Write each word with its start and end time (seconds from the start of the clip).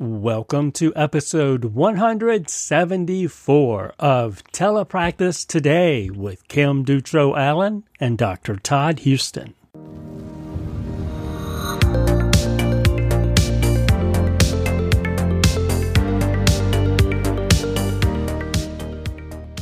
Welcome 0.00 0.72
to 0.72 0.92
episode 0.96 1.66
174 1.66 3.94
of 3.96 4.42
Telepractice 4.52 5.46
Today 5.46 6.10
with 6.10 6.48
Kim 6.48 6.82
Dutro 6.82 7.36
Allen 7.36 7.84
and 8.00 8.18
Dr. 8.18 8.56
Todd 8.56 8.98
Houston. 8.98 9.54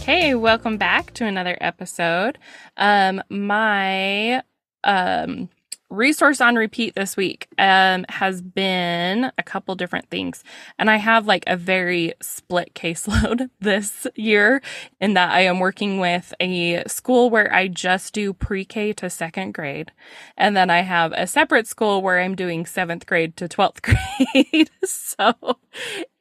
Hey, 0.00 0.34
welcome 0.34 0.78
back 0.78 1.12
to 1.12 1.26
another 1.26 1.58
episode. 1.60 2.38
Um, 2.78 3.22
my 3.28 4.42
um 4.82 5.50
resource 5.92 6.40
on 6.40 6.56
repeat 6.56 6.94
this 6.94 7.16
week 7.16 7.46
um, 7.58 8.04
has 8.08 8.40
been 8.40 9.30
a 9.36 9.42
couple 9.42 9.74
different 9.74 10.08
things. 10.08 10.42
And 10.78 10.90
I 10.90 10.96
have 10.96 11.26
like 11.26 11.44
a 11.46 11.56
very 11.56 12.14
split 12.20 12.74
caseload 12.74 13.50
this 13.60 14.06
year 14.16 14.62
in 15.00 15.14
that 15.14 15.30
I 15.30 15.42
am 15.42 15.58
working 15.60 16.00
with 16.00 16.32
a 16.40 16.82
school 16.86 17.30
where 17.30 17.52
I 17.54 17.68
just 17.68 18.14
do 18.14 18.32
pre 18.32 18.64
K 18.64 18.92
to 18.94 19.10
second 19.10 19.52
grade. 19.52 19.92
And 20.36 20.56
then 20.56 20.70
I 20.70 20.80
have 20.80 21.12
a 21.12 21.26
separate 21.26 21.66
school 21.66 22.02
where 22.02 22.20
I'm 22.20 22.34
doing 22.34 22.66
seventh 22.66 23.06
grade 23.06 23.36
to 23.36 23.48
12th 23.48 23.82
grade. 24.52 24.70
so 24.84 25.34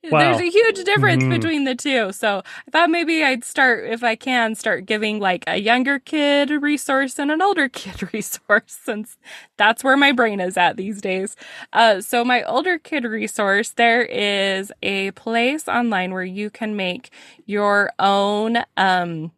Wow. 0.09 0.19
There's 0.19 0.39
a 0.41 0.49
huge 0.49 0.83
difference 0.83 1.21
mm-hmm. 1.21 1.31
between 1.33 1.63
the 1.65 1.75
two. 1.75 2.11
So 2.11 2.41
I 2.67 2.71
thought 2.71 2.89
maybe 2.89 3.23
I'd 3.23 3.43
start, 3.43 3.85
if 3.85 4.03
I 4.03 4.15
can, 4.15 4.55
start 4.55 4.87
giving 4.87 5.19
like 5.19 5.43
a 5.45 5.57
younger 5.57 5.99
kid 5.99 6.49
resource 6.49 7.19
and 7.19 7.29
an 7.29 7.41
older 7.41 7.69
kid 7.69 8.11
resource 8.13 8.79
since 8.83 9.17
that's 9.57 9.83
where 9.83 9.97
my 9.97 10.11
brain 10.11 10.39
is 10.39 10.57
at 10.57 10.75
these 10.75 11.01
days. 11.01 11.35
Uh, 11.73 12.01
so 12.01 12.25
my 12.25 12.41
older 12.43 12.79
kid 12.79 13.03
resource, 13.03 13.71
there 13.71 14.03
is 14.03 14.71
a 14.81 15.11
place 15.11 15.67
online 15.67 16.13
where 16.13 16.23
you 16.23 16.49
can 16.49 16.75
make 16.75 17.11
your 17.45 17.91
own, 17.99 18.57
um, 18.77 19.31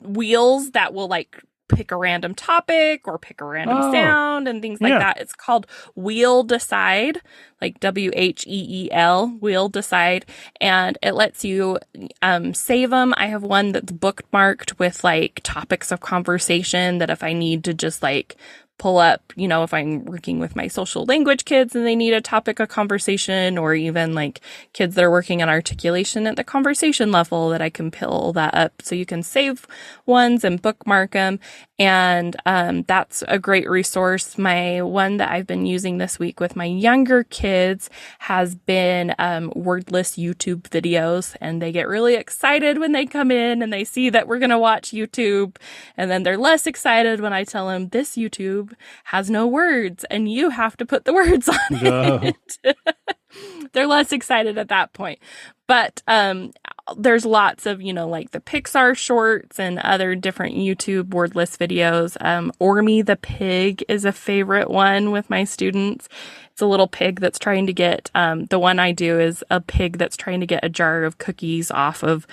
wheels 0.00 0.70
that 0.70 0.94
will 0.94 1.08
like 1.08 1.42
pick 1.68 1.90
a 1.90 1.96
random 1.96 2.34
topic 2.34 3.06
or 3.06 3.18
pick 3.18 3.40
a 3.40 3.44
random 3.44 3.76
oh, 3.78 3.92
sound 3.92 4.48
and 4.48 4.60
things 4.60 4.80
like 4.80 4.90
yeah. 4.90 4.98
that. 4.98 5.20
It's 5.20 5.34
called 5.34 5.66
Wheel 5.94 6.42
Decide, 6.42 7.20
like 7.60 7.80
W 7.80 8.10
H 8.14 8.46
E 8.46 8.84
E 8.86 8.92
L, 8.92 9.28
Wheel 9.40 9.68
Decide, 9.68 10.26
and 10.60 10.98
it 11.02 11.12
lets 11.12 11.44
you 11.44 11.78
um, 12.22 12.54
save 12.54 12.90
them. 12.90 13.14
I 13.16 13.26
have 13.26 13.42
one 13.42 13.72
that's 13.72 13.92
bookmarked 13.92 14.78
with 14.78 15.04
like 15.04 15.40
topics 15.42 15.92
of 15.92 16.00
conversation 16.00 16.98
that 16.98 17.10
if 17.10 17.22
I 17.22 17.32
need 17.32 17.64
to 17.64 17.74
just 17.74 18.02
like 18.02 18.36
pull 18.78 18.98
up, 18.98 19.32
you 19.36 19.48
know, 19.48 19.64
if 19.64 19.74
I'm 19.74 20.04
working 20.04 20.38
with 20.38 20.56
my 20.56 20.68
social 20.68 21.04
language 21.04 21.44
kids 21.44 21.74
and 21.74 21.84
they 21.84 21.96
need 21.96 22.14
a 22.14 22.20
topic 22.20 22.60
of 22.60 22.68
conversation, 22.68 23.58
or 23.58 23.74
even 23.74 24.14
like 24.14 24.40
kids 24.72 24.94
that 24.94 25.04
are 25.04 25.10
working 25.10 25.42
on 25.42 25.48
articulation 25.48 26.26
at 26.26 26.36
the 26.36 26.44
conversation 26.44 27.10
level, 27.12 27.50
that 27.50 27.60
I 27.60 27.70
can 27.70 27.90
pull 27.90 28.32
that 28.34 28.54
up. 28.54 28.80
So 28.82 28.94
you 28.94 29.04
can 29.04 29.22
save 29.22 29.66
ones 30.06 30.44
and 30.44 30.62
bookmark 30.62 31.10
them. 31.10 31.40
And 31.78 32.34
um, 32.44 32.82
that's 32.82 33.22
a 33.28 33.38
great 33.38 33.70
resource. 33.70 34.36
My 34.36 34.82
one 34.82 35.18
that 35.18 35.30
I've 35.30 35.46
been 35.46 35.64
using 35.64 35.98
this 35.98 36.18
week 36.18 36.40
with 36.40 36.56
my 36.56 36.64
younger 36.64 37.22
kids 37.22 37.88
has 38.18 38.56
been 38.56 39.14
um, 39.20 39.52
wordless 39.54 40.16
YouTube 40.16 40.62
videos, 40.62 41.36
and 41.40 41.62
they 41.62 41.70
get 41.70 41.86
really 41.86 42.14
excited 42.14 42.78
when 42.78 42.90
they 42.90 43.06
come 43.06 43.30
in 43.30 43.62
and 43.62 43.72
they 43.72 43.84
see 43.84 44.10
that 44.10 44.26
we're 44.26 44.40
going 44.40 44.50
to 44.50 44.58
watch 44.58 44.90
YouTube. 44.90 45.56
And 45.96 46.10
then 46.10 46.24
they're 46.24 46.36
less 46.36 46.66
excited 46.66 47.20
when 47.20 47.32
I 47.32 47.44
tell 47.44 47.68
them 47.68 47.90
this 47.90 48.16
YouTube 48.16 48.72
has 49.04 49.30
no 49.30 49.46
words 49.46 50.04
and 50.10 50.30
you 50.30 50.50
have 50.50 50.76
to 50.78 50.86
put 50.86 51.04
the 51.04 51.12
words 51.12 51.48
on 51.48 51.56
it. 51.70 52.58
they're 53.72 53.86
less 53.86 54.10
excited 54.10 54.58
at 54.58 54.68
that 54.68 54.92
point. 54.92 55.20
But 55.68 56.02
um, 56.08 56.52
there's 56.96 57.26
lots 57.26 57.66
of, 57.66 57.82
you 57.82 57.92
know, 57.92 58.08
like 58.08 58.30
the 58.30 58.40
Pixar 58.40 58.96
shorts 58.96 59.60
and 59.60 59.78
other 59.80 60.14
different 60.14 60.56
YouTube 60.56 61.10
wordless 61.10 61.58
videos. 61.58 62.16
Um, 62.20 62.52
Ormie 62.58 63.04
the 63.04 63.16
pig 63.16 63.84
is 63.86 64.06
a 64.06 64.12
favorite 64.12 64.70
one 64.70 65.10
with 65.10 65.28
my 65.28 65.44
students. 65.44 66.08
It's 66.50 66.62
a 66.62 66.66
little 66.66 66.88
pig 66.88 67.20
that's 67.20 67.38
trying 67.38 67.66
to 67.66 67.74
get, 67.74 68.10
um, 68.14 68.46
the 68.46 68.58
one 68.58 68.78
I 68.78 68.92
do 68.92 69.20
is 69.20 69.44
a 69.50 69.60
pig 69.60 69.98
that's 69.98 70.16
trying 70.16 70.40
to 70.40 70.46
get 70.46 70.64
a 70.64 70.70
jar 70.70 71.04
of 71.04 71.18
cookies 71.18 71.70
off 71.70 72.02
of 72.02 72.26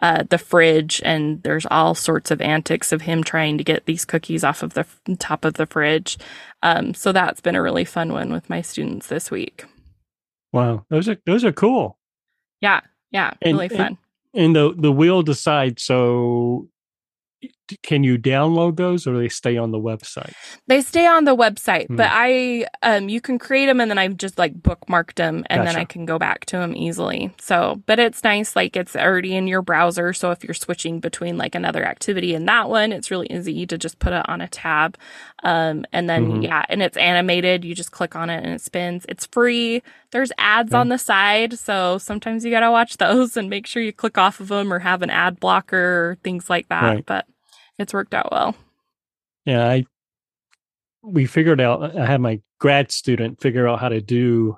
uh, 0.00 0.24
the 0.28 0.38
fridge. 0.38 1.00
And 1.02 1.42
there's 1.42 1.66
all 1.70 1.94
sorts 1.94 2.30
of 2.30 2.42
antics 2.42 2.92
of 2.92 3.02
him 3.02 3.24
trying 3.24 3.56
to 3.56 3.64
get 3.64 3.86
these 3.86 4.04
cookies 4.04 4.44
off 4.44 4.62
of 4.62 4.74
the 4.74 4.86
top 5.18 5.46
of 5.46 5.54
the 5.54 5.66
fridge. 5.66 6.18
Um, 6.62 6.92
so 6.92 7.10
that's 7.10 7.40
been 7.40 7.56
a 7.56 7.62
really 7.62 7.86
fun 7.86 8.12
one 8.12 8.32
with 8.32 8.50
my 8.50 8.60
students 8.60 9.06
this 9.06 9.30
week. 9.30 9.64
Wow, 10.52 10.84
those 10.90 11.08
are 11.08 11.16
those 11.24 11.46
are 11.46 11.52
cool. 11.52 11.96
Yeah, 12.62 12.80
yeah, 13.10 13.34
and, 13.42 13.58
really 13.58 13.68
fun. 13.68 13.98
And, 14.32 14.44
and 14.44 14.56
the 14.56 14.74
the 14.74 14.92
wheel 14.92 15.22
decides 15.22 15.82
So 15.82 16.68
can 17.82 18.04
you 18.04 18.18
download 18.18 18.76
those 18.76 19.06
or 19.06 19.18
they 19.18 19.28
stay 19.28 19.56
on 19.56 19.70
the 19.70 19.78
website 19.78 20.32
they 20.66 20.80
stay 20.80 21.06
on 21.06 21.24
the 21.24 21.36
website 21.36 21.86
hmm. 21.86 21.96
but 21.96 22.08
i 22.10 22.66
um 22.82 23.08
you 23.08 23.20
can 23.20 23.38
create 23.38 23.66
them 23.66 23.80
and 23.80 23.90
then 23.90 23.98
i've 23.98 24.16
just 24.16 24.38
like 24.38 24.54
bookmarked 24.60 25.14
them 25.14 25.44
and 25.48 25.62
gotcha. 25.62 25.72
then 25.72 25.80
i 25.80 25.84
can 25.84 26.04
go 26.06 26.18
back 26.18 26.44
to 26.44 26.56
them 26.56 26.74
easily 26.76 27.32
so 27.38 27.82
but 27.86 27.98
it's 27.98 28.22
nice 28.24 28.54
like 28.56 28.76
it's 28.76 28.96
already 28.96 29.34
in 29.34 29.46
your 29.46 29.62
browser 29.62 30.12
so 30.12 30.30
if 30.30 30.44
you're 30.44 30.54
switching 30.54 31.00
between 31.00 31.36
like 31.36 31.54
another 31.54 31.84
activity 31.84 32.34
and 32.34 32.48
that 32.48 32.68
one 32.68 32.92
it's 32.92 33.10
really 33.10 33.26
easy 33.30 33.66
to 33.66 33.78
just 33.78 33.98
put 33.98 34.12
it 34.12 34.28
on 34.28 34.40
a 34.40 34.48
tab 34.48 34.96
um 35.42 35.84
and 35.92 36.08
then 36.08 36.26
mm-hmm. 36.26 36.42
yeah 36.42 36.64
and 36.68 36.82
it's 36.82 36.96
animated 36.96 37.64
you 37.64 37.74
just 37.74 37.92
click 37.92 38.14
on 38.16 38.30
it 38.30 38.42
and 38.44 38.54
it 38.54 38.60
spins 38.60 39.04
it's 39.08 39.26
free 39.26 39.82
there's 40.12 40.30
ads 40.38 40.72
on 40.72 40.88
the 40.88 40.98
side 40.98 41.58
so 41.58 41.98
sometimes 41.98 42.44
you 42.44 42.50
gotta 42.50 42.70
watch 42.70 42.96
those 42.98 43.36
and 43.36 43.50
make 43.50 43.66
sure 43.66 43.82
you 43.82 43.92
click 43.92 44.18
off 44.18 44.40
of 44.40 44.48
them 44.48 44.72
or 44.72 44.78
have 44.78 45.02
an 45.02 45.10
ad 45.10 45.40
blocker 45.40 46.10
or 46.10 46.18
things 46.22 46.48
like 46.48 46.68
that 46.68 46.82
right. 46.82 47.06
but 47.06 47.26
it's 47.78 47.94
worked 47.94 48.14
out 48.14 48.30
well. 48.30 48.54
Yeah, 49.44 49.68
I 49.68 49.84
we 51.02 51.26
figured 51.26 51.60
out 51.60 51.96
I 51.96 52.06
had 52.06 52.20
my 52.20 52.40
grad 52.58 52.92
student 52.92 53.40
figure 53.40 53.66
out 53.66 53.80
how 53.80 53.88
to 53.88 54.00
do 54.00 54.56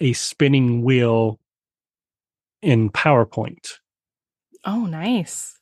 a 0.00 0.12
spinning 0.12 0.82
wheel 0.82 1.40
in 2.62 2.90
PowerPoint. 2.90 3.74
Oh, 4.64 4.86
nice. 4.86 5.58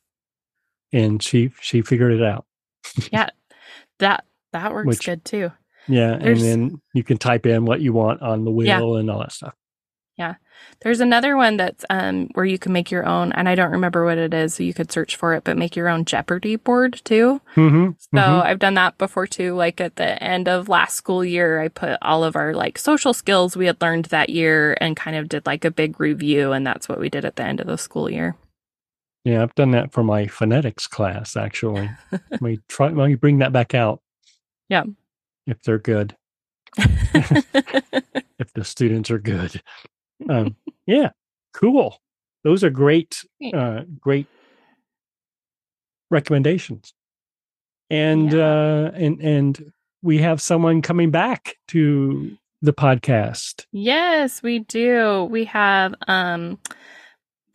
And 0.91 1.21
she 1.21 1.51
she 1.61 1.81
figured 1.81 2.13
it 2.13 2.23
out. 2.23 2.45
yeah. 3.11 3.29
That 3.99 4.25
that 4.51 4.73
works 4.73 4.87
Which, 4.87 5.05
good 5.05 5.23
too. 5.23 5.51
Yeah, 5.87 6.17
There's, 6.17 6.43
and 6.43 6.71
then 6.71 6.81
you 6.93 7.03
can 7.03 7.17
type 7.17 7.45
in 7.45 7.63
what 7.63 7.79
you 7.79 7.93
want 7.93 8.21
on 8.21 8.43
the 8.43 8.51
wheel 8.51 8.67
yeah. 8.67 8.99
and 8.99 9.09
all 9.09 9.19
that 9.19 9.31
stuff. 9.31 9.53
Yeah. 10.17 10.35
There's 10.81 10.99
another 10.99 11.37
one 11.37 11.57
that's 11.57 11.85
um, 11.91 12.29
where 12.33 12.45
you 12.45 12.57
can 12.57 12.73
make 12.73 12.89
your 12.89 13.05
own, 13.05 13.31
and 13.33 13.47
I 13.47 13.53
don't 13.53 13.71
remember 13.71 14.03
what 14.03 14.17
it 14.17 14.33
is, 14.33 14.55
so 14.55 14.63
you 14.63 14.73
could 14.73 14.91
search 14.91 15.15
for 15.15 15.35
it, 15.35 15.43
but 15.43 15.57
make 15.57 15.75
your 15.75 15.89
own 15.89 16.05
Jeopardy 16.05 16.55
board 16.55 17.01
too. 17.03 17.39
Mm-hmm, 17.55 17.91
so 17.99 18.17
mm-hmm. 18.17 18.47
I've 18.47 18.57
done 18.57 18.73
that 18.73 18.97
before 18.97 19.27
too. 19.27 19.53
Like 19.53 19.79
at 19.79 19.95
the 19.95 20.21
end 20.21 20.47
of 20.47 20.69
last 20.69 20.95
school 20.95 21.23
year, 21.23 21.61
I 21.61 21.67
put 21.67 21.97
all 22.01 22.23
of 22.23 22.35
our 22.35 22.53
like 22.53 22.79
social 22.79 23.13
skills 23.13 23.55
we 23.55 23.67
had 23.67 23.79
learned 23.79 24.05
that 24.05 24.29
year 24.29 24.75
and 24.81 24.95
kind 24.95 25.15
of 25.15 25.29
did 25.29 25.45
like 25.45 25.63
a 25.65 25.71
big 25.71 25.99
review, 25.99 26.51
and 26.51 26.65
that's 26.65 26.89
what 26.89 26.99
we 26.99 27.09
did 27.09 27.25
at 27.25 27.35
the 27.35 27.43
end 27.43 27.59
of 27.59 27.67
the 27.67 27.77
school 27.77 28.09
year. 28.09 28.35
Yeah, 29.23 29.43
I've 29.43 29.55
done 29.55 29.71
that 29.71 29.91
for 29.91 30.03
my 30.03 30.25
phonetics 30.25 30.87
class 30.87 31.37
actually. 31.37 31.89
we 32.41 32.59
try, 32.69 32.89
well, 32.89 33.07
you 33.07 33.17
bring 33.17 33.39
that 33.39 33.53
back 33.53 33.75
out. 33.75 34.01
Yeah. 34.69 34.83
If 35.45 35.61
they're 35.63 35.79
good. 35.79 36.15
if 36.77 38.53
the 38.53 38.63
students 38.63 39.11
are 39.11 39.19
good 39.19 39.61
um, 40.29 40.55
yeah, 40.85 41.09
cool. 41.53 41.99
Those 42.43 42.63
are 42.63 42.69
great, 42.69 43.25
uh, 43.53 43.81
great 43.99 44.27
recommendations. 46.09 46.93
And 47.89 48.33
yeah. 48.33 48.39
uh, 48.39 48.91
and 48.93 49.21
and 49.21 49.71
we 50.01 50.19
have 50.19 50.41
someone 50.41 50.81
coming 50.81 51.11
back 51.11 51.55
to 51.69 52.37
the 52.61 52.73
podcast. 52.73 53.65
Yes, 53.71 54.43
we 54.43 54.59
do. 54.59 55.27
We 55.29 55.45
have 55.45 55.95
um 56.07 56.59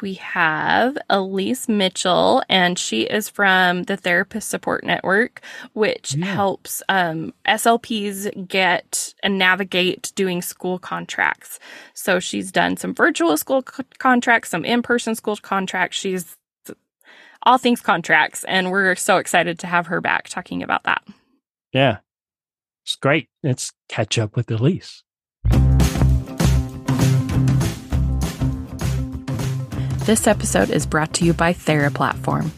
we 0.03 0.15
have 0.15 0.99
Elise 1.09 1.69
Mitchell, 1.69 2.43
and 2.49 2.79
she 2.79 3.03
is 3.03 3.29
from 3.29 3.85
the 3.85 3.97
Therapist 3.97 4.49
Support 4.49 4.85
Network, 4.85 5.41
which 5.73 6.15
yeah. 6.15 6.27
helps 6.27 6.83
um, 6.89 7.33
SLPs 7.47 8.49
get 8.49 9.15
and 9.23 9.39
navigate 9.39 10.13
doing 10.15 10.43
school 10.43 10.79
contracts. 10.79 11.59
So 11.95 12.21
she's 12.21 12.53
done 12.53 12.77
some 12.77 12.95
virtual 12.95 13.37
school 13.37 13.63
co- 13.63 13.85
contracts, 13.99 14.51
some 14.51 14.65
in 14.65 14.83
person 14.83 15.15
school 15.15 15.37
contracts. 15.37 15.97
She's 15.97 16.37
all 17.45 17.59
things 17.59 17.81
contracts, 17.81 18.45
and 18.45 18.71
we're 18.71 18.95
so 18.97 19.17
excited 19.17 19.59
to 19.61 19.67
have 19.67 19.87
her 19.87 20.01
back 20.01 20.29
talking 20.29 20.63
about 20.63 20.85
that. 20.85 21.03
Yeah, 21.73 21.99
it's 22.85 22.97
great. 22.97 23.29
Let's 23.43 23.73
catch 23.89 24.19
up 24.19 24.37
with 24.37 24.51
Elise. 24.51 25.05
This 30.05 30.27
episode 30.27 30.71
is 30.71 30.85
brought 30.85 31.15
to 31.15 31.25
you 31.25 31.33
by 31.33 31.53
TheraPlatform. 31.53 32.51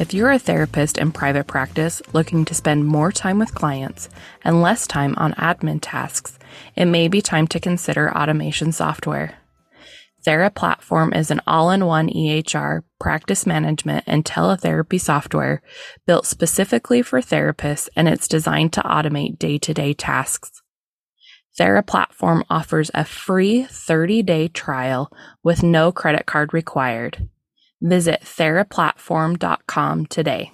If 0.00 0.12
you're 0.12 0.32
a 0.32 0.38
therapist 0.38 0.98
in 0.98 1.12
private 1.12 1.46
practice 1.46 2.02
looking 2.12 2.44
to 2.46 2.56
spend 2.56 2.86
more 2.86 3.12
time 3.12 3.38
with 3.38 3.54
clients 3.54 4.08
and 4.42 4.60
less 4.60 4.84
time 4.84 5.14
on 5.16 5.32
admin 5.34 5.78
tasks, 5.80 6.40
it 6.74 6.86
may 6.86 7.06
be 7.06 7.22
time 7.22 7.46
to 7.48 7.60
consider 7.60 8.12
automation 8.12 8.72
software. 8.72 9.38
TheraPlatform 10.26 11.16
is 11.16 11.30
an 11.30 11.40
all-in-one 11.46 12.08
EHR, 12.08 12.82
practice 12.98 13.46
management, 13.46 14.02
and 14.08 14.24
teletherapy 14.24 15.00
software 15.00 15.62
built 16.04 16.26
specifically 16.26 17.00
for 17.00 17.20
therapists 17.20 17.88
and 17.94 18.08
it's 18.08 18.26
designed 18.26 18.72
to 18.72 18.80
automate 18.80 19.38
day-to-day 19.38 19.94
tasks. 19.94 20.57
TheraPlatform 21.58 22.44
offers 22.48 22.90
a 22.94 23.04
free 23.04 23.64
30-day 23.64 24.48
trial 24.48 25.10
with 25.42 25.62
no 25.62 25.90
credit 25.90 26.24
card 26.26 26.54
required. 26.54 27.28
Visit 27.80 28.20
theraplatform.com 28.22 30.06
today. 30.06 30.52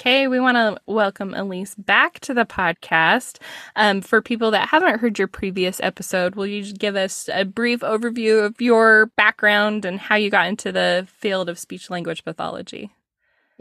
Okay, 0.00 0.26
we 0.26 0.40
want 0.40 0.56
to 0.56 0.80
welcome 0.86 1.32
Elise 1.32 1.76
back 1.76 2.18
to 2.20 2.34
the 2.34 2.44
podcast. 2.44 3.38
Um, 3.76 4.00
for 4.00 4.20
people 4.20 4.50
that 4.50 4.70
haven't 4.70 4.98
heard 4.98 5.16
your 5.16 5.28
previous 5.28 5.78
episode, 5.80 6.34
will 6.34 6.48
you 6.48 6.72
give 6.72 6.96
us 6.96 7.28
a 7.32 7.44
brief 7.44 7.80
overview 7.80 8.44
of 8.44 8.60
your 8.60 9.06
background 9.16 9.84
and 9.84 10.00
how 10.00 10.16
you 10.16 10.28
got 10.28 10.48
into 10.48 10.72
the 10.72 11.06
field 11.08 11.48
of 11.48 11.56
speech 11.56 11.88
language 11.88 12.24
pathology? 12.24 12.90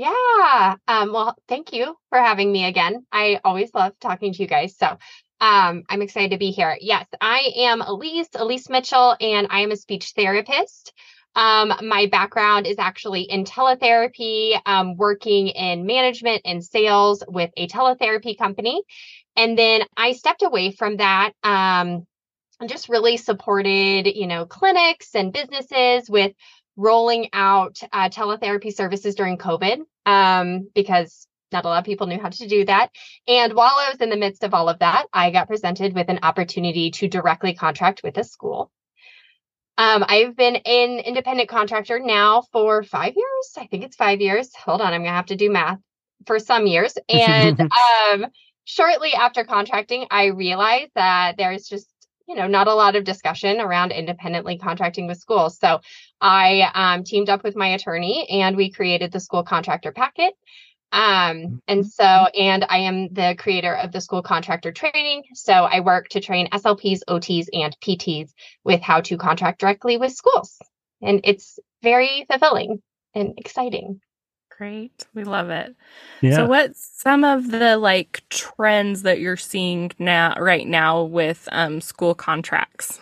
Yeah. 0.01 0.77
Um, 0.87 1.13
well, 1.13 1.35
thank 1.47 1.73
you 1.73 1.95
for 2.09 2.17
having 2.17 2.51
me 2.51 2.65
again. 2.65 3.05
I 3.11 3.39
always 3.43 3.71
love 3.75 3.93
talking 3.99 4.33
to 4.33 4.41
you 4.41 4.47
guys. 4.47 4.75
So 4.75 4.87
um, 5.39 5.83
I'm 5.87 6.01
excited 6.01 6.31
to 6.31 6.39
be 6.39 6.49
here. 6.49 6.75
Yes, 6.81 7.05
I 7.21 7.51
am 7.57 7.81
Elise, 7.81 8.29
Elise 8.33 8.67
Mitchell, 8.67 9.15
and 9.21 9.45
I 9.51 9.59
am 9.59 9.69
a 9.69 9.75
speech 9.75 10.13
therapist. 10.15 10.91
Um, 11.35 11.71
my 11.83 12.07
background 12.07 12.65
is 12.65 12.79
actually 12.79 13.21
in 13.21 13.43
teletherapy, 13.43 14.59
um, 14.65 14.97
working 14.97 15.49
in 15.49 15.85
management 15.85 16.41
and 16.45 16.63
sales 16.63 17.23
with 17.27 17.51
a 17.55 17.67
teletherapy 17.67 18.35
company. 18.35 18.81
And 19.35 19.55
then 19.55 19.83
I 19.95 20.13
stepped 20.13 20.41
away 20.41 20.71
from 20.71 20.97
that. 20.97 21.33
Um, 21.43 22.07
and 22.59 22.69
just 22.69 22.89
really 22.89 23.17
supported, 23.17 24.05
you 24.05 24.27
know, 24.27 24.45
clinics 24.45 25.15
and 25.15 25.33
businesses 25.33 26.09
with 26.09 26.31
rolling 26.81 27.29
out 27.33 27.79
uh, 27.93 28.09
teletherapy 28.09 28.73
services 28.73 29.15
during 29.15 29.37
COVID 29.37 29.81
um, 30.05 30.69
because 30.73 31.27
not 31.51 31.65
a 31.65 31.67
lot 31.67 31.79
of 31.79 31.85
people 31.85 32.07
knew 32.07 32.19
how 32.19 32.29
to 32.29 32.47
do 32.47 32.65
that. 32.65 32.91
And 33.27 33.53
while 33.53 33.73
I 33.77 33.89
was 33.89 34.01
in 34.01 34.09
the 34.09 34.17
midst 34.17 34.43
of 34.43 34.53
all 34.53 34.69
of 34.69 34.79
that, 34.79 35.05
I 35.13 35.31
got 35.31 35.47
presented 35.47 35.93
with 35.93 36.09
an 36.09 36.19
opportunity 36.23 36.91
to 36.91 37.07
directly 37.07 37.53
contract 37.53 38.01
with 38.03 38.17
a 38.17 38.23
school. 38.23 38.71
Um, 39.77 40.05
I've 40.07 40.35
been 40.35 40.57
an 40.57 40.99
independent 40.99 41.49
contractor 41.49 41.99
now 41.99 42.43
for 42.51 42.83
five 42.83 43.13
years. 43.15 43.53
I 43.57 43.67
think 43.67 43.83
it's 43.83 43.95
five 43.95 44.21
years. 44.21 44.53
Hold 44.55 44.81
on, 44.81 44.93
I'm 44.93 45.01
gonna 45.03 45.15
have 45.15 45.27
to 45.27 45.35
do 45.35 45.51
math 45.51 45.79
for 46.25 46.39
some 46.39 46.67
years. 46.67 46.97
And 47.09 47.59
um, 47.59 48.27
shortly 48.65 49.13
after 49.13 49.43
contracting, 49.43 50.05
I 50.11 50.25
realized 50.27 50.91
that 50.95 51.35
there's 51.37 51.67
just 51.67 51.90
you 52.31 52.37
know 52.37 52.47
not 52.47 52.67
a 52.67 52.73
lot 52.73 52.95
of 52.95 53.03
discussion 53.03 53.59
around 53.59 53.91
independently 53.91 54.57
contracting 54.57 55.05
with 55.05 55.17
schools. 55.17 55.59
So 55.59 55.81
I 56.21 56.71
um, 56.73 57.03
teamed 57.03 57.29
up 57.29 57.43
with 57.43 57.57
my 57.57 57.67
attorney 57.67 58.25
and 58.29 58.55
we 58.55 58.71
created 58.71 59.11
the 59.11 59.19
school 59.19 59.43
contractor 59.43 59.91
packet. 59.91 60.33
Um, 60.93 61.61
and 61.67 61.81
mm-hmm. 61.81 61.87
so, 61.87 62.03
and 62.03 62.65
I 62.69 62.79
am 62.79 63.13
the 63.13 63.35
creator 63.37 63.75
of 63.75 63.91
the 63.91 63.99
school 63.99 64.21
contractor 64.21 64.71
training. 64.71 65.23
So 65.33 65.51
I 65.51 65.81
work 65.81 66.07
to 66.09 66.21
train 66.21 66.49
SLPs, 66.49 67.01
OTs, 67.09 67.47
and 67.51 67.75
PTs 67.81 68.31
with 68.63 68.81
how 68.81 69.01
to 69.01 69.17
contract 69.17 69.59
directly 69.59 69.97
with 69.97 70.13
schools. 70.13 70.57
And 71.01 71.19
it's 71.25 71.59
very 71.83 72.25
fulfilling 72.29 72.81
and 73.13 73.33
exciting. 73.37 73.99
Great. 74.61 75.07
We 75.15 75.23
love 75.23 75.49
it. 75.49 75.75
Yeah. 76.21 76.35
So 76.35 76.45
what's 76.45 76.87
some 77.01 77.23
of 77.23 77.49
the 77.49 77.77
like 77.77 78.21
trends 78.29 79.01
that 79.01 79.19
you're 79.19 79.35
seeing 79.35 79.89
now 79.97 80.35
right 80.37 80.67
now 80.67 81.01
with 81.01 81.49
um, 81.51 81.81
school 81.81 82.13
contracts? 82.13 82.99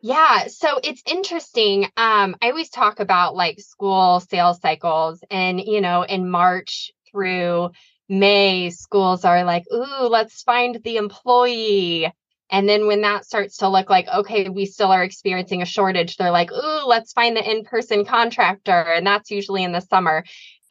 Yeah, 0.00 0.48
so 0.48 0.80
it's 0.82 1.00
interesting. 1.06 1.84
Um, 1.96 2.34
I 2.42 2.50
always 2.50 2.70
talk 2.70 2.98
about 2.98 3.36
like 3.36 3.60
school 3.60 4.18
sales 4.18 4.58
cycles, 4.60 5.22
and 5.30 5.60
you 5.60 5.80
know, 5.80 6.02
in 6.02 6.28
March 6.28 6.90
through 7.08 7.70
May, 8.08 8.70
schools 8.70 9.24
are 9.24 9.44
like, 9.44 9.62
"Ooh, 9.72 10.08
let's 10.08 10.42
find 10.42 10.74
the 10.82 10.96
employee." 10.96 12.12
And 12.52 12.68
then 12.68 12.86
when 12.86 13.00
that 13.00 13.24
starts 13.24 13.56
to 13.58 13.68
look 13.68 13.88
like, 13.88 14.06
okay, 14.08 14.50
we 14.50 14.66
still 14.66 14.92
are 14.92 15.02
experiencing 15.02 15.62
a 15.62 15.66
shortage, 15.66 16.16
they're 16.16 16.30
like, 16.30 16.52
ooh, 16.52 16.86
let's 16.86 17.14
find 17.14 17.34
the 17.34 17.50
in 17.50 17.64
person 17.64 18.04
contractor. 18.04 18.70
And 18.70 19.06
that's 19.06 19.30
usually 19.30 19.64
in 19.64 19.72
the 19.72 19.80
summer 19.80 20.22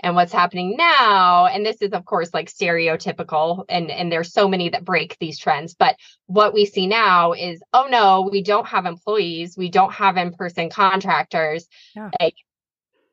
and 0.01 0.15
what's 0.15 0.33
happening 0.33 0.75
now 0.77 1.45
and 1.45 1.65
this 1.65 1.81
is 1.81 1.91
of 1.91 2.05
course 2.05 2.33
like 2.33 2.51
stereotypical 2.51 3.65
and 3.69 3.89
and 3.91 4.11
there's 4.11 4.33
so 4.33 4.47
many 4.47 4.69
that 4.69 4.83
break 4.83 5.15
these 5.19 5.37
trends 5.37 5.73
but 5.75 5.95
what 6.25 6.53
we 6.53 6.65
see 6.65 6.87
now 6.87 7.33
is 7.33 7.61
oh 7.71 7.87
no 7.89 8.27
we 8.31 8.41
don't 8.41 8.67
have 8.67 8.85
employees 8.85 9.55
we 9.55 9.69
don't 9.69 9.93
have 9.93 10.17
in-person 10.17 10.69
contractors 10.69 11.67
yeah. 11.95 12.09
like 12.19 12.35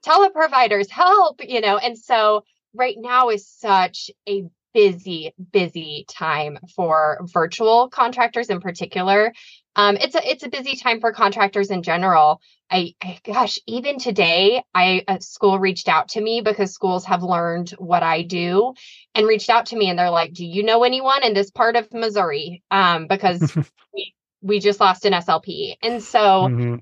teleproviders 0.05 0.89
help 0.89 1.41
you 1.47 1.61
know 1.61 1.77
and 1.77 1.99
so 1.99 2.43
right 2.75 2.97
now 2.99 3.29
is 3.29 3.47
such 3.47 4.11
a 4.29 4.45
busy 4.79 5.35
busy 5.51 6.05
time 6.09 6.57
for 6.77 7.19
virtual 7.33 7.89
contractors 7.89 8.49
in 8.49 8.61
particular 8.61 9.33
um, 9.79 9.97
it's 9.97 10.17
a 10.17 10.29
it's 10.29 10.43
a 10.43 10.49
busy 10.49 10.75
time 10.75 10.99
for 11.01 11.13
contractors 11.13 11.71
in 11.71 11.85
general. 11.85 12.43
I, 12.69 12.95
I 13.01 13.21
gosh, 13.25 13.61
even 13.69 14.01
today, 14.01 14.65
I 14.75 15.05
a 15.07 15.21
school 15.21 15.61
reached 15.61 15.89
out 15.89 16.09
to 16.11 16.21
me 16.21 16.41
because 16.41 16.75
schools 16.75 17.05
have 17.05 17.23
learned 17.23 17.71
what 17.79 18.03
I 18.03 18.23
do 18.23 18.75
and 19.15 19.25
reached 19.25 19.49
out 19.49 19.67
to 19.67 19.77
me 19.77 19.89
and 19.89 19.97
they're 19.97 20.11
like, 20.11 20.33
"Do 20.33 20.45
you 20.45 20.65
know 20.65 20.83
anyone 20.83 21.23
in 21.23 21.33
this 21.33 21.53
part 21.53 21.77
of 21.77 21.93
Missouri?" 21.93 22.65
Um, 22.73 23.07
because 23.07 23.57
we 23.95 24.17
we 24.43 24.59
just 24.59 24.81
lost 24.81 25.05
an 25.05 25.13
SLP, 25.13 25.77
and 25.81 26.03
so 26.03 26.19
mm-hmm. 26.19 26.75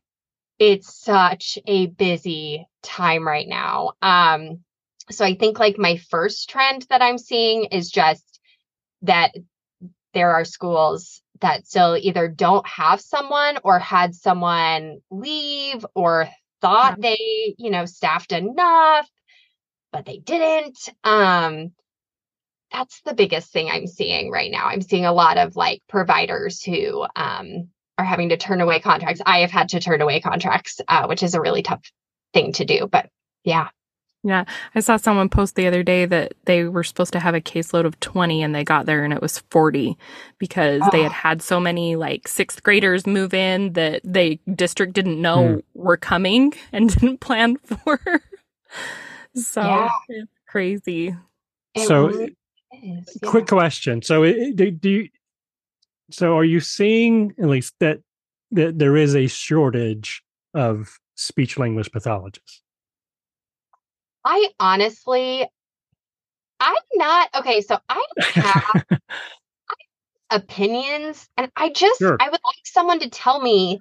it's 0.59 0.99
such 0.99 1.59
a 1.67 1.89
busy 1.89 2.67
time 2.83 3.29
right 3.29 3.47
now. 3.47 3.93
Um, 4.01 4.65
so 5.11 5.25
I 5.25 5.35
think 5.35 5.59
like 5.59 5.79
my 5.79 5.97
first 5.97 6.51
trend 6.51 6.87
that 6.91 7.03
I'm 7.03 7.19
seeing 7.19 7.67
is 7.67 7.91
just 7.91 8.41
that 9.03 9.33
there 10.15 10.31
are 10.33 10.45
schools 10.45 11.21
that 11.41 11.67
still 11.67 11.97
either 11.97 12.29
don't 12.29 12.67
have 12.67 13.01
someone 13.01 13.59
or 13.63 13.79
had 13.79 14.15
someone 14.15 14.99
leave 15.11 15.85
or 15.95 16.29
thought 16.61 16.97
yeah. 16.99 17.11
they, 17.11 17.55
you 17.59 17.71
know, 17.71 17.85
staffed 17.85 18.33
enough, 18.33 19.09
but 19.93 20.07
they 20.07 20.19
didn't. 20.19 20.79
Um, 21.05 21.73
that's 22.73 23.01
the 23.03 23.15
biggest 23.15 23.53
thing 23.53 23.71
I'm 23.71 23.87
seeing 23.87 24.31
right 24.31 24.51
now. 24.51 24.67
I'm 24.67 24.83
seeing 24.83 25.05
a 25.05 25.13
lot 25.13 25.39
of 25.39 25.57
like 25.57 25.83
providers 25.89 26.63
who 26.63 27.07
um, 27.15 27.69
are 27.99 28.05
having 28.05 28.31
to 28.31 28.37
turn 28.37 28.61
away 28.61 28.81
contracts. 28.81 29.23
I 29.25 29.41
have 29.41 29.51
had 29.51 29.69
to 29.71 29.81
turn 29.81 30.01
away 30.01 30.21
contracts, 30.21 30.81
uh, 30.89 31.07
which 31.07 31.23
is 31.23 31.35
a 31.35 31.41
really 31.41 31.63
tough 31.63 31.83
thing 32.33 32.53
to 32.55 32.65
do. 32.65 32.89
But 32.91 33.11
yeah. 33.45 33.69
Yeah. 34.27 34.45
I 34.75 34.81
saw 34.81 34.97
someone 34.97 35.29
post 35.29 35.55
the 35.55 35.69
other 35.69 35.85
day 35.85 36.05
that 36.05 36.35
they 36.47 36.65
were 36.65 36.83
supposed 36.83 37.13
to 37.13 37.21
have 37.21 37.37
a 37.37 37.41
caseload 37.41 37.85
of 37.85 38.01
20 38.01 38.43
and 38.43 38.53
they 38.53 38.65
got 38.65 38.85
there 38.85 39.05
and 39.05 39.13
it 39.13 39.23
was 39.23 39.39
40 39.51 39.97
because 40.41 40.83
oh. 40.85 40.89
they 40.91 41.05
had 41.05 41.13
had 41.27 41.43
so 41.43 41.61
many 41.61 41.95
like 41.95 42.27
sixth 42.27 42.65
graders 42.65 43.07
move 43.07 43.33
in 43.33 43.75
that 43.75 44.01
the 44.03 44.41
district 44.53 44.95
didn't 44.95 45.23
know 45.23 45.47
hmm. 45.47 45.61
were 45.75 45.97
coming 45.97 46.53
and 46.73 46.93
didn't 46.93 47.19
plan 47.19 47.57
for. 47.65 48.01
so 49.37 49.63
yeah. 49.63 49.91
it's 50.09 50.33
crazy. 50.49 51.15
so, 51.87 52.09
is, 52.09 52.31
yeah. 52.83 53.01
quick 53.25 53.47
question. 53.47 54.03
So, 54.03 54.25
do, 54.25 54.73
do 54.73 54.91
you, 54.91 55.09
so 56.11 56.37
are 56.37 56.45
you 56.45 56.59
seeing 56.59 57.33
at 57.39 57.49
least 57.49 57.75
that, 57.79 58.01
that 58.51 58.77
there 58.77 58.97
is 58.97 59.15
a 59.15 59.29
shortage 59.29 60.25
of 60.53 60.99
speech 61.15 61.59
language 61.59 61.93
pathologists? 61.93 62.61
I 64.27 64.49
honestly, 64.59 65.47
I'm 66.59 66.75
not 66.95 67.29
okay. 67.37 67.61
So 67.61 67.79
I 67.89 68.05
have 68.35 68.85
opinions, 70.31 71.29
and 71.37 71.51
I 71.57 71.71
just 71.71 72.01
sure. 72.01 72.17
I 72.21 72.25
would 72.25 72.41
like 72.45 72.65
someone 72.65 72.99
to 73.01 73.09
tell 73.09 73.41
me 73.41 73.81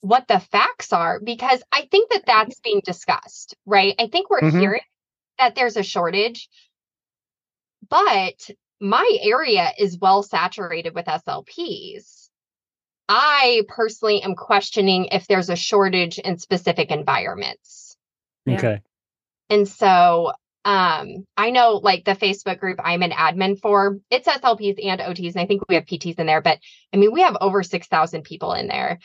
what 0.00 0.26
the 0.26 0.40
facts 0.40 0.92
are 0.92 1.20
because 1.20 1.62
I 1.70 1.88
think 1.90 2.10
that 2.10 2.24
that's 2.26 2.58
being 2.60 2.82
discussed, 2.84 3.54
right? 3.64 3.94
I 3.98 4.08
think 4.08 4.28
we're 4.28 4.40
mm-hmm. 4.40 4.58
hearing 4.58 4.80
that 5.38 5.54
there's 5.54 5.76
a 5.76 5.84
shortage, 5.84 6.48
but 7.88 8.50
my 8.80 9.18
area 9.22 9.72
is 9.78 9.98
well 9.98 10.24
saturated 10.24 10.94
with 10.96 11.06
SLPs. 11.06 12.28
I 13.08 13.62
personally 13.68 14.20
am 14.22 14.34
questioning 14.34 15.06
if 15.06 15.28
there's 15.28 15.48
a 15.48 15.56
shortage 15.56 16.18
in 16.18 16.38
specific 16.38 16.90
environments. 16.90 17.96
Okay. 18.48 18.80
And 19.50 19.68
so 19.68 20.32
um, 20.64 21.26
I 21.36 21.50
know 21.50 21.80
like 21.82 22.04
the 22.04 22.16
Facebook 22.16 22.58
group 22.58 22.80
I'm 22.82 23.02
an 23.02 23.12
admin 23.12 23.60
for, 23.60 23.98
it's 24.10 24.26
SLPs 24.26 24.84
and 24.84 25.00
OTs, 25.00 25.34
and 25.34 25.40
I 25.40 25.46
think 25.46 25.62
we 25.68 25.76
have 25.76 25.84
PTs 25.84 26.18
in 26.18 26.26
there, 26.26 26.42
but 26.42 26.58
I 26.92 26.96
mean, 26.96 27.12
we 27.12 27.22
have 27.22 27.36
over 27.40 27.62
6,000 27.62 28.22
people 28.22 28.52
in 28.52 28.66
there. 28.66 28.98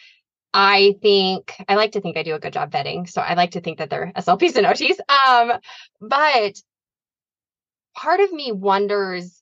I 0.53 0.95
think 1.01 1.53
I 1.67 1.75
like 1.75 1.93
to 1.93 2.01
think 2.01 2.17
I 2.17 2.23
do 2.23 2.35
a 2.35 2.39
good 2.39 2.53
job 2.53 2.71
vetting. 2.71 3.09
So 3.09 3.21
I 3.21 3.35
like 3.35 3.51
to 3.51 3.61
think 3.61 3.77
that 3.77 3.89
they're 3.89 4.11
SLPs 4.17 4.55
and 4.55 4.65
OTs. 4.65 4.99
Um, 5.07 5.59
but 6.01 6.59
part 7.95 8.19
of 8.19 8.31
me 8.31 8.51
wonders 8.51 9.41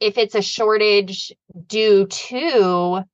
if 0.00 0.18
it's 0.18 0.34
a 0.34 0.42
shortage 0.42 1.32
due 1.66 2.06
to 2.06 3.04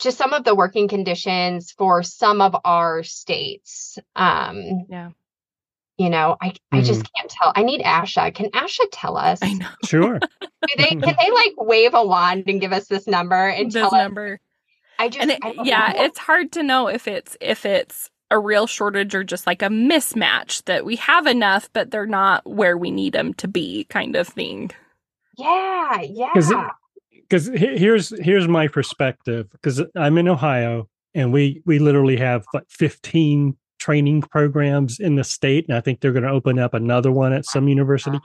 just 0.00 0.18
some 0.18 0.32
of 0.32 0.44
the 0.44 0.54
working 0.54 0.88
conditions 0.88 1.72
for 1.72 2.02
some 2.02 2.40
of 2.40 2.56
our 2.64 3.02
states. 3.02 3.98
Um, 4.16 4.86
yeah. 4.88 5.10
You 5.96 6.10
know, 6.10 6.36
I, 6.40 6.54
I 6.72 6.80
just 6.80 7.00
mm-hmm. 7.00 7.12
can't 7.16 7.30
tell. 7.30 7.52
I 7.54 7.62
need 7.62 7.80
ASHA. 7.82 8.34
Can 8.34 8.50
ASHA 8.50 8.86
tell 8.90 9.16
us? 9.16 9.38
I 9.42 9.52
know. 9.54 9.68
Sure. 9.84 10.18
Do 10.18 10.48
they 10.76 10.88
can 10.88 11.00
they 11.00 11.30
like 11.30 11.54
wave 11.56 11.94
a 11.94 12.04
wand 12.04 12.44
and 12.46 12.60
give 12.60 12.72
us 12.72 12.88
this 12.88 13.06
number 13.06 13.48
and 13.48 13.70
this 13.70 13.74
tell 13.74 13.92
number? 13.92 14.34
Us? 14.34 14.38
I 14.98 15.08
just 15.08 15.22
and 15.22 15.30
it, 15.30 15.38
I 15.42 15.54
yeah, 15.64 15.92
know. 15.94 16.04
it's 16.04 16.18
hard 16.18 16.52
to 16.52 16.62
know 16.62 16.88
if 16.88 17.06
it's 17.06 17.36
if 17.40 17.64
it's 17.64 18.10
a 18.30 18.38
real 18.38 18.66
shortage 18.66 19.14
or 19.14 19.22
just 19.22 19.46
like 19.46 19.62
a 19.62 19.66
mismatch 19.66 20.64
that 20.64 20.84
we 20.84 20.96
have 20.96 21.26
enough, 21.26 21.68
but 21.72 21.90
they're 21.90 22.06
not 22.06 22.44
where 22.48 22.76
we 22.76 22.90
need 22.90 23.12
them 23.12 23.34
to 23.34 23.46
be, 23.46 23.84
kind 23.84 24.16
of 24.16 24.26
thing. 24.26 24.70
Yeah, 25.36 26.00
yeah. 26.00 26.70
Because 27.12 27.46
here's 27.46 28.12
here's 28.22 28.48
my 28.48 28.68
perspective. 28.68 29.48
Because 29.52 29.82
I'm 29.96 30.18
in 30.18 30.28
Ohio, 30.28 30.88
and 31.14 31.32
we 31.32 31.62
we 31.64 31.78
literally 31.78 32.16
have 32.16 32.44
like 32.52 32.68
15 32.68 33.56
training 33.84 34.22
programs 34.22 34.98
in 34.98 35.16
the 35.16 35.24
state, 35.24 35.66
and 35.68 35.76
I 35.76 35.80
think 35.82 36.00
they're 36.00 36.12
going 36.12 36.22
to 36.22 36.30
open 36.30 36.58
up 36.58 36.72
another 36.72 37.12
one 37.12 37.34
at 37.34 37.44
some 37.44 37.68
university. 37.68 38.18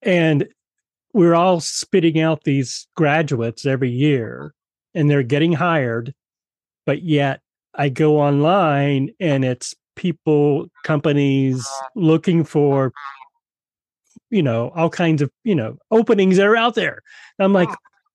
And 0.00 0.48
we're 1.12 1.34
all 1.34 1.60
spitting 1.60 2.18
out 2.18 2.44
these 2.44 2.88
graduates 2.96 3.66
every 3.66 3.90
year, 3.90 4.54
and 4.94 5.10
they're 5.10 5.22
getting 5.22 5.52
hired, 5.52 6.14
but 6.86 7.02
yet 7.02 7.40
I 7.74 7.90
go 7.90 8.20
online 8.20 9.10
and 9.20 9.44
it's 9.44 9.74
people, 9.96 10.68
companies 10.82 11.66
looking 11.94 12.42
for, 12.42 12.92
you 14.30 14.42
know, 14.42 14.70
all 14.74 14.88
kinds 14.88 15.20
of, 15.20 15.30
you 15.44 15.54
know, 15.54 15.76
openings 15.90 16.38
that 16.38 16.46
are 16.46 16.56
out 16.56 16.74
there. 16.74 17.02
I'm 17.38 17.52
like, 17.52 17.68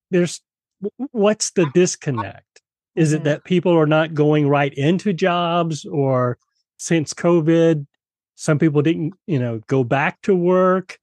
there's, 0.10 0.42
what's 1.12 1.52
the 1.52 1.70
disconnect? 1.76 2.62
Is 2.98 3.14
it 3.14 3.18
mm-hmm. 3.18 3.26
that 3.26 3.44
people 3.44 3.72
are 3.74 3.86
not 3.86 4.16
going 4.16 4.50
right 4.50 4.74
into 4.74 5.14
jobs 5.14 5.86
or 5.86 6.38
since 6.78 7.14
COVID, 7.14 7.86
some 8.36 8.60
people 8.60 8.82
didn't, 8.82 9.14
you 9.28 9.40
know, 9.40 9.62
go 9.68 9.84
back 9.84 10.22
to 10.24 10.36
work? 10.36 11.00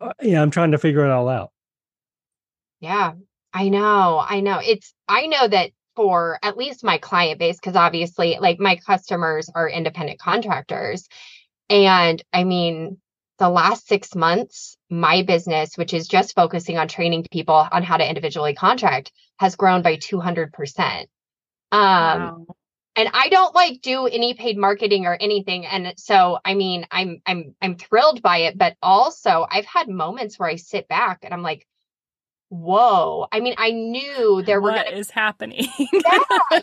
Uh, 0.00 0.12
yeah, 0.20 0.42
I'm 0.42 0.50
trying 0.50 0.72
to 0.72 0.78
figure 0.78 1.04
it 1.04 1.10
all 1.10 1.28
out. 1.28 1.52
Yeah, 2.80 3.12
I 3.52 3.68
know. 3.68 4.24
I 4.26 4.40
know. 4.40 4.60
It's, 4.62 4.92
I 5.08 5.28
know 5.28 5.46
that 5.46 5.70
for 5.94 6.38
at 6.42 6.56
least 6.56 6.82
my 6.82 6.98
client 6.98 7.38
base 7.38 7.56
because 7.56 7.76
obviously 7.76 8.36
like 8.40 8.58
my 8.58 8.76
customers 8.76 9.50
are 9.54 9.68
independent 9.68 10.18
contractors 10.18 11.08
and 11.68 12.22
i 12.32 12.44
mean 12.44 12.96
the 13.40 13.48
last 13.48 13.88
6 13.88 14.14
months 14.14 14.76
my 14.90 15.22
business 15.22 15.76
which 15.76 15.94
is 15.94 16.06
just 16.06 16.34
focusing 16.34 16.76
on 16.78 16.88
training 16.88 17.26
people 17.32 17.66
on 17.72 17.82
how 17.82 17.96
to 17.96 18.08
individually 18.08 18.54
contract 18.54 19.10
has 19.38 19.56
grown 19.56 19.82
by 19.82 19.96
200% 19.96 21.00
um 21.00 21.06
wow. 21.72 22.46
and 22.96 23.08
i 23.14 23.30
don't 23.30 23.54
like 23.54 23.80
do 23.80 24.06
any 24.06 24.34
paid 24.34 24.58
marketing 24.58 25.06
or 25.06 25.16
anything 25.18 25.64
and 25.64 25.94
so 25.96 26.38
i 26.44 26.52
mean 26.52 26.86
i'm 26.90 27.22
i'm 27.24 27.54
i'm 27.62 27.76
thrilled 27.76 28.20
by 28.20 28.38
it 28.38 28.58
but 28.58 28.76
also 28.82 29.46
i've 29.50 29.64
had 29.64 29.88
moments 29.88 30.38
where 30.38 30.48
i 30.48 30.56
sit 30.56 30.86
back 30.86 31.20
and 31.22 31.32
i'm 31.32 31.42
like 31.42 31.66
whoa. 32.50 33.26
I 33.32 33.40
mean 33.40 33.54
i 33.56 33.70
knew 33.70 34.42
there 34.44 34.60
what 34.60 34.72
were 34.72 34.84
gonna, 34.84 34.96
is 34.96 35.10
happening? 35.10 35.66
Yeah. 35.78 36.60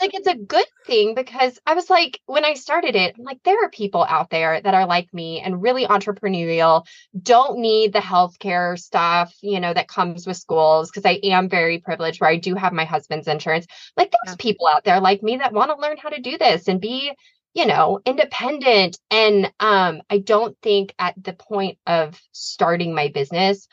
Like 0.00 0.14
it's 0.14 0.28
a 0.28 0.36
good 0.36 0.66
thing 0.86 1.14
because 1.14 1.58
i 1.66 1.74
was 1.74 1.88
like 1.88 2.20
when 2.26 2.44
i 2.44 2.54
started 2.54 2.94
it 2.94 3.14
I'm 3.18 3.24
like 3.24 3.42
there 3.42 3.64
are 3.64 3.70
people 3.70 4.04
out 4.04 4.30
there 4.30 4.60
that 4.60 4.74
are 4.74 4.86
like 4.86 5.12
me 5.14 5.40
and 5.40 5.62
really 5.62 5.86
entrepreneurial 5.86 6.86
don't 7.20 7.58
need 7.58 7.92
the 7.92 8.00
healthcare 8.00 8.78
stuff 8.78 9.34
you 9.40 9.60
know 9.60 9.72
that 9.72 9.88
comes 9.88 10.26
with 10.26 10.36
schools 10.36 10.90
because 10.90 11.06
i 11.06 11.18
am 11.24 11.48
very 11.48 11.78
privileged 11.78 12.20
where 12.20 12.30
i 12.30 12.36
do 12.36 12.54
have 12.54 12.72
my 12.72 12.84
husband's 12.84 13.28
insurance. 13.28 13.66
Like 13.96 14.12
there's 14.12 14.36
yeah. 14.38 14.42
people 14.42 14.66
out 14.66 14.84
there 14.84 15.00
like 15.00 15.22
me 15.22 15.38
that 15.38 15.52
want 15.52 15.70
to 15.70 15.80
learn 15.80 15.96
how 15.96 16.10
to 16.10 16.20
do 16.20 16.38
this 16.38 16.68
and 16.68 16.80
be 16.80 17.12
you 17.54 17.66
know 17.66 18.00
independent. 18.04 18.98
And 19.10 19.52
um 19.60 20.02
i 20.10 20.18
don't 20.18 20.56
think 20.62 20.94
at 20.98 21.14
the 21.22 21.32
point 21.32 21.78
of 21.86 22.20
starting 22.32 22.94
my 22.94 23.08
business 23.08 23.68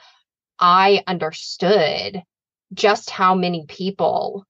I 0.62 1.03
understood 1.08 2.22
just 2.74 3.10
how 3.10 3.36
many 3.36 3.65
people 3.68 4.46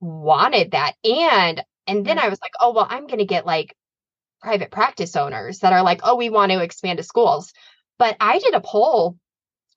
wanted 0.00 0.72
that. 0.72 0.94
And 1.02 1.64
and 1.86 2.04
then 2.04 2.16
mm-hmm. 2.18 2.26
I 2.26 2.28
was 2.28 2.40
like, 2.42 2.52
oh 2.60 2.72
well, 2.72 2.86
I'm 2.88 3.06
gonna 3.06 3.24
get 3.24 3.46
like 3.46 3.74
private 4.42 4.70
practice 4.70 5.16
owners 5.16 5.60
that 5.60 5.72
are 5.72 5.82
like, 5.82 6.00
oh, 6.04 6.16
we 6.16 6.30
want 6.30 6.52
to 6.52 6.62
expand 6.62 6.98
to 6.98 7.02
schools. 7.02 7.52
But 7.98 8.16
I 8.20 8.38
did 8.38 8.54
a 8.54 8.60
poll 8.60 9.16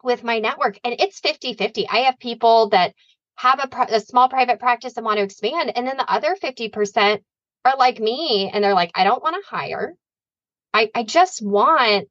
with 0.03 0.23
my 0.23 0.39
network 0.39 0.79
and 0.83 0.95
it's 0.99 1.19
50 1.19 1.53
50. 1.53 1.87
I 1.87 1.97
have 1.99 2.19
people 2.19 2.69
that 2.69 2.93
have 3.35 3.59
a, 3.59 3.95
a 3.95 4.01
small 4.01 4.27
private 4.27 4.59
practice 4.59 4.97
and 4.97 5.05
want 5.05 5.17
to 5.17 5.23
expand. 5.23 5.71
And 5.75 5.87
then 5.87 5.95
the 5.95 6.11
other 6.11 6.35
50% 6.35 7.21
are 7.63 7.77
like 7.77 7.99
me 7.99 8.51
and 8.53 8.61
they're 8.61 8.73
like, 8.73 8.91
I 8.95 9.05
don't 9.05 9.23
want 9.23 9.35
to 9.35 9.49
hire. 9.49 9.93
I, 10.73 10.89
I 10.93 11.03
just 11.03 11.41
want 11.41 12.09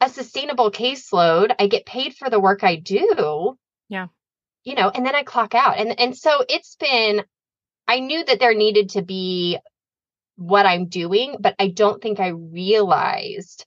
a 0.00 0.08
sustainable 0.08 0.70
caseload. 0.70 1.54
I 1.58 1.66
get 1.68 1.86
paid 1.86 2.14
for 2.14 2.28
the 2.28 2.40
work 2.40 2.64
I 2.64 2.76
do. 2.76 3.58
Yeah. 3.88 4.08
You 4.64 4.74
know, 4.74 4.90
and 4.90 5.06
then 5.06 5.14
I 5.14 5.22
clock 5.22 5.54
out. 5.54 5.78
And 5.78 5.98
and 5.98 6.16
so 6.16 6.44
it's 6.48 6.76
been 6.76 7.22
I 7.88 8.00
knew 8.00 8.24
that 8.24 8.40
there 8.40 8.54
needed 8.54 8.90
to 8.90 9.02
be 9.02 9.58
what 10.36 10.66
I'm 10.66 10.86
doing, 10.86 11.36
but 11.40 11.54
I 11.58 11.68
don't 11.68 12.02
think 12.02 12.20
I 12.20 12.28
realized 12.28 13.64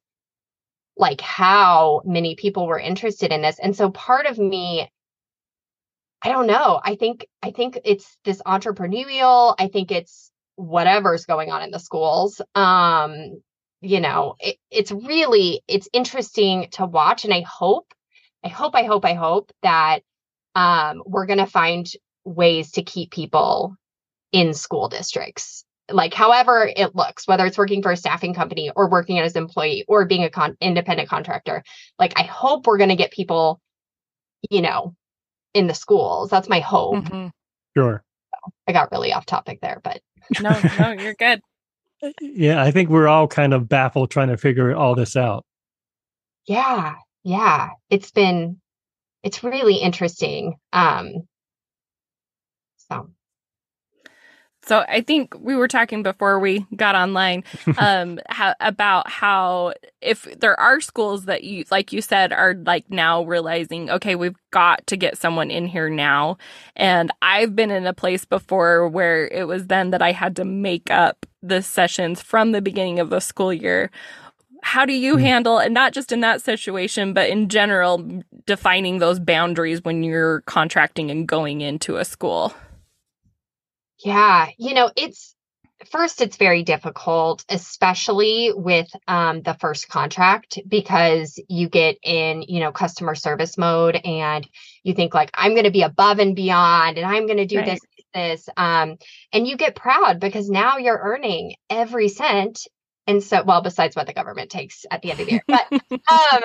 like 0.97 1.21
how 1.21 2.01
many 2.05 2.35
people 2.35 2.67
were 2.67 2.79
interested 2.79 3.31
in 3.31 3.41
this. 3.41 3.57
And 3.59 3.75
so 3.75 3.89
part 3.89 4.25
of 4.25 4.37
me 4.37 4.89
I 6.21 6.33
don't 6.33 6.47
know. 6.47 6.79
I 6.83 6.95
think 6.95 7.25
I 7.41 7.51
think 7.51 7.79
it's 7.85 8.17
this 8.25 8.41
entrepreneurial, 8.45 9.55
I 9.57 9.69
think 9.69 9.91
it's 9.91 10.31
whatever's 10.55 11.25
going 11.25 11.49
on 11.49 11.63
in 11.63 11.71
the 11.71 11.79
schools. 11.79 12.41
Um 12.53 13.41
you 13.81 13.99
know 13.99 14.35
it, 14.39 14.57
it's 14.71 14.91
really 14.91 15.61
it's 15.67 15.89
interesting 15.93 16.67
to 16.71 16.85
watch 16.85 17.23
and 17.23 17.33
i 17.33 17.41
hope 17.41 17.93
i 18.43 18.47
hope 18.47 18.75
i 18.75 18.83
hope 18.83 19.05
i 19.05 19.13
hope 19.13 19.51
that 19.63 19.99
um, 20.55 21.03
we're 21.05 21.27
going 21.27 21.39
to 21.39 21.45
find 21.45 21.87
ways 22.25 22.71
to 22.71 22.83
keep 22.83 23.11
people 23.11 23.75
in 24.31 24.53
school 24.53 24.89
districts. 24.89 25.63
Like 25.91 26.13
however 26.13 26.69
it 26.75 26.95
looks 26.95 27.27
whether 27.27 27.47
it's 27.47 27.57
working 27.57 27.81
for 27.81 27.91
a 27.91 27.97
staffing 27.97 28.35
company 28.35 28.71
or 28.75 28.89
working 28.89 29.17
as 29.17 29.35
an 29.35 29.43
employee 29.43 29.85
or 29.87 30.05
being 30.05 30.23
a 30.23 30.29
con- 30.29 30.55
independent 30.61 31.09
contractor 31.09 31.63
like 31.97 32.13
i 32.15 32.21
hope 32.21 32.67
we're 32.67 32.77
going 32.77 32.91
to 32.91 32.95
get 32.95 33.09
people 33.09 33.59
you 34.51 34.61
know 34.61 34.95
in 35.55 35.65
the 35.65 35.73
schools. 35.73 36.29
That's 36.29 36.47
my 36.47 36.59
hope. 36.59 37.05
Mm-hmm. 37.05 37.27
sure. 37.75 38.03
I 38.67 38.71
got 38.71 38.91
really 38.91 39.11
off 39.13 39.25
topic 39.25 39.61
there 39.61 39.81
but 39.83 40.01
no 40.39 40.59
no 40.79 40.91
you're 40.91 41.15
good 41.15 41.41
yeah, 42.21 42.61
I 42.61 42.71
think 42.71 42.89
we're 42.89 43.07
all 43.07 43.27
kind 43.27 43.53
of 43.53 43.67
baffled 43.67 44.11
trying 44.11 44.29
to 44.29 44.37
figure 44.37 44.73
all 44.73 44.95
this 44.95 45.15
out. 45.15 45.45
Yeah, 46.47 46.95
yeah. 47.23 47.69
It's 47.89 48.11
been 48.11 48.59
it's 49.23 49.43
really 49.43 49.75
interesting. 49.75 50.55
Um 50.73 51.27
so 52.77 53.09
so 54.69 54.85
I 54.87 55.01
think 55.01 55.33
we 55.39 55.55
were 55.55 55.67
talking 55.67 56.03
before 56.03 56.39
we 56.39 56.63
got 56.75 56.93
online 56.93 57.43
um, 57.79 58.19
how, 58.29 58.53
about 58.59 59.09
how 59.09 59.73
if 59.99 60.27
there 60.39 60.57
are 60.59 60.79
schools 60.79 61.25
that 61.25 61.43
you, 61.43 61.65
like 61.71 61.91
you 61.91 62.03
said, 62.03 62.31
are 62.31 62.53
like 62.53 62.87
now 62.87 63.23
realizing, 63.23 63.89
okay, 63.89 64.13
we've 64.13 64.37
got 64.51 64.85
to 64.85 64.95
get 64.95 65.17
someone 65.17 65.49
in 65.49 65.65
here 65.65 65.89
now. 65.89 66.37
And 66.75 67.11
I've 67.23 67.55
been 67.55 67.71
in 67.71 67.87
a 67.87 67.95
place 67.95 68.25
before 68.25 68.87
where 68.87 69.27
it 69.29 69.47
was 69.47 69.65
then 69.65 69.89
that 69.89 70.03
I 70.03 70.11
had 70.11 70.35
to 70.35 70.45
make 70.45 70.91
up 70.91 71.25
the 71.41 71.63
sessions 71.63 72.21
from 72.21 72.51
the 72.51 72.61
beginning 72.61 72.99
of 72.99 73.09
the 73.09 73.21
school 73.21 73.51
year. 73.51 73.89
How 74.61 74.85
do 74.85 74.93
you 74.93 75.15
mm. 75.15 75.21
handle, 75.21 75.57
and 75.57 75.73
not 75.73 75.93
just 75.93 76.11
in 76.11 76.19
that 76.19 76.43
situation, 76.43 77.13
but 77.13 77.27
in 77.27 77.49
general, 77.49 78.07
defining 78.45 78.99
those 78.99 79.19
boundaries 79.19 79.83
when 79.83 80.03
you're 80.03 80.41
contracting 80.41 81.09
and 81.09 81.27
going 81.27 81.61
into 81.61 81.97
a 81.97 82.05
school? 82.05 82.53
Yeah, 84.03 84.47
you 84.57 84.73
know, 84.73 84.91
it's 84.95 85.35
first 85.91 86.21
it's 86.21 86.37
very 86.37 86.63
difficult 86.63 87.45
especially 87.49 88.51
with 88.53 88.89
um, 89.07 89.41
the 89.41 89.53
first 89.53 89.87
contract 89.87 90.59
because 90.67 91.39
you 91.47 91.69
get 91.69 91.97
in 92.03 92.43
you 92.47 92.59
know 92.59 92.71
customer 92.71 93.15
service 93.15 93.57
mode 93.57 93.95
and 94.03 94.47
you 94.83 94.93
think 94.93 95.13
like 95.13 95.31
i'm 95.35 95.53
going 95.53 95.63
to 95.63 95.71
be 95.71 95.83
above 95.83 96.19
and 96.19 96.35
beyond 96.35 96.97
and 96.97 97.05
i'm 97.05 97.25
going 97.25 97.37
to 97.37 97.45
do 97.45 97.57
right. 97.57 97.65
this 97.65 97.79
this 98.13 98.49
um, 98.57 98.97
and 99.31 99.47
you 99.47 99.55
get 99.55 99.75
proud 99.75 100.19
because 100.19 100.49
now 100.49 100.77
you're 100.77 100.99
earning 101.01 101.53
every 101.69 102.09
cent 102.09 102.67
and 103.07 103.23
so 103.23 103.43
well 103.43 103.61
besides 103.61 103.95
what 103.95 104.07
the 104.07 104.13
government 104.13 104.49
takes 104.49 104.85
at 104.91 105.01
the 105.01 105.11
end 105.11 105.19
of 105.19 105.27
the 105.27 105.33
year 105.33 105.43
but 105.47 105.65
um 105.91 106.41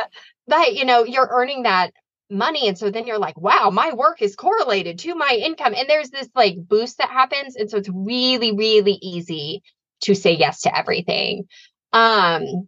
but 0.46 0.74
you 0.74 0.84
know 0.84 1.04
you're 1.04 1.28
earning 1.30 1.64
that 1.64 1.90
money 2.30 2.68
and 2.68 2.78
so 2.78 2.90
then 2.90 3.06
you're 3.06 3.18
like 3.18 3.38
wow 3.38 3.70
my 3.70 3.92
work 3.92 4.22
is 4.22 4.34
correlated 4.34 4.98
to 4.98 5.14
my 5.14 5.38
income 5.40 5.74
and 5.76 5.88
there's 5.88 6.10
this 6.10 6.28
like 6.34 6.56
boost 6.58 6.98
that 6.98 7.10
happens 7.10 7.54
and 7.54 7.70
so 7.70 7.76
it's 7.76 7.90
really 7.92 8.52
really 8.52 8.98
easy 9.02 9.62
to 10.00 10.14
say 10.14 10.32
yes 10.32 10.62
to 10.62 10.76
everything 10.76 11.46
um 11.92 12.66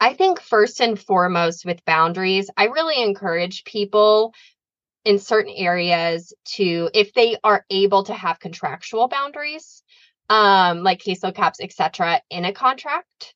I 0.00 0.12
think 0.12 0.40
first 0.40 0.80
and 0.80 1.00
foremost 1.00 1.64
with 1.64 1.84
boundaries, 1.86 2.50
I 2.56 2.64
really 2.66 3.02
encourage 3.02 3.64
people 3.64 4.34
in 5.04 5.18
certain 5.18 5.54
areas 5.54 6.34
to, 6.56 6.90
if 6.92 7.12
they 7.14 7.36
are 7.44 7.64
able 7.70 8.04
to 8.04 8.14
have 8.14 8.40
contractual 8.40 9.08
boundaries, 9.08 9.82
um, 10.28 10.82
like 10.82 11.00
caseload 11.00 11.36
caps, 11.36 11.60
etc., 11.60 12.20
in 12.30 12.44
a 12.44 12.52
contract. 12.52 13.34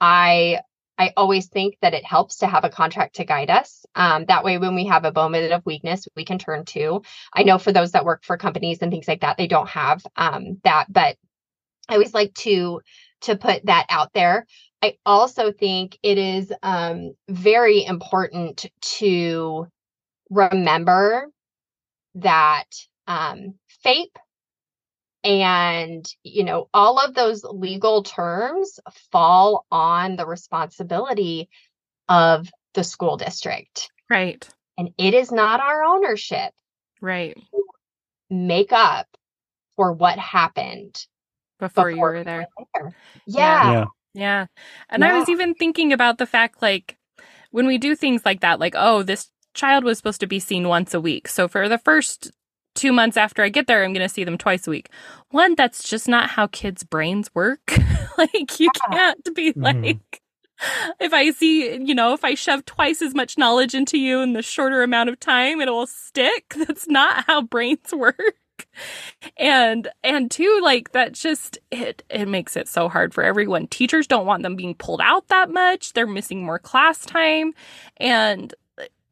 I 0.00 0.60
I 0.98 1.12
always 1.16 1.46
think 1.48 1.76
that 1.82 1.94
it 1.94 2.04
helps 2.04 2.38
to 2.38 2.46
have 2.46 2.64
a 2.64 2.70
contract 2.70 3.16
to 3.16 3.24
guide 3.24 3.50
us. 3.50 3.84
Um, 3.94 4.24
that 4.26 4.44
way, 4.44 4.58
when 4.58 4.74
we 4.74 4.86
have 4.86 5.04
a 5.04 5.12
moment 5.12 5.52
of 5.52 5.66
weakness, 5.66 6.08
we 6.16 6.24
can 6.24 6.38
turn 6.38 6.64
to. 6.66 7.02
I 7.32 7.42
know 7.42 7.58
for 7.58 7.72
those 7.72 7.92
that 7.92 8.04
work 8.04 8.24
for 8.24 8.36
companies 8.36 8.78
and 8.80 8.90
things 8.90 9.08
like 9.08 9.20
that, 9.20 9.36
they 9.36 9.46
don't 9.46 9.68
have 9.68 10.04
um, 10.16 10.58
that, 10.64 10.86
but 10.90 11.16
I 11.88 11.94
always 11.94 12.14
like 12.14 12.34
to 12.34 12.80
to 13.22 13.36
put 13.36 13.66
that 13.66 13.86
out 13.88 14.12
there. 14.12 14.46
I 14.82 14.96
also 15.06 15.52
think 15.52 15.98
it 16.02 16.18
is 16.18 16.52
um, 16.62 17.14
very 17.28 17.84
important 17.84 18.66
to 18.98 19.66
remember 20.30 21.30
that 22.16 22.66
um, 23.06 23.54
FAPE 23.84 24.16
and 25.26 26.08
you 26.22 26.44
know 26.44 26.68
all 26.72 26.98
of 27.00 27.14
those 27.14 27.42
legal 27.42 28.04
terms 28.04 28.78
fall 29.10 29.66
on 29.72 30.14
the 30.14 30.24
responsibility 30.24 31.48
of 32.08 32.48
the 32.74 32.84
school 32.84 33.16
district. 33.16 33.90
Right. 34.08 34.48
And 34.78 34.90
it 34.98 35.14
is 35.14 35.32
not 35.32 35.60
our 35.60 35.82
ownership 35.82 36.52
right. 37.00 37.36
make 38.30 38.72
up 38.72 39.08
for 39.74 39.92
what 39.92 40.18
happened 40.18 40.94
before, 41.58 41.90
before 41.90 41.90
you 41.90 42.00
were 42.00 42.24
there, 42.24 42.46
there. 42.74 42.94
Yeah. 43.26 43.72
yeah. 43.72 43.84
Yeah. 44.14 44.46
And 44.88 45.02
yeah. 45.02 45.14
i 45.14 45.18
was 45.18 45.28
even 45.28 45.54
thinking 45.54 45.92
about 45.92 46.18
the 46.18 46.26
fact 46.26 46.62
like 46.62 46.96
when 47.50 47.66
we 47.66 47.78
do 47.78 47.96
things 47.96 48.22
like 48.24 48.40
that 48.40 48.60
like 48.60 48.74
oh 48.76 49.02
this 49.02 49.30
child 49.54 49.84
was 49.84 49.98
supposed 49.98 50.20
to 50.20 50.26
be 50.26 50.38
seen 50.38 50.68
once 50.68 50.94
a 50.94 51.00
week. 51.00 51.26
So 51.26 51.48
for 51.48 51.68
the 51.68 51.78
first 51.78 52.30
two 52.76 52.92
months 52.92 53.16
after 53.16 53.42
I 53.42 53.48
get 53.48 53.66
there, 53.66 53.82
I'm 53.82 53.92
going 53.92 54.06
to 54.06 54.12
see 54.12 54.24
them 54.24 54.38
twice 54.38 54.66
a 54.66 54.70
week. 54.70 54.90
One, 55.30 55.54
that's 55.56 55.88
just 55.88 56.08
not 56.08 56.30
how 56.30 56.46
kids' 56.46 56.84
brains 56.84 57.34
work. 57.34 57.76
like, 58.18 58.60
you 58.60 58.70
can't 58.90 59.34
be 59.34 59.52
mm-hmm. 59.52 59.62
like, 59.62 60.22
if 61.00 61.12
I 61.12 61.30
see, 61.30 61.76
you 61.82 61.94
know, 61.94 62.12
if 62.14 62.24
I 62.24 62.34
shove 62.34 62.64
twice 62.64 63.02
as 63.02 63.14
much 63.14 63.38
knowledge 63.38 63.74
into 63.74 63.98
you 63.98 64.20
in 64.20 64.32
the 64.32 64.42
shorter 64.42 64.82
amount 64.82 65.08
of 65.08 65.20
time, 65.20 65.60
it 65.60 65.68
will 65.68 65.86
stick. 65.86 66.54
That's 66.56 66.88
not 66.88 67.24
how 67.26 67.42
brains 67.42 67.92
work. 67.92 68.34
And 69.36 69.88
and 70.02 70.30
two, 70.30 70.60
like 70.62 70.92
that 70.92 71.12
just 71.12 71.58
it 71.70 72.02
it 72.08 72.26
makes 72.26 72.56
it 72.56 72.68
so 72.68 72.88
hard 72.88 73.12
for 73.12 73.22
everyone. 73.22 73.66
Teachers 73.66 74.06
don't 74.06 74.24
want 74.24 74.42
them 74.42 74.56
being 74.56 74.74
pulled 74.74 75.02
out 75.02 75.28
that 75.28 75.50
much. 75.50 75.92
They're 75.92 76.06
missing 76.06 76.44
more 76.44 76.58
class 76.58 77.04
time. 77.04 77.52
And 77.98 78.54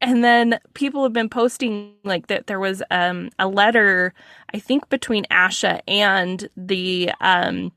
and 0.01 0.23
then 0.23 0.59
people 0.73 1.03
have 1.03 1.13
been 1.13 1.29
posting 1.29 1.93
like 2.03 2.27
that 2.27 2.47
there 2.47 2.59
was 2.59 2.83
um, 2.91 3.29
a 3.39 3.47
letter 3.47 4.13
i 4.53 4.59
think 4.59 4.89
between 4.89 5.25
ASHA 5.25 5.81
and 5.87 6.49
the 6.55 7.11
um, 7.21 7.71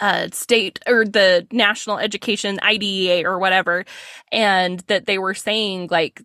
uh, 0.00 0.28
state 0.32 0.80
or 0.86 1.04
the 1.04 1.46
national 1.52 1.98
education 1.98 2.58
idea 2.62 3.28
or 3.28 3.38
whatever 3.38 3.84
and 4.30 4.80
that 4.88 5.06
they 5.06 5.18
were 5.18 5.34
saying 5.34 5.88
like 5.90 6.22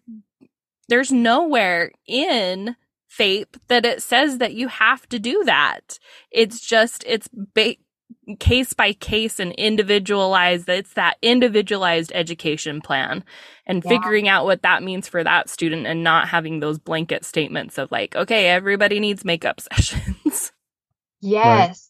there's 0.90 1.12
nowhere 1.12 1.92
in 2.08 2.76
FAPE 3.10 3.58
that 3.68 3.86
it 3.86 4.02
says 4.02 4.38
that 4.38 4.54
you 4.54 4.68
have 4.68 5.08
to 5.10 5.20
do 5.20 5.44
that. 5.46 6.00
It's 6.32 6.60
just, 6.60 7.04
it's 7.08 7.30
ba- 7.34 7.76
case 8.40 8.74
by 8.74 8.94
case 8.94 9.40
and 9.40 9.54
individualized 9.54 10.68
it's 10.68 10.94
that 10.94 11.18
individualized 11.22 12.12
education 12.14 12.82
plan 12.82 13.24
and 13.66 13.84
yeah. 13.84 13.90
figuring 13.90 14.28
out 14.28 14.46
what 14.46 14.62
that 14.62 14.84
means 14.84 15.08
for 15.08 15.24
that 15.24 15.50
student 15.50 15.88
and 15.88 16.04
not 16.04 16.28
having 16.28 16.60
those 16.60 16.78
blanket 16.78 17.24
statements 17.24 17.78
of 17.78 17.92
like 17.92 18.16
okay 18.16 18.48
everybody 18.48 19.00
needs 19.00 19.24
makeup 19.24 19.62
sessions 19.74 20.52
yes 21.22 21.90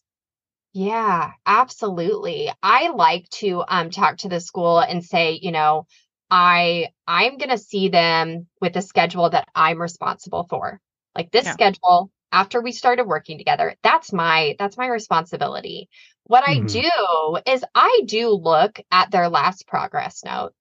right. 0.74 0.84
yeah 0.84 1.30
absolutely 1.44 2.50
i 2.62 2.88
like 2.90 3.28
to 3.30 3.64
um 3.68 3.90
talk 3.90 4.16
to 4.18 4.28
the 4.28 4.40
school 4.40 4.78
and 4.78 5.04
say 5.04 5.38
you 5.42 5.50
know 5.50 5.86
i 6.30 6.86
i'm 7.06 7.36
going 7.36 7.50
to 7.50 7.58
see 7.58 7.88
them 7.88 8.46
with 8.60 8.76
a 8.76 8.82
schedule 8.82 9.28
that 9.30 9.48
i'm 9.56 9.80
responsible 9.80 10.46
for 10.48 10.80
like 11.16 11.32
this 11.32 11.46
yeah. 11.46 11.52
schedule 11.52 12.10
after 12.32 12.60
we 12.60 12.72
started 12.72 13.06
working 13.06 13.38
together 13.38 13.74
that's 13.82 14.12
my 14.12 14.54
that's 14.58 14.76
my 14.76 14.86
responsibility 14.86 15.88
what 16.28 16.44
mm-hmm. 16.44 16.64
I 16.64 17.40
do 17.42 17.52
is 17.52 17.64
I 17.74 18.02
do 18.04 18.30
look 18.30 18.78
at 18.92 19.10
their 19.10 19.28
last 19.28 19.66
progress 19.66 20.22
note. 20.24 20.52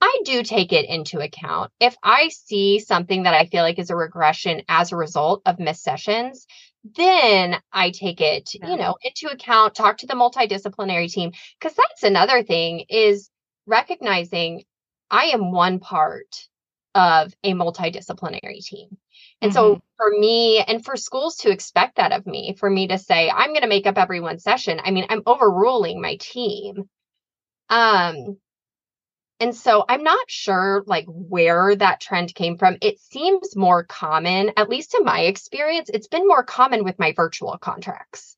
I 0.00 0.22
do 0.24 0.42
take 0.42 0.72
it 0.72 0.88
into 0.88 1.20
account. 1.20 1.70
If 1.78 1.94
I 2.02 2.28
see 2.28 2.78
something 2.78 3.24
that 3.24 3.34
I 3.34 3.44
feel 3.44 3.62
like 3.62 3.78
is 3.78 3.90
a 3.90 3.96
regression 3.96 4.62
as 4.66 4.92
a 4.92 4.96
result 4.96 5.42
of 5.44 5.58
missed 5.58 5.82
sessions, 5.82 6.46
then 6.96 7.60
I 7.70 7.90
take 7.90 8.22
it, 8.22 8.48
yeah. 8.54 8.70
you 8.70 8.76
know, 8.78 8.96
into 9.02 9.28
account, 9.30 9.74
talk 9.74 9.98
to 9.98 10.06
the 10.06 10.14
multidisciplinary 10.14 11.12
team 11.12 11.32
because 11.60 11.76
that's 11.76 12.02
another 12.02 12.42
thing 12.42 12.86
is 12.88 13.28
recognizing 13.66 14.64
I 15.10 15.26
am 15.26 15.52
one 15.52 15.80
part 15.80 16.48
of 16.94 17.34
a 17.44 17.52
multidisciplinary 17.52 18.64
team. 18.64 18.96
And 19.42 19.52
mm-hmm. 19.52 19.74
so 19.74 19.82
for 19.96 20.10
me 20.10 20.58
and 20.58 20.84
for 20.84 20.96
schools 20.96 21.36
to 21.38 21.50
expect 21.50 21.96
that 21.96 22.12
of 22.12 22.26
me, 22.26 22.54
for 22.58 22.68
me 22.68 22.88
to 22.88 22.98
say, 22.98 23.30
I'm 23.30 23.50
going 23.50 23.62
to 23.62 23.68
make 23.68 23.86
up 23.86 23.98
every 23.98 24.20
one 24.20 24.38
session, 24.38 24.80
I 24.84 24.90
mean, 24.90 25.06
I'm 25.08 25.22
overruling 25.26 26.00
my 26.00 26.16
team. 26.16 26.88
Um, 27.68 28.36
and 29.38 29.56
so 29.56 29.84
I'm 29.88 30.02
not 30.02 30.30
sure 30.30 30.84
like 30.86 31.06
where 31.08 31.74
that 31.74 32.00
trend 32.00 32.34
came 32.34 32.58
from. 32.58 32.76
It 32.82 33.00
seems 33.00 33.56
more 33.56 33.84
common, 33.84 34.52
at 34.56 34.68
least 34.68 34.94
in 34.94 35.04
my 35.04 35.20
experience, 35.20 35.88
it's 35.92 36.08
been 36.08 36.28
more 36.28 36.44
common 36.44 36.84
with 36.84 36.98
my 36.98 37.12
virtual 37.16 37.56
contracts. 37.56 38.36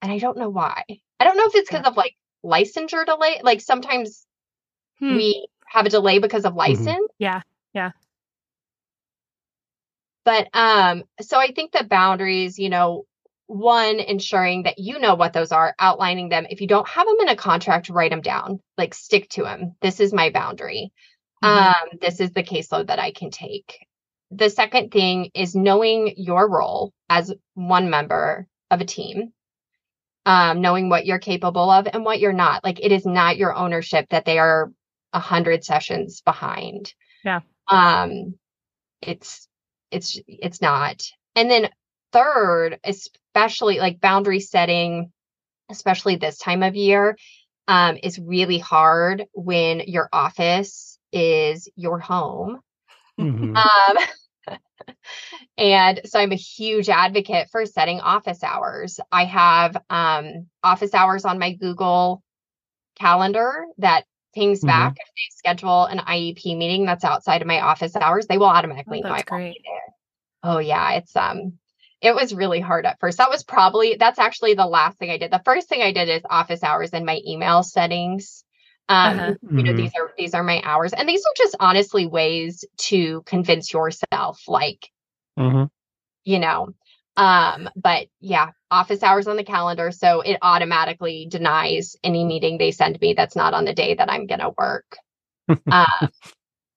And 0.00 0.10
I 0.10 0.18
don't 0.18 0.38
know 0.38 0.48
why. 0.48 0.84
I 1.20 1.24
don't 1.24 1.36
know 1.36 1.46
if 1.46 1.54
it's 1.54 1.68
because 1.68 1.82
yeah. 1.84 1.90
of 1.90 1.96
like 1.96 2.16
licensure 2.42 3.04
delay. 3.04 3.40
Like 3.42 3.60
sometimes 3.60 4.24
hmm. 4.98 5.16
we 5.16 5.48
have 5.66 5.84
a 5.84 5.90
delay 5.90 6.18
because 6.20 6.46
of 6.46 6.52
mm-hmm. 6.52 6.58
license. 6.58 6.88
Mm-hmm. 6.88 7.04
Yeah. 7.18 7.42
Yeah. 7.74 7.90
But 10.28 10.50
um, 10.52 11.04
so 11.22 11.38
I 11.38 11.52
think 11.52 11.72
the 11.72 11.84
boundaries, 11.84 12.58
you 12.58 12.68
know, 12.68 13.06
one, 13.46 13.98
ensuring 13.98 14.64
that 14.64 14.78
you 14.78 14.98
know 14.98 15.14
what 15.14 15.32
those 15.32 15.52
are, 15.52 15.74
outlining 15.78 16.28
them. 16.28 16.46
If 16.50 16.60
you 16.60 16.66
don't 16.66 16.86
have 16.86 17.06
them 17.06 17.16
in 17.22 17.30
a 17.30 17.34
contract, 17.34 17.88
write 17.88 18.10
them 18.10 18.20
down, 18.20 18.60
like 18.76 18.92
stick 18.92 19.30
to 19.30 19.44
them. 19.44 19.76
This 19.80 20.00
is 20.00 20.12
my 20.12 20.28
boundary. 20.28 20.92
Mm-hmm. 21.42 21.92
Um, 21.94 21.98
this 22.02 22.20
is 22.20 22.32
the 22.32 22.42
caseload 22.42 22.88
that 22.88 22.98
I 22.98 23.10
can 23.10 23.30
take. 23.30 23.86
The 24.30 24.50
second 24.50 24.92
thing 24.92 25.30
is 25.32 25.54
knowing 25.56 26.12
your 26.18 26.46
role 26.46 26.92
as 27.08 27.32
one 27.54 27.88
member 27.88 28.46
of 28.70 28.82
a 28.82 28.84
team, 28.84 29.32
um, 30.26 30.60
knowing 30.60 30.90
what 30.90 31.06
you're 31.06 31.18
capable 31.18 31.70
of 31.70 31.88
and 31.90 32.04
what 32.04 32.20
you're 32.20 32.34
not. 32.34 32.64
Like 32.64 32.84
it 32.84 32.92
is 32.92 33.06
not 33.06 33.38
your 33.38 33.56
ownership 33.56 34.04
that 34.10 34.26
they 34.26 34.38
are 34.38 34.70
a 35.14 35.20
hundred 35.20 35.64
sessions 35.64 36.20
behind. 36.20 36.92
Yeah. 37.24 37.40
Um, 37.66 38.34
it's 39.00 39.47
it's 39.90 40.18
it's 40.26 40.60
not. 40.60 41.02
And 41.34 41.50
then 41.50 41.68
third, 42.12 42.78
especially 42.84 43.78
like 43.78 44.00
boundary 44.00 44.40
setting, 44.40 45.12
especially 45.70 46.16
this 46.16 46.38
time 46.38 46.62
of 46.62 46.74
year, 46.74 47.16
um, 47.66 47.98
is 48.02 48.18
really 48.18 48.58
hard 48.58 49.26
when 49.32 49.80
your 49.80 50.08
office 50.12 50.98
is 51.12 51.68
your 51.76 51.98
home. 51.98 52.60
Mm-hmm. 53.20 53.56
Um, 53.56 54.56
and 55.58 56.00
so 56.04 56.18
I'm 56.18 56.32
a 56.32 56.36
huge 56.36 56.88
advocate 56.88 57.48
for 57.50 57.66
setting 57.66 58.00
office 58.00 58.42
hours. 58.42 59.00
I 59.12 59.24
have 59.24 59.76
um, 59.90 60.46
office 60.62 60.94
hours 60.94 61.24
on 61.24 61.38
my 61.38 61.52
Google 61.52 62.22
calendar 62.98 63.66
that 63.78 64.04
pings 64.34 64.58
mm-hmm. 64.58 64.68
back 64.68 64.96
if 64.98 65.06
they 65.08 65.36
schedule 65.36 65.84
an 65.84 65.98
IEP 65.98 66.56
meeting 66.56 66.84
that's 66.84 67.04
outside 67.04 67.42
of 67.42 67.48
my 67.48 67.60
office 67.60 67.96
hours, 67.96 68.26
they 68.26 68.38
will 68.38 68.46
automatically 68.46 69.02
oh, 69.04 69.08
know 69.08 69.14
I 69.14 69.24
will 69.30 69.38
be 69.38 69.60
there. 69.64 69.94
Oh 70.42 70.58
yeah, 70.58 70.92
it's 70.92 71.14
um 71.16 71.58
it 72.00 72.14
was 72.14 72.34
really 72.34 72.60
hard 72.60 72.86
at 72.86 73.00
first. 73.00 73.18
That 73.18 73.30
was 73.30 73.42
probably 73.42 73.96
that's 73.98 74.18
actually 74.18 74.54
the 74.54 74.66
last 74.66 74.98
thing 74.98 75.10
I 75.10 75.18
did. 75.18 75.32
The 75.32 75.42
first 75.44 75.68
thing 75.68 75.82
I 75.82 75.92
did 75.92 76.08
is 76.08 76.22
office 76.28 76.62
hours 76.62 76.90
in 76.90 77.04
my 77.04 77.20
email 77.26 77.62
settings. 77.62 78.44
Um, 78.90 79.18
uh-huh. 79.18 79.34
you 79.50 79.62
know, 79.62 79.72
mm-hmm. 79.72 79.76
these 79.76 79.92
are 79.96 80.12
these 80.16 80.34
are 80.34 80.42
my 80.42 80.62
hours. 80.64 80.92
And 80.92 81.08
these 81.08 81.20
are 81.20 81.34
just 81.36 81.56
honestly 81.60 82.06
ways 82.06 82.64
to 82.78 83.22
convince 83.26 83.72
yourself, 83.72 84.42
like, 84.46 84.90
mm-hmm. 85.38 85.64
you 86.24 86.38
know. 86.38 86.68
Um, 87.18 87.68
but 87.74 88.06
yeah, 88.20 88.50
office 88.70 89.02
hours 89.02 89.26
on 89.26 89.36
the 89.36 89.44
calendar. 89.44 89.90
So 89.90 90.20
it 90.20 90.38
automatically 90.40 91.26
denies 91.28 91.96
any 92.04 92.24
meeting 92.24 92.58
they 92.58 92.70
send 92.70 92.98
me 93.00 93.14
that's 93.14 93.34
not 93.34 93.54
on 93.54 93.64
the 93.64 93.74
day 93.74 93.94
that 93.94 94.10
I'm 94.10 94.28
gonna 94.28 94.50
work. 94.56 94.96
um, 95.70 96.10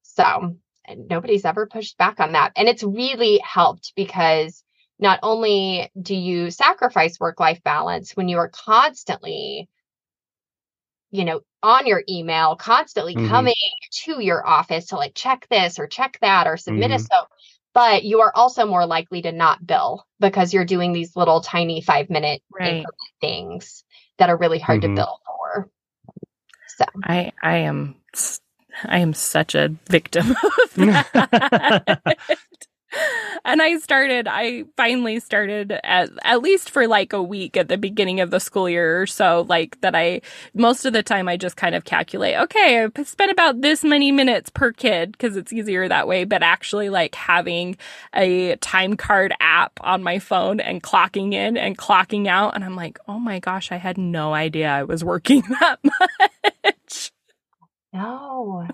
so 0.01 0.55
nobody's 0.97 1.45
ever 1.45 1.67
pushed 1.67 1.95
back 1.99 2.19
on 2.19 2.31
that. 2.31 2.53
And 2.55 2.67
it's 2.67 2.83
really 2.83 3.39
helped 3.43 3.93
because 3.95 4.63
not 4.97 5.19
only 5.21 5.91
do 5.99 6.15
you 6.15 6.49
sacrifice 6.49 7.19
work 7.19 7.39
life 7.39 7.61
balance 7.63 8.15
when 8.15 8.27
you 8.27 8.37
are 8.37 8.49
constantly, 8.49 9.69
you 11.11 11.23
know, 11.23 11.41
on 11.61 11.85
your 11.85 12.01
email, 12.09 12.55
constantly 12.55 13.15
mm-hmm. 13.15 13.27
coming 13.29 13.53
to 14.05 14.19
your 14.19 14.45
office 14.45 14.87
to 14.87 14.95
like 14.95 15.13
check 15.13 15.45
this 15.51 15.77
or 15.77 15.85
check 15.85 16.17
that 16.21 16.47
or 16.47 16.57
submit 16.57 16.89
mm-hmm. 16.89 16.95
a 16.95 16.99
so 16.99 17.27
but 17.73 18.03
you 18.03 18.21
are 18.21 18.31
also 18.35 18.65
more 18.65 18.85
likely 18.85 19.21
to 19.21 19.31
not 19.31 19.65
bill 19.65 20.05
because 20.19 20.53
you're 20.53 20.65
doing 20.65 20.93
these 20.93 21.15
little 21.15 21.41
tiny 21.41 21.81
five 21.81 22.09
minute 22.09 22.41
right. 22.51 22.85
things 23.19 23.83
that 24.17 24.29
are 24.29 24.37
really 24.37 24.59
hard 24.59 24.81
mm-hmm. 24.81 24.95
to 24.95 25.01
bill 25.01 25.19
for. 25.25 25.69
So 26.77 26.85
I 27.03 27.31
I 27.41 27.57
am 27.57 27.95
I 28.85 28.99
am 28.99 29.13
such 29.13 29.55
a 29.55 29.69
victim 29.87 30.31
of 30.43 30.73
that. 30.75 32.17
and 33.45 33.61
I 33.61 33.77
started, 33.77 34.27
I 34.27 34.65
finally 34.77 35.19
started 35.19 35.71
at, 35.83 36.09
at 36.23 36.41
least 36.41 36.69
for 36.69 36.87
like 36.87 37.13
a 37.13 37.21
week 37.21 37.57
at 37.57 37.67
the 37.67 37.77
beginning 37.77 38.19
of 38.19 38.31
the 38.31 38.39
school 38.39 38.69
year 38.69 39.01
or 39.01 39.07
so, 39.07 39.45
like 39.47 39.79
that 39.81 39.95
I, 39.95 40.21
most 40.53 40.85
of 40.85 40.93
the 40.93 41.03
time 41.03 41.27
I 41.27 41.37
just 41.37 41.57
kind 41.57 41.75
of 41.75 41.85
calculate, 41.85 42.37
okay, 42.37 42.83
I've 42.83 43.07
spent 43.07 43.31
about 43.31 43.61
this 43.61 43.83
many 43.83 44.11
minutes 44.11 44.49
per 44.49 44.71
kid 44.71 45.11
because 45.13 45.37
it's 45.37 45.53
easier 45.53 45.87
that 45.87 46.07
way. 46.07 46.23
But 46.23 46.43
actually 46.43 46.89
like 46.89 47.15
having 47.15 47.77
a 48.15 48.55
time 48.57 48.97
card 48.97 49.33
app 49.39 49.79
on 49.81 50.03
my 50.03 50.19
phone 50.19 50.59
and 50.59 50.83
clocking 50.83 51.33
in 51.33 51.57
and 51.57 51.77
clocking 51.77 52.27
out. 52.27 52.55
And 52.55 52.63
I'm 52.63 52.75
like, 52.75 52.99
oh 53.07 53.19
my 53.19 53.39
gosh, 53.39 53.71
I 53.71 53.77
had 53.77 53.97
no 53.97 54.33
idea 54.33 54.69
I 54.69 54.83
was 54.83 55.03
working 55.03 55.43
that 55.59 55.79
much. 55.83 57.11
No. 57.93 58.67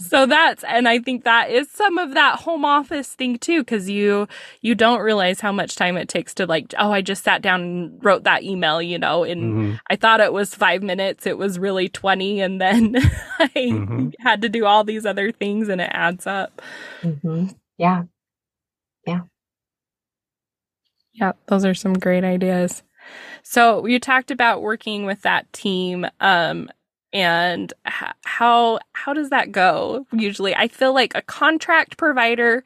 So 0.00 0.26
that's 0.26 0.64
and 0.64 0.88
I 0.88 0.98
think 0.98 1.24
that 1.24 1.50
is 1.50 1.70
some 1.70 1.98
of 1.98 2.14
that 2.14 2.40
home 2.40 2.64
office 2.64 3.08
thing 3.14 3.38
too 3.38 3.64
cuz 3.64 3.88
you 3.88 4.26
you 4.60 4.74
don't 4.74 5.00
realize 5.00 5.40
how 5.40 5.52
much 5.52 5.76
time 5.76 5.96
it 5.96 6.08
takes 6.08 6.34
to 6.34 6.46
like 6.46 6.74
oh 6.78 6.92
I 6.92 7.00
just 7.00 7.24
sat 7.24 7.42
down 7.42 7.60
and 7.62 8.04
wrote 8.04 8.24
that 8.24 8.42
email, 8.42 8.82
you 8.82 8.98
know, 8.98 9.24
and 9.24 9.42
mm-hmm. 9.42 9.74
I 9.88 9.96
thought 9.96 10.20
it 10.20 10.32
was 10.32 10.54
5 10.54 10.82
minutes, 10.82 11.26
it 11.26 11.38
was 11.38 11.58
really 11.58 11.88
20 11.88 12.40
and 12.40 12.60
then 12.60 12.96
I 13.38 13.48
mm-hmm. 13.54 14.10
had 14.20 14.42
to 14.42 14.48
do 14.48 14.66
all 14.66 14.84
these 14.84 15.06
other 15.06 15.32
things 15.32 15.68
and 15.68 15.80
it 15.80 15.90
adds 15.92 16.26
up. 16.26 16.60
Mm-hmm. 17.02 17.48
Yeah. 17.78 18.04
Yeah. 19.06 19.20
Yeah, 21.12 21.32
those 21.46 21.64
are 21.64 21.74
some 21.74 21.94
great 21.94 22.24
ideas. 22.24 22.82
So 23.42 23.86
you 23.86 24.00
talked 24.00 24.30
about 24.30 24.62
working 24.62 25.04
with 25.06 25.22
that 25.22 25.52
team. 25.52 26.06
Um, 26.20 26.68
and 27.14 27.72
how 28.24 28.80
how 28.92 29.14
does 29.14 29.30
that 29.30 29.52
go 29.52 30.06
usually? 30.12 30.54
I 30.54 30.68
feel 30.68 30.92
like 30.92 31.12
a 31.14 31.22
contract 31.22 31.96
provider 31.96 32.64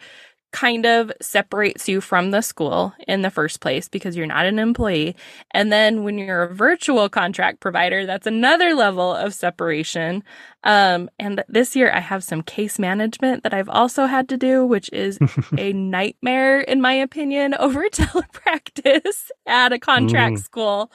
kind 0.50 0.86
of 0.86 1.12
separates 1.20 1.88
you 1.88 2.00
from 2.00 2.30
the 2.30 2.40
school 2.40 2.94
in 3.06 3.20
the 3.20 3.30
first 3.30 3.60
place 3.60 3.86
because 3.86 4.16
you're 4.16 4.26
not 4.26 4.46
an 4.46 4.58
employee. 4.58 5.14
And 5.50 5.70
then 5.70 6.04
when 6.04 6.16
you're 6.16 6.44
a 6.44 6.54
virtual 6.54 7.10
contract 7.10 7.60
provider 7.60 8.06
that's 8.06 8.26
another 8.26 8.74
level 8.74 9.14
of 9.14 9.34
separation. 9.34 10.24
Um, 10.64 11.08
and 11.18 11.44
this 11.48 11.76
year 11.76 11.92
i 11.92 12.00
have 12.00 12.24
some 12.24 12.42
case 12.42 12.80
management 12.80 13.44
that 13.44 13.54
i've 13.54 13.68
also 13.68 14.06
had 14.06 14.28
to 14.30 14.36
do 14.36 14.66
which 14.66 14.90
is 14.92 15.16
a 15.58 15.72
nightmare 15.72 16.60
in 16.60 16.80
my 16.80 16.94
opinion 16.94 17.54
over 17.58 17.88
telepractice 17.90 19.30
at 19.46 19.72
a 19.72 19.78
contract 19.78 20.36
mm. 20.36 20.42
school 20.42 20.90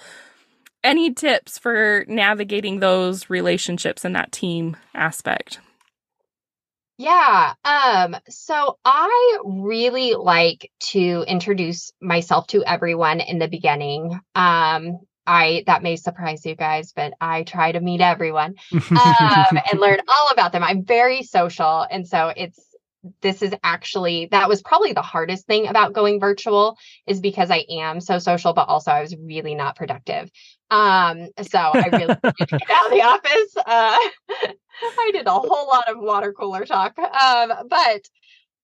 any 0.83 1.13
tips 1.13 1.57
for 1.57 2.05
navigating 2.07 2.79
those 2.79 3.29
relationships 3.29 4.03
and 4.05 4.15
that 4.15 4.31
team 4.31 4.77
aspect? 4.93 5.59
Yeah. 6.97 7.53
Um 7.65 8.15
so 8.29 8.77
I 8.85 9.39
really 9.43 10.13
like 10.13 10.71
to 10.91 11.25
introduce 11.27 11.91
myself 12.01 12.47
to 12.47 12.63
everyone 12.63 13.19
in 13.19 13.39
the 13.39 13.47
beginning. 13.47 14.19
Um 14.35 14.99
I 15.25 15.63
that 15.67 15.83
may 15.83 15.95
surprise 15.95 16.45
you 16.45 16.55
guys, 16.55 16.91
but 16.93 17.13
I 17.19 17.43
try 17.43 17.71
to 17.71 17.79
meet 17.79 18.01
everyone 18.01 18.55
um, 18.73 19.59
and 19.71 19.79
learn 19.79 19.99
all 20.07 20.29
about 20.31 20.51
them. 20.51 20.63
I'm 20.63 20.83
very 20.83 21.23
social, 21.23 21.85
and 21.89 22.07
so 22.07 22.33
it's 22.35 22.59
this 23.21 23.41
is 23.41 23.53
actually 23.63 24.27
that 24.31 24.47
was 24.47 24.61
probably 24.61 24.93
the 24.93 25.01
hardest 25.01 25.45
thing 25.45 25.67
about 25.67 25.93
going 25.93 26.19
virtual 26.19 26.77
is 27.05 27.19
because 27.19 27.51
I 27.51 27.65
am 27.69 27.99
so 27.99 28.19
social, 28.19 28.53
but 28.53 28.67
also 28.67 28.91
I 28.91 29.01
was 29.01 29.15
really 29.15 29.55
not 29.55 29.75
productive. 29.75 30.29
Um, 30.73 31.27
so 31.43 31.59
I 31.59 31.87
really 31.91 32.15
did 32.37 32.49
get 32.49 32.71
out 32.71 32.85
of 32.87 32.91
the 32.91 33.03
office. 33.03 33.57
Uh, 33.57 33.97
I 34.81 35.11
did 35.13 35.27
a 35.27 35.31
whole 35.31 35.67
lot 35.67 35.87
of 35.87 35.99
water 35.99 36.33
cooler 36.33 36.65
talk. 36.65 36.97
Um, 36.97 37.67
but 37.69 38.09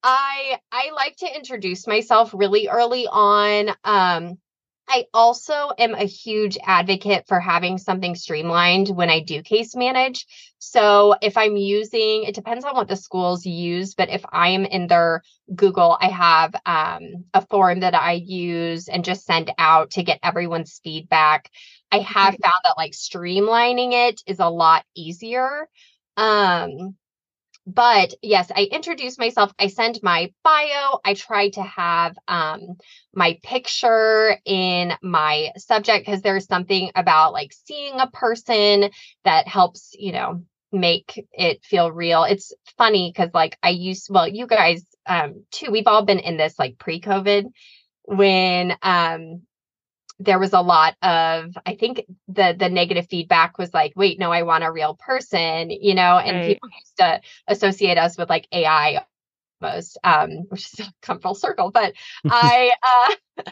I 0.02 0.58
I 0.72 0.92
like 0.96 1.18
to 1.18 1.36
introduce 1.36 1.86
myself 1.86 2.32
really 2.34 2.68
early 2.68 3.08
on. 3.08 3.70
Um, 3.84 4.40
I 4.92 5.06
also 5.14 5.70
am 5.78 5.94
a 5.94 6.06
huge 6.06 6.58
advocate 6.66 7.26
for 7.28 7.40
having 7.40 7.78
something 7.78 8.16
streamlined 8.16 8.90
when 8.90 9.12
I 9.12 9.20
do 9.20 9.44
case 9.44 9.76
manage. 9.76 10.26
So 10.58 11.14
if 11.22 11.38
I'm 11.38 11.56
using, 11.56 12.24
it 12.24 12.34
depends 12.34 12.66
on 12.66 12.76
what 12.76 12.88
the 12.88 12.96
schools 12.96 13.46
use, 13.46 13.94
but 13.94 14.10
if 14.10 14.26
I 14.32 14.50
am 14.50 14.66
in 14.66 14.88
their 14.88 15.22
Google, 15.56 15.96
I 16.02 16.08
have 16.08 16.56
um, 16.66 17.26
a 17.36 17.46
form 17.46 17.82
that 17.82 17.94
I 17.94 18.14
use 18.14 18.88
and 18.88 19.06
just 19.06 19.26
send 19.26 19.52
out 19.60 19.92
to 19.92 20.04
get 20.04 20.20
everyone's 20.24 20.82
feedback. 20.84 21.52
I 21.92 22.00
have 22.00 22.36
found 22.42 22.62
that 22.64 22.76
like 22.78 22.92
streamlining 22.92 23.94
it 23.94 24.22
is 24.28 24.40
a 24.40 24.50
lot 24.50 24.86
easier. 24.96 25.68
Um, 26.18 26.96
but 27.66 28.16
yes, 28.24 28.52
I 28.56 28.64
introduce 28.72 29.20
myself. 29.20 29.54
I 29.60 29.68
send 29.68 30.00
my 30.02 30.32
bio. 30.44 31.00
I 31.06 31.14
try 31.14 31.50
to 31.50 31.62
have 31.62 32.18
um, 32.28 32.78
my 33.14 33.38
picture 33.44 34.38
in 34.46 34.94
my 35.04 35.52
subject 35.58 36.06
because 36.06 36.22
there's 36.22 36.46
something 36.46 36.92
about 36.96 37.34
like 37.34 37.54
seeing 37.54 38.00
a 38.00 38.08
person 38.08 38.90
that 39.24 39.48
helps, 39.48 39.92
you 39.94 40.12
know, 40.12 40.44
make 40.72 41.26
it 41.32 41.64
feel 41.64 41.92
real. 41.92 42.24
It's 42.24 42.54
funny 42.78 43.12
because 43.14 43.32
like 43.34 43.58
I 43.62 43.70
used, 43.70 44.08
well, 44.10 44.28
you 44.28 44.48
guys 44.48 44.84
um, 45.06 45.44
too, 45.52 45.72
we've 45.72 45.88
all 45.88 46.06
been 46.06 46.20
in 46.20 46.38
this 46.38 46.58
like 46.58 46.80
pre 46.80 47.00
COVID 47.02 47.46
when 48.04 48.76
um 48.82 49.42
there 50.20 50.40
was 50.40 50.54
a 50.54 50.62
lot 50.62 50.96
of 51.02 51.58
i 51.66 51.76
think 51.76 52.06
the 52.28 52.56
the 52.58 52.70
negative 52.70 53.08
feedback 53.10 53.58
was 53.58 53.74
like 53.74 53.94
wait 53.96 54.20
no 54.20 54.32
i 54.32 54.44
want 54.44 54.64
a 54.64 54.72
real 54.72 54.96
person 54.96 55.70
you 55.70 55.96
know 55.96 56.18
and 56.18 56.38
right. 56.38 56.48
people 56.48 56.70
used 56.70 56.98
to 56.98 57.22
associate 57.48 57.98
us 57.98 58.18
with 58.18 58.30
like 58.30 58.48
ai 58.52 59.04
most 59.62 59.98
um 60.04 60.30
which 60.50 60.80
is 60.80 60.90
come 61.02 61.20
full 61.20 61.36
circle 61.36 61.72
but 61.72 61.94
i 62.26 62.72
uh 63.38 63.44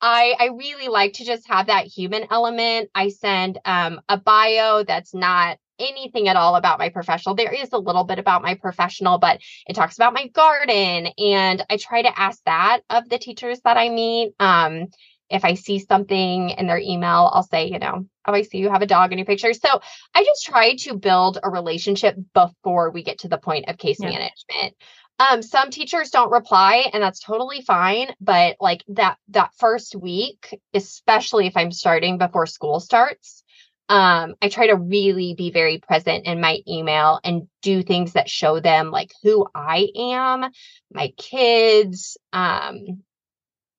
i 0.00 0.34
i 0.38 0.46
really 0.56 0.88
like 0.88 1.14
to 1.14 1.24
just 1.24 1.48
have 1.48 1.66
that 1.66 1.86
human 1.86 2.26
element 2.30 2.90
i 2.94 3.08
send 3.08 3.58
um 3.64 4.00
a 4.08 4.16
bio 4.16 4.84
that's 4.84 5.14
not 5.14 5.58
anything 5.80 6.28
at 6.28 6.36
all 6.36 6.56
about 6.56 6.78
my 6.78 6.90
professional. 6.90 7.34
There 7.34 7.52
is 7.52 7.70
a 7.72 7.78
little 7.78 8.04
bit 8.04 8.18
about 8.18 8.42
my 8.42 8.54
professional, 8.54 9.18
but 9.18 9.40
it 9.66 9.72
talks 9.72 9.96
about 9.96 10.12
my 10.12 10.28
garden. 10.28 11.08
And 11.18 11.64
I 11.70 11.78
try 11.78 12.02
to 12.02 12.20
ask 12.20 12.38
that 12.44 12.82
of 12.90 13.08
the 13.08 13.18
teachers 13.18 13.60
that 13.64 13.78
I 13.78 13.88
meet. 13.88 14.34
Um, 14.38 14.88
if 15.30 15.44
I 15.44 15.54
see 15.54 15.78
something 15.78 16.50
in 16.50 16.66
their 16.66 16.78
email, 16.78 17.30
I'll 17.32 17.42
say, 17.42 17.68
you 17.68 17.78
know, 17.78 18.06
oh, 18.26 18.32
I 18.32 18.42
see 18.42 18.58
you 18.58 18.70
have 18.70 18.82
a 18.82 18.86
dog 18.86 19.12
in 19.12 19.18
your 19.18 19.26
picture. 19.26 19.52
So 19.52 19.80
I 20.14 20.24
just 20.24 20.44
try 20.44 20.74
to 20.80 20.96
build 20.96 21.38
a 21.42 21.50
relationship 21.50 22.16
before 22.34 22.90
we 22.90 23.02
get 23.02 23.20
to 23.20 23.28
the 23.28 23.38
point 23.38 23.68
of 23.68 23.78
case 23.78 23.98
yeah. 24.00 24.10
management. 24.10 24.76
Um, 25.18 25.42
some 25.42 25.70
teachers 25.70 26.10
don't 26.10 26.32
reply, 26.32 26.90
and 26.92 27.02
that's 27.02 27.20
totally 27.20 27.60
fine. 27.60 28.14
But 28.20 28.56
like 28.58 28.82
that 28.88 29.18
that 29.28 29.50
first 29.58 29.94
week, 29.94 30.58
especially 30.72 31.46
if 31.46 31.56
I'm 31.56 31.72
starting 31.72 32.16
before 32.16 32.46
school 32.46 32.80
starts, 32.80 33.44
um, 33.90 34.34
I 34.40 34.48
try 34.48 34.68
to 34.68 34.76
really 34.76 35.34
be 35.34 35.50
very 35.50 35.78
present 35.78 36.24
in 36.24 36.40
my 36.40 36.60
email 36.66 37.20
and 37.22 37.48
do 37.60 37.82
things 37.82 38.14
that 38.14 38.30
show 38.30 38.60
them 38.60 38.90
like 38.90 39.12
who 39.22 39.46
I 39.54 39.88
am, 39.94 40.50
my 40.92 41.12
kids, 41.18 42.16
um, 42.32 43.02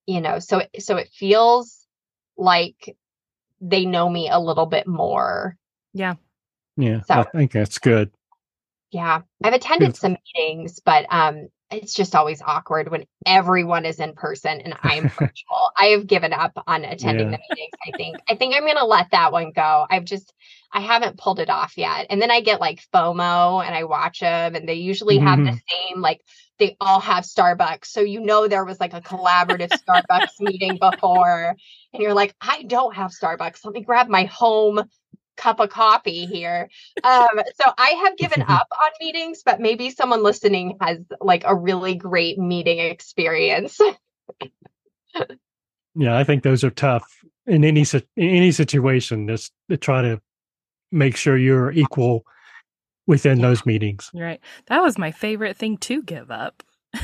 you 0.06 0.22
know 0.22 0.40
so 0.40 0.62
so 0.80 0.98
it 0.98 1.10
feels 1.14 1.86
like 2.38 2.96
they 3.60 3.86
know 3.86 4.10
me 4.10 4.30
a 4.30 4.40
little 4.40 4.66
bit 4.66 4.88
more 4.88 5.56
yeah 5.94 6.16
yeah 6.78 7.02
so, 7.02 7.16
i 7.16 7.24
think 7.24 7.52
that's 7.52 7.78
good 7.78 8.12
yeah 8.92 9.22
i've 9.44 9.54
attended 9.54 9.96
some 9.96 10.18
meetings 10.36 10.80
but 10.80 11.06
um 11.12 11.48
it's 11.72 11.94
just 11.94 12.16
always 12.16 12.42
awkward 12.42 12.92
when 12.92 13.06
everyone 13.26 13.86
is 13.86 14.00
in 14.00 14.14
person 14.14 14.60
and 14.62 14.76
I'm 14.84 15.08
virtual. 15.20 15.72
I 15.78 15.86
have 15.88 16.06
given 16.06 16.34
up 16.34 16.52
on 16.68 16.84
attending 16.84 17.32
yeah. 17.32 17.38
the 17.38 17.56
meetings. 17.56 17.72
I 17.88 17.98
think 17.98 18.18
I 18.30 18.36
think 18.36 18.56
I'm 18.56 18.66
gonna 18.66 18.86
let 18.86 19.12
that 19.12 19.32
one 19.32 19.52
go. 19.52 19.86
I've 19.90 20.06
just 20.06 20.34
I 20.72 20.82
haven't 20.82 21.18
pulled 21.18 21.40
it 21.40 21.50
off 21.50 21.78
yet. 21.78 22.08
And 22.10 22.22
then 22.22 22.32
I 22.32 22.42
get 22.42 22.62
like 22.62 22.84
FOMO 22.94 23.66
and 23.66 23.74
I 23.74 23.86
watch 23.86 24.20
them 24.20 24.56
and 24.56 24.68
they 24.68 24.76
usually 24.76 25.18
have 25.18 25.40
mm-hmm. 25.40 25.56
the 25.56 25.62
same 25.70 26.02
like 26.02 26.22
they 26.62 26.78
all 26.80 27.00
have 27.00 27.24
Starbucks. 27.24 27.88
So 27.88 28.02
you 28.02 28.22
know 28.22 28.48
there 28.48 28.64
was 28.64 28.80
like 28.80 28.94
a 28.94 29.02
collaborative 29.02 29.72
Starbucks 29.72 30.40
meeting 30.40 30.78
before. 30.80 31.56
And 31.92 32.04
you're 32.04 32.14
like, 32.14 32.36
I 32.40 32.62
don't 32.64 32.96
have 32.96 33.12
Starbucks. 33.12 33.66
Let 33.66 33.74
me 33.74 33.82
grab 33.82 34.08
my 34.08 34.26
home 34.26 34.84
cup 35.38 35.60
of 35.60 35.72
coffee 35.72 36.28
here. 36.28 36.70
Um, 37.04 37.42
so 37.56 37.72
I 37.80 37.90
have 38.04 38.16
given 38.16 38.44
up 38.48 38.68
on 38.72 38.92
meetings, 39.00 39.42
but 39.44 39.60
maybe 39.60 39.90
someone 39.90 40.22
listening 40.22 40.78
has 40.82 41.00
like 41.20 41.42
a 41.48 41.56
really 41.56 41.96
great 41.96 42.38
meeting 42.38 42.78
experience. 42.78 43.82
yeah, 45.96 46.16
I 46.16 46.24
think 46.24 46.44
those 46.44 46.64
are 46.64 46.70
tough 46.70 47.12
in 47.48 47.66
any 47.66 47.86
in 47.92 48.30
any 48.30 48.52
situation. 48.52 49.28
Just 49.28 49.52
to 49.72 49.78
try 49.78 50.04
to 50.04 50.22
make 50.92 51.16
sure 51.16 51.38
you're 51.38 51.72
equal 51.72 52.24
within 53.12 53.40
yeah. 53.40 53.48
those 53.48 53.66
meetings. 53.66 54.10
Right. 54.14 54.40
That 54.68 54.82
was 54.82 54.98
my 54.98 55.12
favorite 55.12 55.58
thing 55.58 55.78
to 55.80 56.02
give 56.02 56.32
up. 56.32 56.64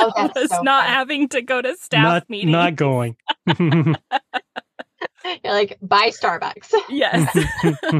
Oh, 0.00 0.30
was 0.36 0.50
so 0.50 0.62
not 0.62 0.86
having 0.86 1.28
to 1.30 1.42
go 1.42 1.60
to 1.60 1.76
staff 1.76 2.04
not, 2.04 2.30
meetings. 2.30 2.52
Not 2.52 2.76
going. 2.76 3.16
You're 3.48 3.96
like, 5.44 5.76
buy 5.82 6.10
Starbucks. 6.10 6.72
yes. 6.88 7.28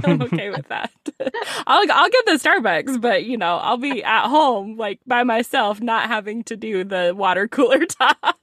I'm 0.04 0.22
okay 0.22 0.50
with 0.50 0.68
that. 0.68 0.92
I'll 1.66 1.84
I'll 1.90 2.08
get 2.08 2.24
the 2.24 2.38
Starbucks, 2.38 3.00
but 3.00 3.24
you 3.24 3.37
know, 3.37 3.56
I'll 3.56 3.78
be 3.78 4.04
at 4.04 4.28
home 4.28 4.76
like 4.76 5.00
by 5.08 5.24
myself, 5.24 5.80
not 5.80 6.06
having 6.06 6.44
to 6.44 6.56
do 6.56 6.84
the 6.84 7.14
water 7.16 7.48
cooler 7.48 7.84
talk. 7.84 8.38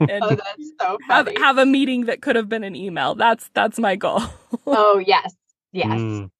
and 0.00 0.22
oh, 0.22 0.28
that's 0.28 0.70
so 0.78 0.98
funny. 1.08 1.32
Have, 1.32 1.42
have 1.42 1.58
a 1.58 1.64
meeting 1.64 2.04
that 2.04 2.20
could 2.20 2.36
have 2.36 2.50
been 2.50 2.62
an 2.62 2.76
email. 2.76 3.14
That's 3.14 3.48
that's 3.54 3.78
my 3.78 3.96
goal. 3.96 4.20
oh 4.66 4.98
yes. 4.98 5.34
Yes. 5.72 5.98
Mm. 5.98 6.30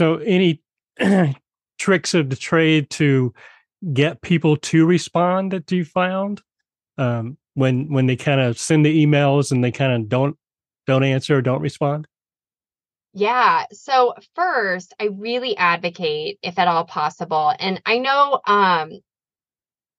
So 0.00 0.16
any 0.16 0.62
tricks 1.78 2.14
of 2.14 2.30
the 2.30 2.36
trade 2.36 2.88
to 2.92 3.34
get 3.92 4.22
people 4.22 4.56
to 4.56 4.86
respond 4.86 5.52
that 5.52 5.70
you 5.70 5.84
found? 5.84 6.40
Um, 6.96 7.36
when 7.52 7.92
when 7.92 8.06
they 8.06 8.16
kind 8.16 8.40
of 8.40 8.58
send 8.58 8.86
the 8.86 9.04
emails 9.04 9.52
and 9.52 9.62
they 9.62 9.70
kind 9.70 9.92
of 9.92 10.08
don't 10.08 10.38
don't 10.86 11.04
answer 11.04 11.36
or 11.36 11.42
don't 11.42 11.60
respond? 11.60 12.06
Yeah. 13.12 13.66
So 13.72 14.14
first, 14.34 14.94
I 14.98 15.08
really 15.12 15.54
advocate 15.58 16.38
if 16.42 16.58
at 16.58 16.66
all 16.66 16.86
possible. 16.86 17.52
And 17.58 17.82
I 17.84 17.98
know 17.98 18.40
um 18.46 19.00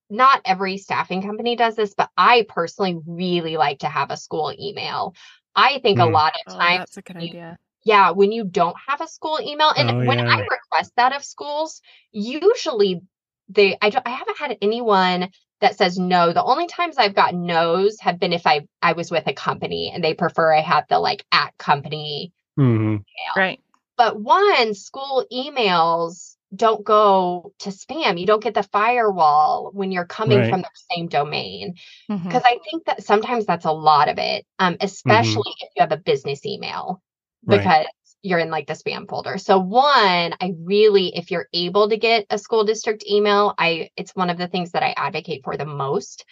not 0.09 0.41
every 0.45 0.77
staffing 0.79 1.21
company 1.21 1.55
does 1.55 1.75
this, 1.75 1.93
but 1.93 2.09
I 2.17 2.47
personally 2.49 2.99
really 3.05 3.55
like 3.55 3.79
to 3.79 3.87
have 3.87 4.09
a 4.09 4.17
school 4.17 4.51
email. 4.59 5.13
I 5.55 5.77
think 5.83 5.99
mm. 5.99 6.07
a 6.07 6.09
lot 6.09 6.33
of 6.43 6.53
times 6.53 6.75
oh, 6.75 6.77
that's 6.79 6.97
a 6.97 7.01
good 7.03 7.17
idea. 7.17 7.59
Yeah, 7.83 8.11
when 8.11 8.31
you 8.31 8.43
don't 8.43 8.75
have 8.87 9.01
a 9.01 9.07
school 9.07 9.39
email, 9.41 9.71
and 9.75 9.89
oh, 9.89 10.05
when 10.05 10.19
yeah. 10.19 10.27
I 10.27 10.39
request 10.41 10.93
that 10.97 11.15
of 11.15 11.23
schools, 11.23 11.81
usually 12.11 13.01
they 13.49 13.77
I 13.81 13.89
don't 13.89 14.07
I 14.07 14.11
haven't 14.11 14.37
had 14.37 14.57
anyone 14.61 15.29
that 15.61 15.77
says 15.77 15.97
no. 15.97 16.33
The 16.33 16.43
only 16.43 16.67
times 16.67 16.97
I've 16.97 17.15
gotten 17.15 17.45
no's 17.45 17.99
have 18.01 18.19
been 18.19 18.33
if 18.33 18.45
I 18.45 18.67
I 18.81 18.93
was 18.93 19.11
with 19.11 19.27
a 19.27 19.33
company 19.33 19.91
and 19.93 20.03
they 20.03 20.13
prefer 20.13 20.53
I 20.53 20.61
have 20.61 20.85
the 20.89 20.99
like 20.99 21.25
at 21.31 21.57
company 21.57 22.33
mm-hmm. 22.57 22.97
Right. 23.35 23.59
But 23.97 24.19
one, 24.19 24.73
school 24.73 25.25
emails 25.31 26.35
don't 26.53 26.83
go 26.83 27.53
to 27.59 27.69
spam. 27.69 28.19
You 28.19 28.25
don't 28.25 28.43
get 28.43 28.53
the 28.53 28.63
firewall 28.63 29.69
when 29.73 29.91
you're 29.91 30.05
coming 30.05 30.39
right. 30.39 30.49
from 30.49 30.61
the 30.61 30.69
same 30.91 31.07
domain. 31.07 31.75
Because 32.09 32.23
mm-hmm. 32.25 32.37
I 32.37 32.57
think 32.69 32.85
that 32.85 33.03
sometimes 33.03 33.45
that's 33.45 33.65
a 33.65 33.71
lot 33.71 34.09
of 34.09 34.17
it, 34.17 34.45
um, 34.59 34.73
mm-hmm. 34.73 34.85
especially 34.85 35.51
mm-hmm. 35.51 35.65
if 35.65 35.69
you 35.75 35.81
have 35.81 35.91
a 35.91 35.97
business 35.97 36.45
email, 36.45 37.01
because 37.45 37.65
right 37.65 37.87
you're 38.23 38.39
in 38.39 38.51
like 38.51 38.67
the 38.67 38.73
spam 38.73 39.09
folder. 39.09 39.37
So 39.37 39.59
one, 39.59 40.33
I 40.39 40.53
really 40.59 41.15
if 41.15 41.31
you're 41.31 41.47
able 41.53 41.89
to 41.89 41.97
get 41.97 42.25
a 42.29 42.37
school 42.37 42.63
district 42.63 43.03
email, 43.09 43.53
I 43.57 43.89
it's 43.97 44.15
one 44.15 44.29
of 44.29 44.37
the 44.37 44.47
things 44.47 44.71
that 44.71 44.83
I 44.83 44.93
advocate 44.95 45.43
for 45.43 45.57
the 45.57 45.65
most. 45.65 46.25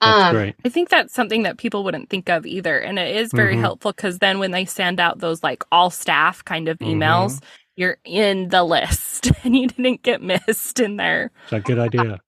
That's 0.00 0.24
um, 0.24 0.34
great. 0.34 0.56
I 0.64 0.68
think 0.68 0.88
that's 0.88 1.14
something 1.14 1.44
that 1.44 1.56
people 1.56 1.84
wouldn't 1.84 2.10
think 2.10 2.28
of 2.28 2.44
either. 2.44 2.78
And 2.78 2.98
it 2.98 3.16
is 3.16 3.30
very 3.32 3.54
mm-hmm. 3.54 3.62
helpful 3.62 3.92
because 3.92 4.18
then 4.18 4.38
when 4.38 4.50
they 4.50 4.66
send 4.66 5.00
out 5.00 5.20
those 5.20 5.42
like 5.42 5.64
all 5.72 5.90
staff 5.90 6.44
kind 6.44 6.68
of 6.68 6.78
emails, 6.78 7.36
mm-hmm. 7.36 7.46
you're 7.76 7.98
in 8.04 8.48
the 8.48 8.62
list 8.62 9.30
and 9.44 9.56
you 9.56 9.68
didn't 9.68 10.02
get 10.02 10.20
missed 10.20 10.80
in 10.80 10.96
there. 10.96 11.30
It's 11.44 11.52
a 11.52 11.60
good 11.60 11.78
idea. 11.78 12.20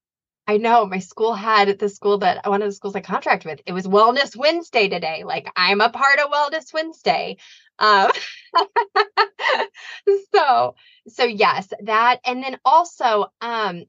I 0.49 0.57
know 0.57 0.87
my 0.87 0.99
school 0.99 1.35
had 1.35 1.79
the 1.79 1.91
school 1.91 2.19
that 2.19 2.49
one 2.49 2.63
of 2.63 2.69
the 2.69 2.73
schools 2.73 2.97
I 2.97 3.01
contract 3.01 3.45
with. 3.45 3.61
It 3.67 3.75
was 3.75 3.87
Wellness 3.87 4.35
Wednesday 4.35 4.89
today. 4.89 5.23
Like 5.23 5.47
I'm 5.55 5.83
a 5.83 5.91
part 5.91 6.19
of 6.19 6.31
Wellness 6.31 6.73
Wednesday. 6.73 7.37
Um, 7.79 8.11
so, 10.35 10.75
so 11.07 11.25
yes, 11.25 11.69
that, 11.83 12.21
and 12.25 12.43
then 12.43 12.59
also, 12.65 13.27
um, 13.43 13.85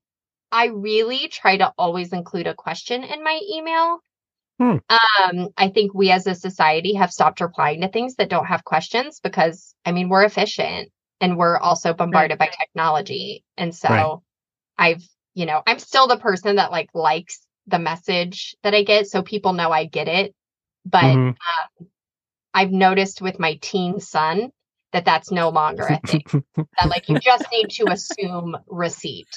I 0.52 0.66
really 0.66 1.30
try 1.30 1.56
to 1.58 1.74
always 1.78 2.12
include 2.12 2.48
a 2.48 2.54
question 2.54 3.06
in 3.06 3.24
my 3.24 3.40
email. 3.50 4.00
Hmm. 4.60 4.78
Um, 4.90 5.50
I 5.56 5.70
think 5.70 5.94
we 5.94 6.12
as 6.12 6.28
a 6.28 6.36
society 6.36 6.96
have 6.96 7.14
stopped 7.14 7.40
replying 7.40 7.80
to 7.82 7.88
things 7.88 8.16
that 8.16 8.30
don't 8.30 8.48
have 8.48 8.66
questions 8.66 9.22
because, 9.22 9.74
I 9.86 9.94
mean, 9.94 10.10
we're 10.10 10.26
efficient 10.26 10.92
and 11.22 11.38
we're 11.38 11.58
also 11.58 11.94
bombarded 11.94 12.38
right. 12.40 12.52
by 12.52 12.58
technology. 12.58 13.46
And 13.56 13.74
so 13.74 13.88
right. 13.90 14.18
I've, 14.78 15.08
you 15.34 15.46
know, 15.46 15.62
I'm 15.66 15.80
still 15.80 16.08
the 16.08 16.18
person 16.18 16.58
that 16.58 16.72
like 16.72 16.90
likes 16.94 17.40
the 17.68 17.80
message 17.80 18.56
that 18.64 18.74
I 18.74 18.84
get 18.84 19.08
so 19.08 19.22
people 19.22 19.54
know 19.54 19.72
I 19.72 19.86
get 19.86 20.08
it. 20.08 20.36
But 20.86 21.04
mm-hmm. 21.04 21.28
um, 21.30 21.88
I've 22.54 22.72
noticed 22.72 23.22
with 23.22 23.40
my 23.40 23.60
teen 23.62 24.00
son 24.00 24.52
that 24.92 25.06
that's 25.06 25.32
no 25.32 25.50
longer 25.50 25.84
a 25.84 26.00
thing. 26.08 26.24
that 26.56 26.90
like 26.90 27.10
you 27.10 27.20
just 27.20 27.46
need 27.52 27.70
to 27.72 27.92
assume 27.92 28.58
receipt. 28.68 29.28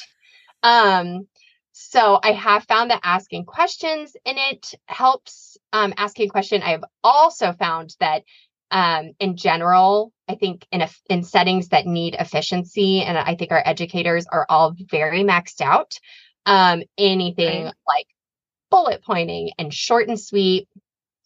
Um, 0.62 1.26
so 1.72 2.18
I 2.22 2.32
have 2.32 2.64
found 2.64 2.90
that 2.90 3.00
asking 3.02 3.44
questions 3.44 4.14
in 4.24 4.36
it 4.38 4.74
helps. 4.86 5.56
Um, 5.72 5.94
asking 5.96 6.26
a 6.26 6.30
question. 6.30 6.62
I've 6.62 6.84
also 7.02 7.52
found 7.52 7.96
that 8.00 8.24
um, 8.72 9.12
in 9.20 9.36
general, 9.36 10.12
I 10.28 10.34
think 10.34 10.66
in 10.72 10.82
a, 10.82 10.88
in 11.08 11.22
settings 11.22 11.68
that 11.68 11.86
need 11.86 12.14
efficiency, 12.18 13.02
and 13.02 13.16
I 13.16 13.36
think 13.36 13.52
our 13.52 13.62
educators 13.64 14.26
are 14.26 14.46
all 14.48 14.74
very 14.90 15.22
maxed 15.22 15.60
out. 15.60 15.98
Um, 16.44 16.82
anything 16.98 17.66
right. 17.66 17.74
like 17.86 18.06
bullet 18.68 19.04
pointing 19.04 19.50
and 19.58 19.72
short 19.72 20.08
and 20.08 20.18
sweet 20.18 20.66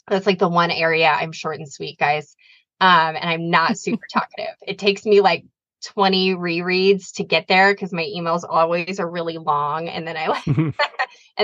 that's 0.08 0.26
like 0.26 0.38
the 0.38 0.48
one 0.48 0.70
area 0.70 1.08
I'm 1.08 1.32
short 1.32 1.58
and 1.58 1.70
sweet, 1.70 1.98
guys. 1.98 2.36
Um, 2.80 3.16
and 3.16 3.28
I'm 3.28 3.50
not 3.50 3.78
super 3.78 4.06
talkative. 4.12 4.54
It 4.66 4.78
takes 4.78 5.04
me 5.04 5.20
like 5.20 5.44
20 5.84 6.34
rereads 6.34 7.14
to 7.14 7.24
get 7.24 7.48
there 7.48 7.72
because 7.72 7.92
my 7.92 8.02
emails 8.04 8.44
always 8.48 9.00
are 9.00 9.10
really 9.10 9.38
long 9.38 9.88
and 9.88 10.06
then 10.06 10.16
I 10.16 10.28
like 10.28 10.46
and 10.46 10.74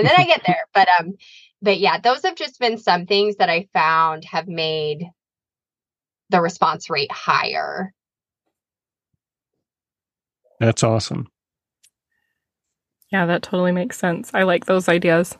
then 0.05 0.13
I 0.17 0.25
get 0.25 0.43
there. 0.45 0.67
But 0.73 0.87
um 0.99 1.13
but 1.61 1.79
yeah, 1.79 1.99
those 1.99 2.23
have 2.23 2.35
just 2.35 2.59
been 2.59 2.77
some 2.77 3.05
things 3.05 3.37
that 3.37 3.49
I 3.49 3.69
found 3.73 4.25
have 4.25 4.47
made 4.47 5.09
the 6.33 6.41
response 6.41 6.89
rate 6.89 7.11
higher. 7.11 7.93
That's 10.59 10.83
awesome. 10.83 11.27
Yeah, 13.11 13.27
that 13.27 13.43
totally 13.43 13.71
makes 13.71 13.99
sense. 13.99 14.31
I 14.33 14.41
like 14.43 14.65
those 14.65 14.89
ideas. 14.89 15.37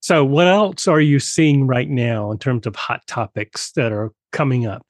So, 0.00 0.24
what 0.24 0.48
else 0.48 0.88
are 0.88 1.00
you 1.00 1.20
seeing 1.20 1.68
right 1.68 1.88
now 1.88 2.32
in 2.32 2.38
terms 2.38 2.66
of 2.66 2.74
hot 2.74 3.06
topics 3.06 3.70
that 3.72 3.92
are 3.92 4.10
coming 4.32 4.66
up? 4.66 4.82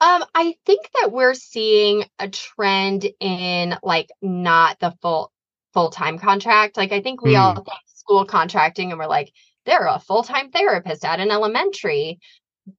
Um, 0.00 0.24
I 0.34 0.56
think 0.66 0.90
that 1.00 1.12
we're 1.12 1.34
seeing 1.34 2.04
a 2.18 2.28
trend 2.28 3.06
in 3.20 3.76
like 3.84 4.10
not 4.20 4.80
the 4.80 4.92
full 5.00 5.30
full 5.72 5.90
time 5.90 6.18
contract. 6.18 6.76
Like 6.76 6.90
I 6.90 7.00
think 7.00 7.22
we 7.22 7.34
mm. 7.34 7.38
all 7.38 7.54
think 7.54 7.68
school 7.86 8.24
contracting 8.24 8.90
and 8.90 8.98
we're 8.98 9.06
like, 9.06 9.32
they're 9.66 9.86
a 9.86 9.98
full 9.98 10.22
time 10.22 10.50
therapist 10.50 11.04
at 11.04 11.20
an 11.20 11.30
elementary. 11.30 12.18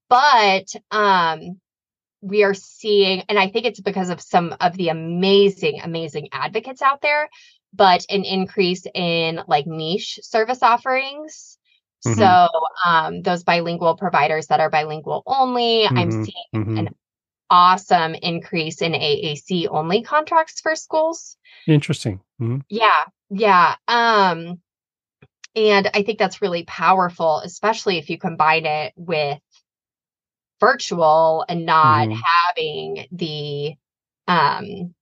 But 0.10 0.68
um 0.92 1.60
we 2.20 2.44
are 2.44 2.56
seeing, 2.56 3.22
and 3.30 3.38
I 3.38 3.48
think 3.48 3.68
it's 3.68 3.80
because 3.80 4.10
of 4.10 4.20
some 4.20 4.56
of 4.60 4.76
the 4.76 4.90
amazing, 4.90 5.82
amazing 5.84 6.30
advocates 6.32 6.82
out 6.82 7.00
there 7.02 7.30
but 7.74 8.06
an 8.10 8.24
increase 8.24 8.86
in 8.94 9.42
like 9.48 9.68
niche 9.68 10.20
service 10.24 10.64
offerings. 10.64 11.58
Mm-hmm. 12.06 12.20
So 12.20 12.48
um, 12.86 13.22
those 13.22 13.44
bilingual 13.44 13.96
providers 13.96 14.48
that 14.48 14.60
are 14.60 14.70
bilingual 14.70 15.24
only, 15.26 15.86
mm-hmm. 15.86 15.98
I'm 15.98 16.12
seeing 16.12 16.54
mm-hmm. 16.56 16.78
an 16.78 16.90
awesome 17.50 18.16
increase 18.16 18.82
in 18.82 18.94
AAC 18.94 19.68
only 19.70 20.04
contracts 20.04 20.60
for 20.60 20.76
schools. 20.76 21.38
Interesting. 21.68 22.20
Mm-hmm. 22.42 22.60
Yeah, 22.70 23.06
yeah. 23.30 23.76
Um, 23.88 24.60
and 25.58 25.90
I 25.92 26.04
think 26.04 26.20
that's 26.20 26.42
really 26.42 26.64
powerful, 26.66 27.40
especially 27.40 27.98
if 27.98 28.12
you 28.12 28.20
combine 28.20 28.68
it 28.68 28.94
with 28.96 29.40
virtual 30.60 31.44
and 31.50 31.66
not 31.66 32.08
mm-hmm. 32.08 32.20
having 32.48 33.08
the 33.12 33.76
um 34.28 34.94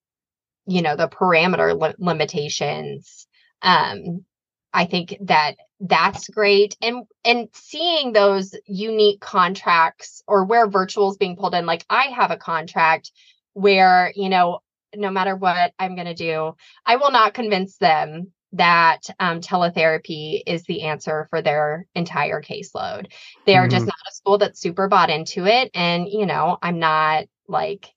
you 0.66 0.82
know 0.82 0.96
the 0.96 1.08
parameter 1.08 1.80
li- 1.80 1.96
limitations 1.98 3.28
um 3.62 4.26
i 4.74 4.86
think 4.86 5.16
that 5.22 5.56
that's 5.80 6.28
great 6.28 6.76
and 6.82 7.06
and 7.24 7.48
seeing 7.54 8.12
those 8.12 8.54
unique 8.66 9.22
contracts 9.22 10.24
or 10.28 10.44
where 10.44 10.68
virtual 10.68 11.10
is 11.12 11.18
being 11.18 11.38
pulled 11.38 11.56
in 11.56 11.66
like 11.66 11.86
i 11.90 12.08
have 12.08 12.32
a 12.32 12.38
contract 12.38 13.12
where 13.54 14.12
you 14.16 14.28
know 14.28 14.60
no 14.94 15.10
matter 15.10 15.36
what 15.36 15.74
i'm 15.80 15.96
going 15.96 16.08
to 16.08 16.14
do 16.14 16.54
i 16.86 16.98
will 16.98 17.12
not 17.12 17.34
convince 17.34 17.78
them 17.78 18.34
that 18.58 19.02
um, 19.20 19.42
teletherapy 19.42 20.42
is 20.46 20.64
the 20.64 20.84
answer 20.84 21.28
for 21.30 21.42
their 21.42 21.86
entire 21.96 22.42
caseload 22.42 23.08
they 23.46 23.56
are 23.56 23.64
mm-hmm. 23.64 23.72
just 23.72 23.86
not 23.86 23.96
a 24.10 24.14
school 24.14 24.38
that's 24.38 24.60
super 24.60 24.88
bought 24.88 25.10
into 25.10 25.46
it 25.46 25.70
and 25.74 26.08
you 26.10 26.26
know 26.26 26.58
i'm 26.62 26.80
not 26.80 27.26
like 27.48 27.94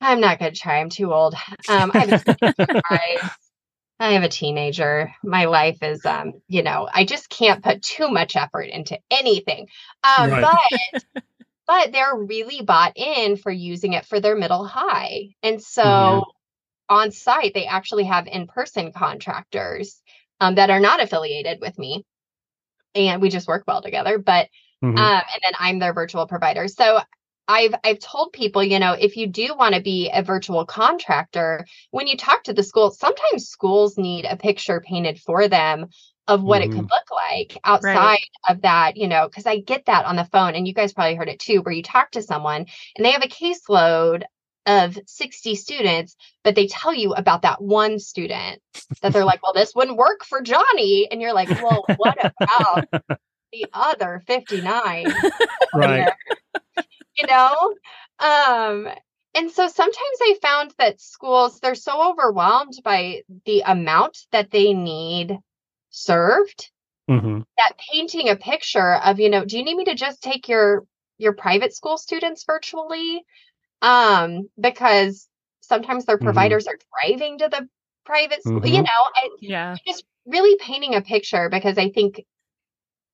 I'm 0.00 0.20
not 0.20 0.38
going 0.38 0.52
to 0.52 0.58
try. 0.58 0.78
I'm 0.78 0.90
too 0.90 1.12
old. 1.12 1.34
Um, 1.68 1.90
I'm 1.92 2.20
I 4.00 4.12
have 4.12 4.22
a 4.22 4.28
teenager. 4.28 5.12
My 5.24 5.46
life 5.46 5.82
is, 5.82 6.06
um, 6.06 6.34
you 6.46 6.62
know, 6.62 6.88
I 6.92 7.04
just 7.04 7.28
can't 7.28 7.64
put 7.64 7.82
too 7.82 8.08
much 8.08 8.36
effort 8.36 8.68
into 8.68 8.98
anything. 9.10 9.68
Um, 10.04 10.30
right. 10.30 10.56
But, 10.92 11.24
but 11.66 11.92
they're 11.92 12.14
really 12.14 12.62
bought 12.62 12.92
in 12.96 13.36
for 13.36 13.50
using 13.50 13.94
it 13.94 14.06
for 14.06 14.20
their 14.20 14.36
middle 14.36 14.64
high. 14.64 15.34
And 15.42 15.60
so 15.60 15.82
mm-hmm. 15.82 16.30
On 16.88 17.10
site, 17.10 17.54
they 17.54 17.66
actually 17.66 18.04
have 18.04 18.26
in 18.26 18.46
person 18.46 18.92
contractors 18.92 20.00
um, 20.40 20.54
that 20.56 20.70
are 20.70 20.80
not 20.80 21.02
affiliated 21.02 21.60
with 21.60 21.78
me. 21.78 22.04
And 22.94 23.20
we 23.20 23.28
just 23.28 23.48
work 23.48 23.64
well 23.66 23.82
together. 23.82 24.18
But, 24.18 24.48
mm-hmm. 24.82 24.96
um, 24.96 25.22
and 25.32 25.40
then 25.42 25.52
I'm 25.58 25.78
their 25.78 25.92
virtual 25.92 26.26
provider. 26.26 26.68
So 26.68 27.00
I've 27.48 27.74
I've 27.82 27.98
told 27.98 28.34
people, 28.34 28.62
you 28.62 28.78
know, 28.78 28.92
if 28.92 29.16
you 29.16 29.26
do 29.26 29.54
want 29.56 29.74
to 29.74 29.80
be 29.80 30.10
a 30.12 30.22
virtual 30.22 30.66
contractor, 30.66 31.66
when 31.90 32.06
you 32.06 32.16
talk 32.16 32.44
to 32.44 32.52
the 32.52 32.62
school, 32.62 32.90
sometimes 32.90 33.48
schools 33.48 33.96
need 33.96 34.26
a 34.26 34.36
picture 34.36 34.80
painted 34.80 35.18
for 35.18 35.48
them 35.48 35.86
of 36.26 36.42
what 36.42 36.60
mm-hmm. 36.60 36.70
it 36.70 36.74
could 36.74 36.84
mm-hmm. 36.84 36.92
look 36.92 37.10
like 37.10 37.58
outside 37.64 37.94
right. 37.96 38.20
of 38.50 38.60
that, 38.60 38.98
you 38.98 39.08
know, 39.08 39.26
because 39.26 39.46
I 39.46 39.60
get 39.60 39.86
that 39.86 40.04
on 40.04 40.16
the 40.16 40.26
phone, 40.26 40.54
and 40.54 40.68
you 40.68 40.74
guys 40.74 40.92
probably 40.92 41.14
heard 41.14 41.30
it 41.30 41.40
too, 41.40 41.62
where 41.62 41.72
you 41.72 41.82
talk 41.82 42.10
to 42.10 42.22
someone 42.22 42.66
and 42.96 43.04
they 43.04 43.12
have 43.12 43.24
a 43.24 43.28
caseload 43.28 44.24
of 44.68 44.96
60 45.06 45.56
students, 45.56 46.14
but 46.44 46.54
they 46.54 46.68
tell 46.68 46.94
you 46.94 47.14
about 47.14 47.42
that 47.42 47.60
one 47.60 47.98
student 47.98 48.62
that 49.02 49.12
they're 49.12 49.24
like, 49.24 49.42
well, 49.42 49.52
this 49.52 49.74
wouldn't 49.74 49.96
work 49.96 50.24
for 50.24 50.40
Johnny. 50.40 51.08
And 51.10 51.20
you're 51.20 51.32
like, 51.32 51.48
well, 51.60 51.84
what 51.96 52.18
about 52.40 52.86
the 53.52 53.66
other 53.72 54.22
59? 54.26 55.12
Right 55.74 56.12
you 57.18 57.26
know? 57.26 57.74
Um, 58.18 58.88
and 59.34 59.50
so 59.50 59.68
sometimes 59.68 60.18
I 60.20 60.36
found 60.40 60.74
that 60.78 61.00
schools, 61.00 61.60
they're 61.60 61.74
so 61.74 62.10
overwhelmed 62.10 62.74
by 62.82 63.22
the 63.44 63.62
amount 63.66 64.18
that 64.32 64.50
they 64.50 64.72
need 64.72 65.38
served 65.90 66.70
mm-hmm. 67.10 67.40
that 67.56 67.72
painting 67.92 68.28
a 68.28 68.36
picture 68.36 68.94
of, 68.94 69.20
you 69.20 69.30
know, 69.30 69.44
do 69.44 69.58
you 69.58 69.64
need 69.64 69.76
me 69.76 69.84
to 69.84 69.94
just 69.94 70.22
take 70.22 70.48
your 70.48 70.84
your 71.20 71.32
private 71.32 71.74
school 71.74 71.98
students 71.98 72.44
virtually? 72.44 73.24
Um, 73.80 74.48
because 74.60 75.28
sometimes 75.60 76.04
their 76.04 76.16
mm-hmm. 76.16 76.24
providers 76.24 76.66
mm-hmm. 76.66 76.74
are 76.74 77.08
driving 77.08 77.38
to 77.38 77.48
the 77.48 77.68
private 78.04 78.42
school, 78.42 78.60
mm-hmm. 78.60 78.74
you 78.74 78.82
know, 78.82 78.88
I, 79.14 79.28
yeah, 79.40 79.76
just 79.86 80.04
really 80.26 80.56
painting 80.58 80.94
a 80.94 81.00
picture 81.00 81.48
because 81.48 81.78
I 81.78 81.90
think 81.90 82.24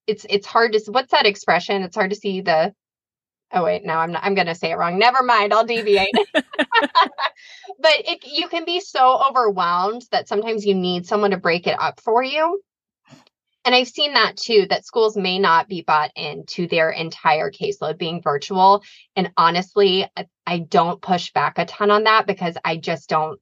it's 0.06 0.26
it's 0.28 0.46
hard 0.46 0.72
to 0.72 0.82
what's 0.90 1.12
that 1.12 1.26
expression? 1.26 1.82
It's 1.82 1.96
hard 1.96 2.10
to 2.10 2.16
see 2.16 2.40
the 2.40 2.74
oh 3.54 3.64
wait 3.64 3.84
no 3.84 3.94
i'm 3.94 4.12
not 4.12 4.24
i'm 4.24 4.34
going 4.34 4.46
to 4.46 4.54
say 4.54 4.70
it 4.70 4.76
wrong 4.76 4.98
never 4.98 5.22
mind 5.22 5.52
i'll 5.52 5.64
deviate 5.64 6.12
but 6.34 6.44
it, 7.82 8.24
you 8.26 8.48
can 8.48 8.64
be 8.64 8.80
so 8.80 9.22
overwhelmed 9.28 10.02
that 10.10 10.28
sometimes 10.28 10.66
you 10.66 10.74
need 10.74 11.06
someone 11.06 11.30
to 11.30 11.36
break 11.36 11.66
it 11.66 11.78
up 11.78 12.00
for 12.00 12.22
you 12.22 12.60
and 13.64 13.74
i've 13.74 13.88
seen 13.88 14.14
that 14.14 14.36
too 14.36 14.66
that 14.68 14.84
schools 14.84 15.16
may 15.16 15.38
not 15.38 15.68
be 15.68 15.82
bought 15.82 16.10
into 16.16 16.66
their 16.66 16.90
entire 16.90 17.50
caseload 17.50 17.98
being 17.98 18.22
virtual 18.22 18.82
and 19.16 19.30
honestly 19.36 20.06
i 20.46 20.58
don't 20.58 21.02
push 21.02 21.32
back 21.32 21.58
a 21.58 21.64
ton 21.64 21.90
on 21.90 22.04
that 22.04 22.26
because 22.26 22.56
i 22.64 22.76
just 22.76 23.08
don't 23.08 23.40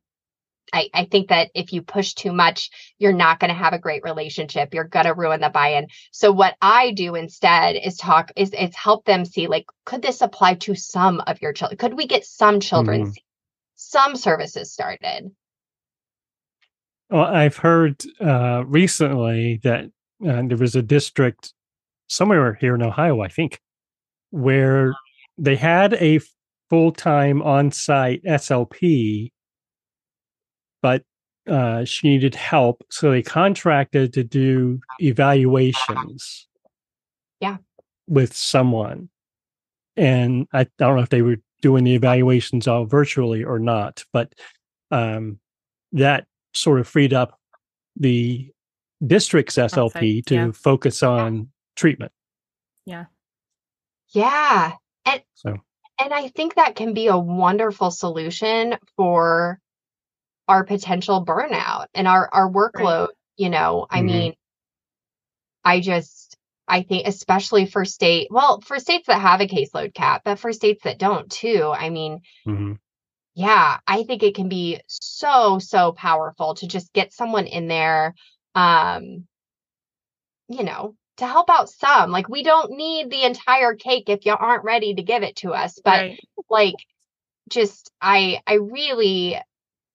I, 0.72 0.88
I 0.94 1.04
think 1.04 1.28
that 1.28 1.50
if 1.54 1.72
you 1.72 1.82
push 1.82 2.14
too 2.14 2.32
much, 2.32 2.70
you're 2.98 3.12
not 3.12 3.40
going 3.40 3.50
to 3.50 3.54
have 3.54 3.74
a 3.74 3.78
great 3.78 4.02
relationship. 4.04 4.72
You're 4.72 4.84
going 4.84 5.04
to 5.04 5.14
ruin 5.14 5.40
the 5.40 5.50
buy-in. 5.50 5.88
So 6.12 6.32
what 6.32 6.56
I 6.62 6.92
do 6.92 7.14
instead 7.14 7.76
is 7.76 7.96
talk 7.96 8.32
is 8.36 8.50
it's 8.52 8.76
help 8.76 9.04
them 9.04 9.24
see 9.24 9.48
like, 9.48 9.66
could 9.84 10.02
this 10.02 10.22
apply 10.22 10.54
to 10.54 10.74
some 10.74 11.20
of 11.26 11.42
your 11.42 11.52
children? 11.52 11.78
Could 11.78 11.94
we 11.94 12.06
get 12.06 12.24
some 12.24 12.60
children, 12.60 13.02
mm-hmm. 13.02 13.12
some 13.74 14.16
services 14.16 14.72
started? 14.72 15.30
Well, 17.10 17.24
I've 17.24 17.58
heard 17.58 18.02
uh, 18.20 18.64
recently 18.66 19.60
that 19.64 19.90
uh, 20.26 20.42
there 20.46 20.56
was 20.56 20.74
a 20.74 20.82
district 20.82 21.52
somewhere 22.08 22.54
here 22.54 22.74
in 22.74 22.82
Ohio, 22.82 23.20
I 23.20 23.28
think, 23.28 23.60
where 24.30 24.94
they 25.38 25.56
had 25.56 25.94
a 25.94 26.20
full-time 26.70 27.42
on-site 27.42 28.22
SLP 28.24 29.30
but 30.82 31.04
uh, 31.48 31.84
she 31.84 32.08
needed 32.08 32.34
help, 32.34 32.84
so 32.90 33.10
they 33.10 33.22
contracted 33.22 34.12
to 34.12 34.24
do 34.24 34.80
evaluations. 34.98 36.46
Yeah, 37.40 37.56
with 38.06 38.34
someone, 38.34 39.08
and 39.96 40.46
I, 40.52 40.60
I 40.60 40.66
don't 40.78 40.96
know 40.96 41.02
if 41.02 41.08
they 41.08 41.22
were 41.22 41.38
doing 41.62 41.84
the 41.84 41.94
evaluations 41.94 42.68
all 42.68 42.84
virtually 42.84 43.42
or 43.42 43.58
not, 43.58 44.04
but 44.12 44.34
um, 44.90 45.38
that 45.92 46.26
sort 46.52 46.80
of 46.80 46.86
freed 46.86 47.14
up 47.14 47.38
the 47.96 48.50
district's 49.04 49.56
SLP 49.56 50.24
to 50.26 50.34
yeah. 50.34 50.50
focus 50.52 51.02
on 51.02 51.36
yeah. 51.36 51.42
treatment. 51.76 52.12
Yeah. 52.86 53.04
Yeah. 54.10 54.72
And 55.04 55.22
so 55.34 55.56
and 56.00 56.12
I 56.12 56.28
think 56.28 56.56
that 56.56 56.76
can 56.76 56.94
be 56.94 57.06
a 57.06 57.18
wonderful 57.18 57.90
solution 57.90 58.76
for 58.96 59.60
our 60.48 60.64
potential 60.64 61.24
burnout 61.24 61.86
and 61.94 62.08
our 62.08 62.28
our 62.32 62.50
workload 62.50 63.08
right. 63.08 63.16
you 63.36 63.48
know 63.48 63.86
i 63.90 63.98
mm-hmm. 63.98 64.06
mean 64.06 64.34
i 65.64 65.80
just 65.80 66.36
i 66.66 66.82
think 66.82 67.06
especially 67.06 67.66
for 67.66 67.84
state 67.84 68.28
well 68.30 68.60
for 68.60 68.78
states 68.78 69.06
that 69.06 69.20
have 69.20 69.40
a 69.40 69.46
caseload 69.46 69.94
cap 69.94 70.22
but 70.24 70.38
for 70.38 70.52
states 70.52 70.82
that 70.84 70.98
don't 70.98 71.30
too 71.30 71.72
i 71.74 71.90
mean 71.90 72.20
mm-hmm. 72.46 72.72
yeah 73.34 73.78
i 73.86 74.02
think 74.02 74.22
it 74.22 74.34
can 74.34 74.48
be 74.48 74.80
so 74.88 75.58
so 75.58 75.92
powerful 75.92 76.54
to 76.54 76.66
just 76.66 76.92
get 76.92 77.12
someone 77.12 77.46
in 77.46 77.68
there 77.68 78.14
um 78.54 79.26
you 80.48 80.64
know 80.64 80.94
to 81.16 81.26
help 81.26 81.50
out 81.50 81.68
some 81.68 82.10
like 82.10 82.28
we 82.28 82.42
don't 82.42 82.72
need 82.72 83.10
the 83.10 83.24
entire 83.24 83.74
cake 83.74 84.08
if 84.08 84.24
you 84.26 84.32
aren't 84.32 84.64
ready 84.64 84.94
to 84.94 85.02
give 85.02 85.22
it 85.22 85.36
to 85.36 85.52
us 85.52 85.78
but 85.84 86.00
right. 86.00 86.20
like 86.50 86.74
just 87.48 87.90
i 88.00 88.40
i 88.46 88.54
really 88.54 89.36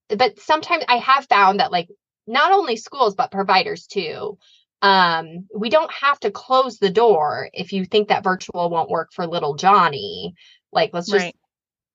but 0.09 0.39
sometimes 0.39 0.85
I 0.87 0.97
have 0.97 1.27
found 1.27 1.59
that 1.59 1.71
like 1.71 1.89
not 2.27 2.51
only 2.51 2.75
schools 2.75 3.15
but 3.15 3.31
providers 3.31 3.87
too 3.87 4.37
um 4.81 5.47
we 5.55 5.69
don't 5.69 5.91
have 5.91 6.19
to 6.19 6.31
close 6.31 6.77
the 6.77 6.91
door 6.91 7.49
if 7.53 7.73
you 7.73 7.85
think 7.85 8.09
that 8.09 8.23
virtual 8.23 8.69
won't 8.69 8.89
work 8.89 9.09
for 9.11 9.25
little 9.25 9.55
johnny 9.55 10.35
like 10.71 10.91
let's 10.93 11.09
just 11.09 11.25
right. 11.25 11.35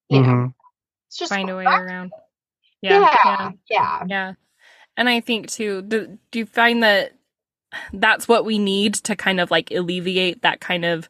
you 0.09 0.21
mm-hmm. 0.21 0.31
know 0.31 0.55
let's 1.07 1.19
just 1.19 1.31
find 1.31 1.49
a 1.49 1.57
way 1.57 1.65
around 1.65 2.11
yeah 2.81 3.01
yeah, 3.01 3.17
yeah 3.25 3.51
yeah 3.71 4.05
yeah 4.09 4.33
and 4.97 5.09
i 5.09 5.21
think 5.21 5.49
too 5.49 5.83
do, 5.83 6.19
do 6.31 6.39
you 6.39 6.47
find 6.47 6.83
that 6.83 7.13
that's 7.93 8.29
what 8.29 8.45
we 8.45 8.59
need 8.59 8.95
to 8.95 9.17
kind 9.17 9.41
of 9.41 9.51
like 9.51 9.71
alleviate 9.71 10.43
that 10.43 10.61
kind 10.61 10.85
of 10.85 11.09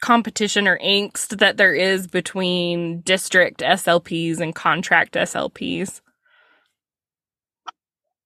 competition 0.00 0.68
or 0.68 0.78
angst 0.78 1.38
that 1.38 1.56
there 1.56 1.74
is 1.74 2.06
between 2.06 3.00
district 3.00 3.60
SLPs 3.60 4.40
and 4.40 4.54
contract 4.54 5.14
SLPs? 5.14 6.00
I 7.66 7.72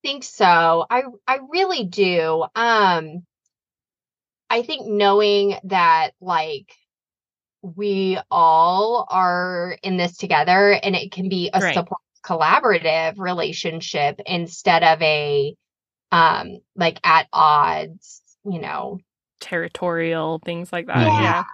think 0.03 0.25
so. 0.25 0.87
I 0.91 1.05
I 1.27 1.39
really 1.51 1.85
do. 1.85 2.45
Um 2.55 3.23
I 4.49 4.63
think 4.63 4.87
knowing 4.87 5.57
that 5.65 6.11
like 6.21 6.75
we 7.63 8.19
all 8.31 9.07
are 9.11 9.77
in 9.83 9.97
this 9.97 10.17
together 10.17 10.73
and 10.73 10.97
it 10.97 11.13
can 11.13 11.29
be 11.29 11.51
a 11.53 11.61
right. 11.61 11.75
support 11.75 12.01
collaborative 12.25 13.19
relationship 13.19 14.21
instead 14.27 14.83
of 14.83 15.01
a 15.03 15.55
um 16.13 16.59
like 16.77 16.99
at 17.05 17.27
odds, 17.33 18.23
you 18.45 18.61
know, 18.61 18.99
territorial 19.41 20.41
things 20.45 20.73
like 20.73 20.87
that. 20.87 20.99
Yeah. 20.99 21.23
yeah. 21.23 21.45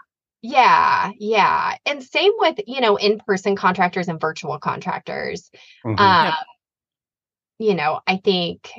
Yeah, 0.43 1.11
yeah. 1.19 1.77
And 1.87 2.05
same 2.05 2.31
with, 2.39 2.61
you 2.69 2.81
know, 2.81 2.97
in-person 2.97 3.57
contractors 3.57 4.07
and 4.07 4.21
virtual 4.21 4.59
contractors. 4.59 5.51
Mm-hmm. 5.85 6.01
Um, 6.01 6.35
you 7.59 7.75
know, 7.75 8.01
I 8.07 8.19
think 8.19 8.71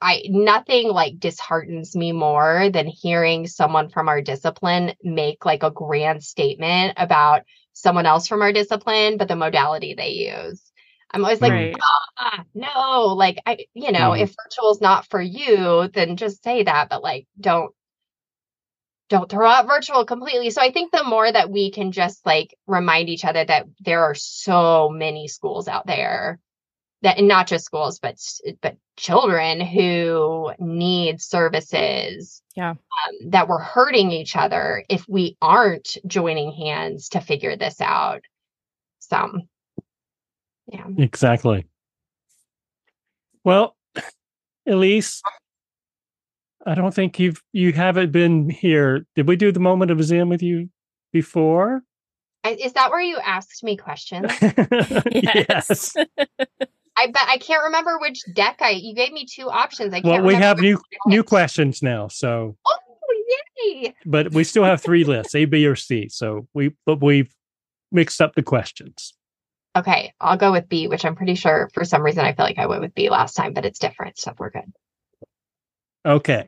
I 0.00 0.22
nothing 0.28 0.88
like 0.88 1.18
disheartens 1.18 1.96
me 1.96 2.12
more 2.12 2.68
than 2.70 2.86
hearing 2.86 3.46
someone 3.46 3.88
from 3.88 4.08
our 4.08 4.20
discipline 4.20 4.94
make 5.02 5.44
like 5.44 5.62
a 5.62 5.70
grand 5.70 6.22
statement 6.22 6.94
about 6.96 7.42
someone 7.72 8.06
else 8.06 8.28
from 8.28 8.42
our 8.42 8.52
discipline, 8.52 9.16
but 9.16 9.28
the 9.28 9.36
modality 9.36 9.94
they 9.94 10.10
use. 10.10 10.71
I'm 11.12 11.24
always 11.24 11.40
like, 11.40 11.52
right. 11.52 11.76
ah, 12.18 12.44
no, 12.54 13.14
like 13.14 13.38
I, 13.44 13.66
you 13.74 13.92
know, 13.92 14.10
mm. 14.10 14.20
if 14.20 14.34
virtual 14.44 14.70
is 14.70 14.80
not 14.80 15.08
for 15.08 15.20
you, 15.20 15.88
then 15.92 16.16
just 16.16 16.42
say 16.42 16.62
that, 16.62 16.88
but 16.88 17.02
like 17.02 17.26
don't 17.38 17.74
don't 19.08 19.30
throw 19.30 19.46
out 19.46 19.66
virtual 19.66 20.06
completely. 20.06 20.48
So 20.50 20.62
I 20.62 20.72
think 20.72 20.90
the 20.90 21.04
more 21.04 21.30
that 21.30 21.50
we 21.50 21.70
can 21.70 21.92
just 21.92 22.24
like 22.24 22.56
remind 22.66 23.10
each 23.10 23.26
other 23.26 23.44
that 23.44 23.66
there 23.80 24.04
are 24.04 24.14
so 24.14 24.88
many 24.88 25.28
schools 25.28 25.68
out 25.68 25.86
there 25.86 26.40
that 27.02 27.18
and 27.18 27.28
not 27.28 27.46
just 27.46 27.64
schools 27.64 27.98
but 27.98 28.16
but 28.60 28.76
children 28.96 29.60
who 29.60 30.52
need 30.58 31.20
services 31.20 32.42
yeah 32.56 32.70
um, 32.70 33.30
that 33.30 33.48
we're 33.48 33.58
hurting 33.58 34.10
each 34.12 34.36
other 34.36 34.84
if 34.88 35.04
we 35.08 35.36
aren't 35.42 35.96
joining 36.06 36.52
hands 36.52 37.10
to 37.10 37.20
figure 37.20 37.56
this 37.56 37.80
out 37.80 38.22
so 39.00 39.40
yeah 40.66 40.86
exactly 40.98 41.66
well 43.44 43.76
Elise, 44.66 45.22
I 46.66 46.74
don't 46.74 46.94
think 46.94 47.18
you've 47.18 47.42
you 47.52 47.72
haven't 47.72 48.12
been 48.12 48.48
here. 48.48 49.06
Did 49.16 49.26
we 49.26 49.36
do 49.36 49.50
the 49.50 49.60
moment 49.60 49.90
of 49.90 50.02
Zen 50.02 50.28
with 50.28 50.42
you 50.42 50.70
before? 51.12 51.82
Is 52.44 52.72
that 52.72 52.90
where 52.90 53.00
you 53.00 53.18
asked 53.18 53.62
me 53.62 53.76
questions? 53.76 54.32
yes. 55.12 55.94
I 56.96 57.06
bet 57.06 57.26
I 57.26 57.38
can't 57.38 57.62
remember 57.64 57.98
which 57.98 58.20
deck 58.34 58.58
I. 58.60 58.70
You 58.70 58.94
gave 58.94 59.12
me 59.12 59.26
two 59.26 59.48
options. 59.48 59.94
I 59.94 60.00
can't. 60.00 60.22
Well, 60.22 60.26
we 60.26 60.34
have 60.34 60.60
new 60.60 60.78
new 61.06 61.24
questions 61.24 61.82
now, 61.82 62.08
so. 62.08 62.56
Oh 62.66 62.78
yay! 63.64 63.94
But 64.04 64.32
we 64.32 64.44
still 64.44 64.64
have 64.64 64.82
three 64.82 65.02
lists: 65.02 65.34
A, 65.34 65.46
B, 65.46 65.66
or 65.66 65.74
C. 65.74 66.08
So 66.08 66.46
we, 66.52 66.74
but 66.84 67.00
we've 67.00 67.34
mixed 67.90 68.20
up 68.20 68.34
the 68.34 68.42
questions. 68.42 69.14
Okay, 69.74 70.12
I'll 70.20 70.36
go 70.36 70.52
with 70.52 70.68
B, 70.68 70.86
which 70.86 71.04
I'm 71.04 71.16
pretty 71.16 71.34
sure 71.34 71.70
for 71.72 71.84
some 71.84 72.02
reason 72.02 72.24
I 72.24 72.34
feel 72.34 72.44
like 72.44 72.58
I 72.58 72.66
went 72.66 72.82
with 72.82 72.94
B 72.94 73.08
last 73.08 73.34
time, 73.34 73.54
but 73.54 73.64
it's 73.64 73.78
different, 73.78 74.18
so 74.18 74.34
we're 74.38 74.50
good. 74.50 74.70
Okay. 76.04 76.46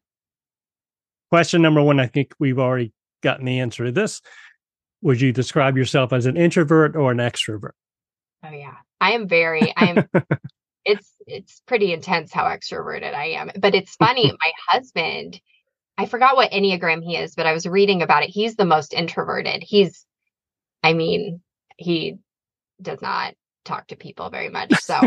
Question 1.31 1.63
number 1.63 1.83
one. 1.83 2.01
I 2.01 2.07
think 2.07 2.35
we've 2.39 2.59
already 2.59 2.93
gotten 3.23 3.47
the 3.47 3.61
answer 3.61 3.85
to 3.85 3.93
this. 3.93 4.21
Would 5.03 5.21
you 5.21 5.33
describe 5.33 5.77
yourself 5.77 6.13
as 6.13 6.27
an 6.27 6.37
introvert 6.37 6.97
or 6.97 7.13
an 7.13 7.19
extrovert? 7.19 7.73
Oh 8.45 8.51
yeah. 8.51 8.77
I 9.01 9.13
am 9.13 9.27
very 9.27 9.73
I 9.77 9.87
am 9.87 10.09
it's 10.85 11.11
it's 11.27 11.63
pretty 11.67 11.93
intense 11.93 12.33
how 12.33 12.45
extroverted 12.45 13.15
I 13.15 13.27
am. 13.31 13.51
But 13.59 13.75
it's 13.75 13.97
funny, 13.97 14.31
my 14.31 14.53
husband, 14.69 15.41
I 15.97 16.07
forgot 16.07 16.37
what 16.37 16.53
Enneagram 16.53 17.03
he 17.03 17.17
is, 17.17 17.35
but 17.35 17.47
I 17.47 17.53
was 17.53 17.67
reading 17.67 18.03
about 18.03 18.23
it. 18.23 18.31
He's 18.31 18.57
the 18.57 18.65
most 18.65 18.93
introverted. 18.93 19.63
He's 19.63 20.05
I 20.83 20.93
mean, 20.93 21.41
he 21.79 22.19
does 22.81 23.01
not 23.03 23.35
talk 23.65 23.89
to 23.89 23.97
people 23.97 24.31
very 24.31 24.49
much. 24.51 24.73
So, 24.75 25.01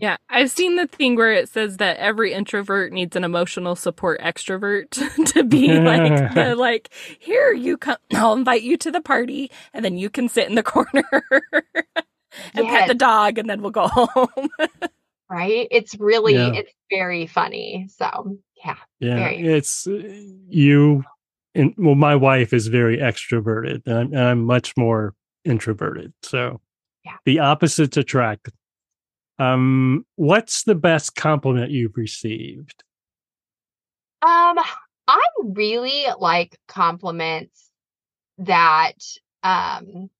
yeah, 0.00 0.16
I've 0.28 0.50
seen 0.50 0.76
the 0.76 0.86
thing 0.86 1.16
where 1.16 1.32
it 1.32 1.48
says 1.48 1.76
that 1.76 1.98
every 1.98 2.32
introvert 2.32 2.92
needs 2.92 3.14
an 3.16 3.24
emotional 3.24 3.76
support 3.76 4.20
extrovert 4.20 4.90
to 5.32 5.44
be 5.44 5.78
like, 5.78 6.34
the, 6.34 6.54
like, 6.56 6.90
here 7.18 7.52
you 7.52 7.76
come, 7.76 7.96
I'll 8.14 8.32
invite 8.32 8.62
you 8.62 8.76
to 8.78 8.90
the 8.90 9.00
party, 9.00 9.50
and 9.72 9.84
then 9.84 9.96
you 9.96 10.10
can 10.10 10.28
sit 10.28 10.48
in 10.48 10.54
the 10.54 10.62
corner 10.62 11.04
and 11.12 12.66
yes. 12.66 12.80
pet 12.80 12.88
the 12.88 12.94
dog, 12.94 13.38
and 13.38 13.48
then 13.48 13.62
we'll 13.62 13.70
go 13.70 13.88
home. 13.88 14.48
right? 15.30 15.68
It's 15.70 15.94
really, 15.98 16.34
yeah. 16.34 16.52
it's 16.52 16.72
very 16.90 17.26
funny. 17.26 17.88
So, 17.96 18.38
yeah, 18.64 18.76
yeah, 19.00 19.16
very. 19.16 19.46
it's 19.46 19.86
uh, 19.86 20.02
you. 20.48 21.04
And 21.54 21.72
well, 21.78 21.94
my 21.94 22.16
wife 22.16 22.52
is 22.52 22.66
very 22.66 22.98
extroverted, 22.98 23.82
and 23.86 23.96
I'm, 23.96 24.12
and 24.12 24.20
I'm 24.20 24.44
much 24.44 24.76
more 24.76 25.14
introverted. 25.42 26.12
So, 26.22 26.60
yeah. 27.06 27.16
the 27.24 27.38
opposites 27.38 27.96
attract. 27.96 28.50
Um, 29.38 30.04
what's 30.16 30.64
the 30.64 30.74
best 30.74 31.14
compliment 31.14 31.70
you've 31.70 31.96
received? 31.96 32.82
Um, 34.22 34.58
I 35.08 35.22
really 35.42 36.06
like 36.18 36.58
compliments 36.68 37.70
that 38.38 38.96
um 39.42 40.10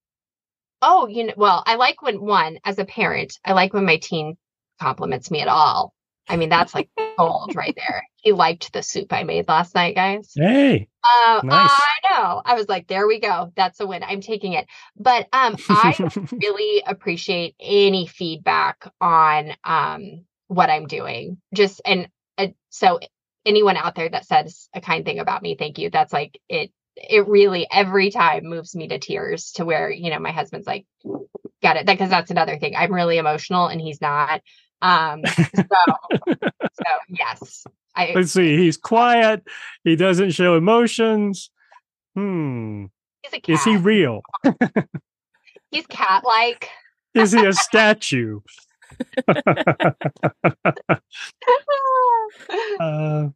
oh, 0.82 1.08
you 1.08 1.24
know, 1.24 1.34
well, 1.36 1.62
I 1.66 1.74
like 1.74 2.02
when 2.02 2.20
one, 2.20 2.58
as 2.64 2.78
a 2.78 2.84
parent, 2.84 3.38
I 3.44 3.52
like 3.52 3.72
when 3.72 3.84
my 3.84 3.96
teen 3.96 4.36
compliments 4.80 5.30
me 5.30 5.40
at 5.40 5.48
all. 5.48 5.92
I 6.28 6.36
mean, 6.36 6.48
that's 6.48 6.74
like 6.74 6.88
gold 7.16 7.54
right 7.54 7.74
there. 7.76 8.06
He 8.16 8.32
liked 8.32 8.72
the 8.72 8.82
soup 8.82 9.12
I 9.12 9.22
made 9.22 9.48
last 9.48 9.74
night, 9.74 9.94
guys. 9.94 10.32
Hey. 10.34 10.88
Uh, 11.04 11.40
nice. 11.44 11.70
I 11.70 12.10
know. 12.10 12.42
I 12.44 12.54
was 12.54 12.68
like, 12.68 12.88
there 12.88 13.06
we 13.06 13.20
go. 13.20 13.52
That's 13.56 13.78
a 13.80 13.86
win. 13.86 14.02
I'm 14.02 14.20
taking 14.20 14.54
it. 14.54 14.66
But 14.96 15.28
um, 15.32 15.56
I 15.68 15.96
really 16.32 16.82
appreciate 16.86 17.54
any 17.60 18.06
feedback 18.06 18.90
on 19.00 19.52
um, 19.62 20.24
what 20.48 20.70
I'm 20.70 20.86
doing. 20.86 21.38
Just 21.54 21.80
and 21.84 22.08
uh, 22.38 22.48
so 22.70 22.98
anyone 23.44 23.76
out 23.76 23.94
there 23.94 24.08
that 24.08 24.26
says 24.26 24.68
a 24.74 24.80
kind 24.80 25.04
thing 25.04 25.20
about 25.20 25.42
me, 25.42 25.54
thank 25.56 25.78
you. 25.78 25.90
That's 25.90 26.12
like 26.12 26.40
it 26.48 26.72
it 26.96 27.28
really 27.28 27.66
every 27.70 28.10
time 28.10 28.46
moves 28.46 28.74
me 28.74 28.88
to 28.88 28.98
tears 28.98 29.52
to 29.52 29.64
where 29.64 29.90
you 29.90 30.10
know 30.10 30.18
my 30.18 30.32
husband's 30.32 30.66
like 30.66 30.86
got 31.62 31.76
it 31.76 31.86
because 31.86 32.08
that's 32.08 32.30
another 32.30 32.58
thing 32.58 32.74
i'm 32.74 32.92
really 32.92 33.18
emotional 33.18 33.66
and 33.66 33.80
he's 33.80 34.00
not 34.00 34.40
um 34.82 35.22
so 35.26 35.64
so 36.34 36.90
yes 37.08 37.64
I, 37.94 38.12
let's 38.14 38.32
see 38.32 38.58
he's 38.58 38.76
quiet 38.76 39.42
he 39.84 39.96
doesn't 39.96 40.32
show 40.32 40.56
emotions 40.56 41.50
hmm 42.14 42.86
is 43.48 43.64
he 43.64 43.76
real 43.76 44.20
he's 45.70 45.86
cat 45.86 46.24
like 46.24 46.70
is 47.14 47.32
he 47.32 47.44
a 47.44 47.52
statue 47.52 48.40
uh, 52.80 53.28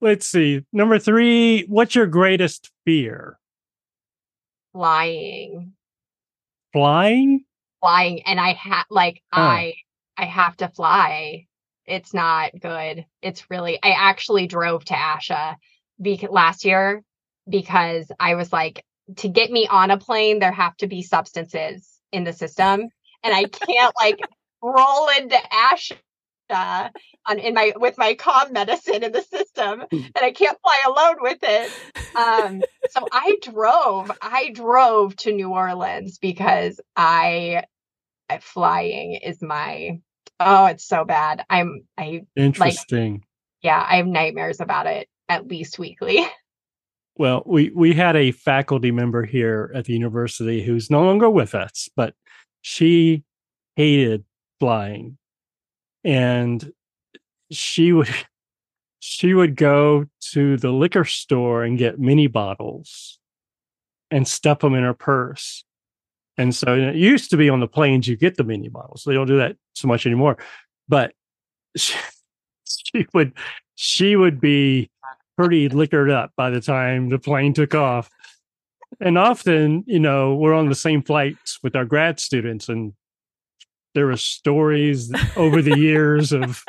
let's 0.00 0.26
see. 0.26 0.64
Number 0.72 0.98
three, 0.98 1.62
what's 1.64 1.94
your 1.94 2.06
greatest 2.06 2.70
fear? 2.84 3.38
Flying. 4.72 5.72
Flying? 6.72 7.44
Flying. 7.80 8.22
And 8.22 8.40
I 8.40 8.52
had, 8.52 8.84
like 8.90 9.22
oh. 9.32 9.40
I 9.40 9.74
I 10.16 10.24
have 10.24 10.56
to 10.58 10.68
fly. 10.68 11.46
It's 11.86 12.12
not 12.12 12.52
good. 12.60 13.06
It's 13.22 13.50
really 13.50 13.78
I 13.82 13.90
actually 13.90 14.46
drove 14.46 14.84
to 14.86 14.94
ASHA 14.94 15.56
be- 16.00 16.28
last 16.28 16.64
year 16.64 17.02
because 17.48 18.10
I 18.18 18.34
was 18.34 18.52
like, 18.52 18.84
to 19.18 19.28
get 19.28 19.52
me 19.52 19.68
on 19.68 19.90
a 19.90 19.98
plane, 19.98 20.40
there 20.40 20.52
have 20.52 20.76
to 20.78 20.88
be 20.88 21.02
substances 21.02 21.88
in 22.10 22.24
the 22.24 22.32
system. 22.32 22.88
And 23.22 23.34
I 23.34 23.44
can't 23.44 23.94
like 24.00 24.20
roll 24.62 25.08
into 25.16 25.36
ASHA 25.36 25.96
uh, 26.50 26.88
on 27.26 27.38
in 27.38 27.54
my 27.54 27.72
with 27.76 27.98
my 27.98 28.14
calm 28.14 28.52
medicine 28.52 29.02
in 29.02 29.12
the 29.12 29.22
system 29.22 29.84
hmm. 29.90 29.96
and 29.96 30.22
I 30.22 30.32
can't 30.32 30.58
fly 30.60 30.82
alone 30.86 31.16
with 31.20 31.38
it. 31.42 31.72
Um, 32.16 32.62
so 32.90 33.06
I 33.12 33.36
drove, 33.42 34.10
I 34.22 34.50
drove 34.54 35.16
to 35.16 35.32
New 35.32 35.50
Orleans 35.50 36.18
because 36.18 36.80
I 36.94 37.64
flying 38.40 39.14
is 39.14 39.42
my 39.42 40.00
oh, 40.40 40.66
it's 40.66 40.86
so 40.86 41.04
bad. 41.04 41.44
I'm 41.50 41.86
I 41.96 42.22
interesting. 42.36 43.14
Like, 43.14 43.22
yeah, 43.62 43.86
I 43.88 43.96
have 43.96 44.06
nightmares 44.06 44.60
about 44.60 44.86
it 44.86 45.08
at 45.28 45.46
least 45.48 45.78
weekly. 45.78 46.26
Well, 47.18 47.44
we 47.46 47.70
we 47.70 47.94
had 47.94 48.14
a 48.14 48.30
faculty 48.30 48.90
member 48.90 49.24
here 49.24 49.72
at 49.74 49.86
the 49.86 49.94
university 49.94 50.62
who's 50.62 50.90
no 50.90 51.02
longer 51.02 51.30
with 51.30 51.54
us, 51.54 51.88
but 51.96 52.12
she 52.60 53.24
hated 53.74 54.24
flying 54.60 55.16
and 56.04 56.72
she 57.50 57.92
would 57.92 58.08
she 58.98 59.34
would 59.34 59.56
go 59.56 60.06
to 60.32 60.56
the 60.56 60.72
liquor 60.72 61.04
store 61.04 61.64
and 61.64 61.78
get 61.78 61.98
mini 61.98 62.26
bottles 62.26 63.18
and 64.10 64.26
stuff 64.26 64.60
them 64.60 64.74
in 64.74 64.82
her 64.82 64.94
purse. 64.94 65.64
And 66.38 66.54
so 66.54 66.74
it 66.74 66.96
used 66.96 67.30
to 67.30 67.36
be 67.36 67.48
on 67.48 67.60
the 67.60 67.68
planes 67.68 68.06
you 68.06 68.16
get 68.16 68.36
the 68.36 68.44
mini 68.44 68.68
bottles. 68.68 69.04
They 69.06 69.14
don't 69.14 69.26
do 69.26 69.38
that 69.38 69.56
so 69.74 69.88
much 69.88 70.06
anymore. 70.06 70.36
But 70.88 71.12
she, 71.76 71.96
she 72.64 73.06
would 73.14 73.32
she 73.74 74.16
would 74.16 74.40
be 74.40 74.90
pretty 75.36 75.68
liquored 75.68 76.10
up 76.10 76.32
by 76.36 76.50
the 76.50 76.60
time 76.60 77.08
the 77.08 77.18
plane 77.18 77.52
took 77.52 77.74
off. 77.74 78.10
And 79.00 79.18
often, 79.18 79.84
you 79.86 79.98
know, 79.98 80.34
we're 80.34 80.54
on 80.54 80.68
the 80.68 80.74
same 80.74 81.02
flights 81.02 81.58
with 81.62 81.76
our 81.76 81.84
grad 81.84 82.18
students 82.18 82.68
and 82.68 82.94
there 83.94 84.06
were 84.06 84.16
stories 84.16 85.10
over 85.36 85.62
the 85.62 85.78
years 85.78 86.32
of 86.32 86.64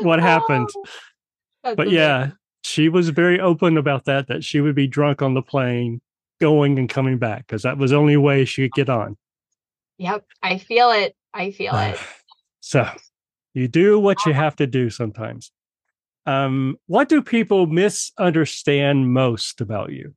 what 0.00 0.20
happened. 0.20 0.68
Oh, 1.66 1.74
but 1.74 1.90
yeah, 1.90 2.32
she 2.62 2.90
was 2.90 3.08
very 3.08 3.40
open 3.40 3.78
about 3.78 4.04
that, 4.04 4.28
that 4.28 4.44
she 4.44 4.60
would 4.60 4.74
be 4.74 4.86
drunk 4.86 5.22
on 5.22 5.32
the 5.32 5.40
plane 5.40 6.02
going 6.40 6.78
and 6.78 6.88
coming 6.88 7.18
back 7.18 7.46
because 7.46 7.62
that 7.62 7.78
was 7.78 7.90
the 7.90 7.96
only 7.96 8.16
way 8.16 8.44
she 8.44 8.62
could 8.62 8.72
get 8.72 8.88
on. 8.88 9.16
Yep. 9.98 10.24
I 10.42 10.58
feel 10.58 10.90
it. 10.90 11.14
I 11.32 11.50
feel 11.52 11.74
it. 11.74 11.98
So 12.60 12.88
you 13.54 13.68
do 13.68 13.98
what 13.98 14.24
you 14.26 14.32
have 14.32 14.56
to 14.56 14.66
do 14.66 14.90
sometimes. 14.90 15.52
Um, 16.26 16.76
what 16.86 17.08
do 17.08 17.22
people 17.22 17.66
misunderstand 17.66 19.12
most 19.12 19.60
about 19.60 19.92
you? 19.92 20.14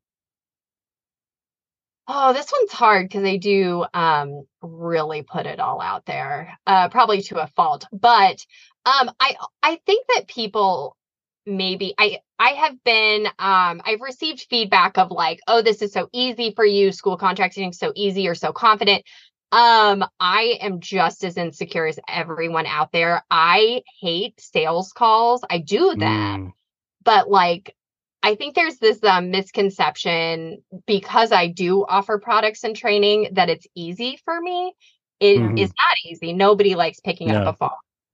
Oh, 2.07 2.31
this 2.31 2.49
one's 2.57 2.71
hard 2.71 3.09
because 3.09 3.23
they 3.23 3.37
do 3.37 3.85
um, 3.93 4.47
really 4.61 5.23
put 5.23 5.45
it 5.45 5.59
all 5.59 5.81
out 5.81 6.05
there, 6.05 6.57
uh, 6.65 6.87
probably 6.87 7.21
to 7.23 7.43
a 7.43 7.47
fault. 7.47 7.85
But 7.91 8.45
um, 8.85 9.11
I 9.19 9.35
I 9.61 9.81
think 9.85 10.07
that 10.15 10.29
people 10.29 10.95
maybe 11.47 11.95
I 11.97 12.19
I 12.37 12.49
have 12.49 12.83
been 12.83 13.25
um, 13.39 13.81
I've 13.83 14.01
received 14.01 14.45
feedback 14.49 14.97
of 14.97 15.09
like, 15.09 15.39
oh, 15.47 15.61
this 15.61 15.81
is 15.81 15.93
so 15.93 16.09
easy 16.13 16.53
for 16.55 16.65
you, 16.65 16.91
school 16.91 17.17
contracting 17.17 17.73
so 17.73 17.91
easy, 17.95 18.21
you're 18.21 18.35
so 18.35 18.51
confident. 18.51 19.03
Um, 19.51 20.03
I 20.19 20.57
am 20.61 20.81
just 20.81 21.23
as 21.23 21.37
insecure 21.37 21.87
as 21.87 21.99
everyone 22.07 22.65
out 22.65 22.91
there. 22.91 23.23
I 23.31 23.81
hate 24.01 24.39
sales 24.39 24.91
calls. 24.91 25.41
I 25.49 25.59
do 25.59 25.95
that. 25.95 26.39
Mm. 26.39 26.51
But 27.03 27.29
like 27.29 27.73
I 28.21 28.35
think 28.35 28.55
there's 28.55 28.77
this 28.77 29.01
um, 29.03 29.31
misconception 29.31 30.63
because 30.85 31.31
I 31.31 31.47
do 31.47 31.85
offer 31.87 32.19
products 32.19 32.63
and 32.63 32.75
training 32.75 33.29
that 33.33 33.49
it's 33.49 33.67
easy 33.73 34.19
for 34.25 34.39
me. 34.39 34.73
It 35.19 35.37
mm-hmm. 35.37 35.57
is 35.57 35.69
not 35.69 35.97
easy. 36.05 36.33
Nobody 36.33 36.75
likes 36.75 36.99
picking 36.99 37.31
up 37.31 37.47
a 37.47 37.57
phone. 37.57 37.69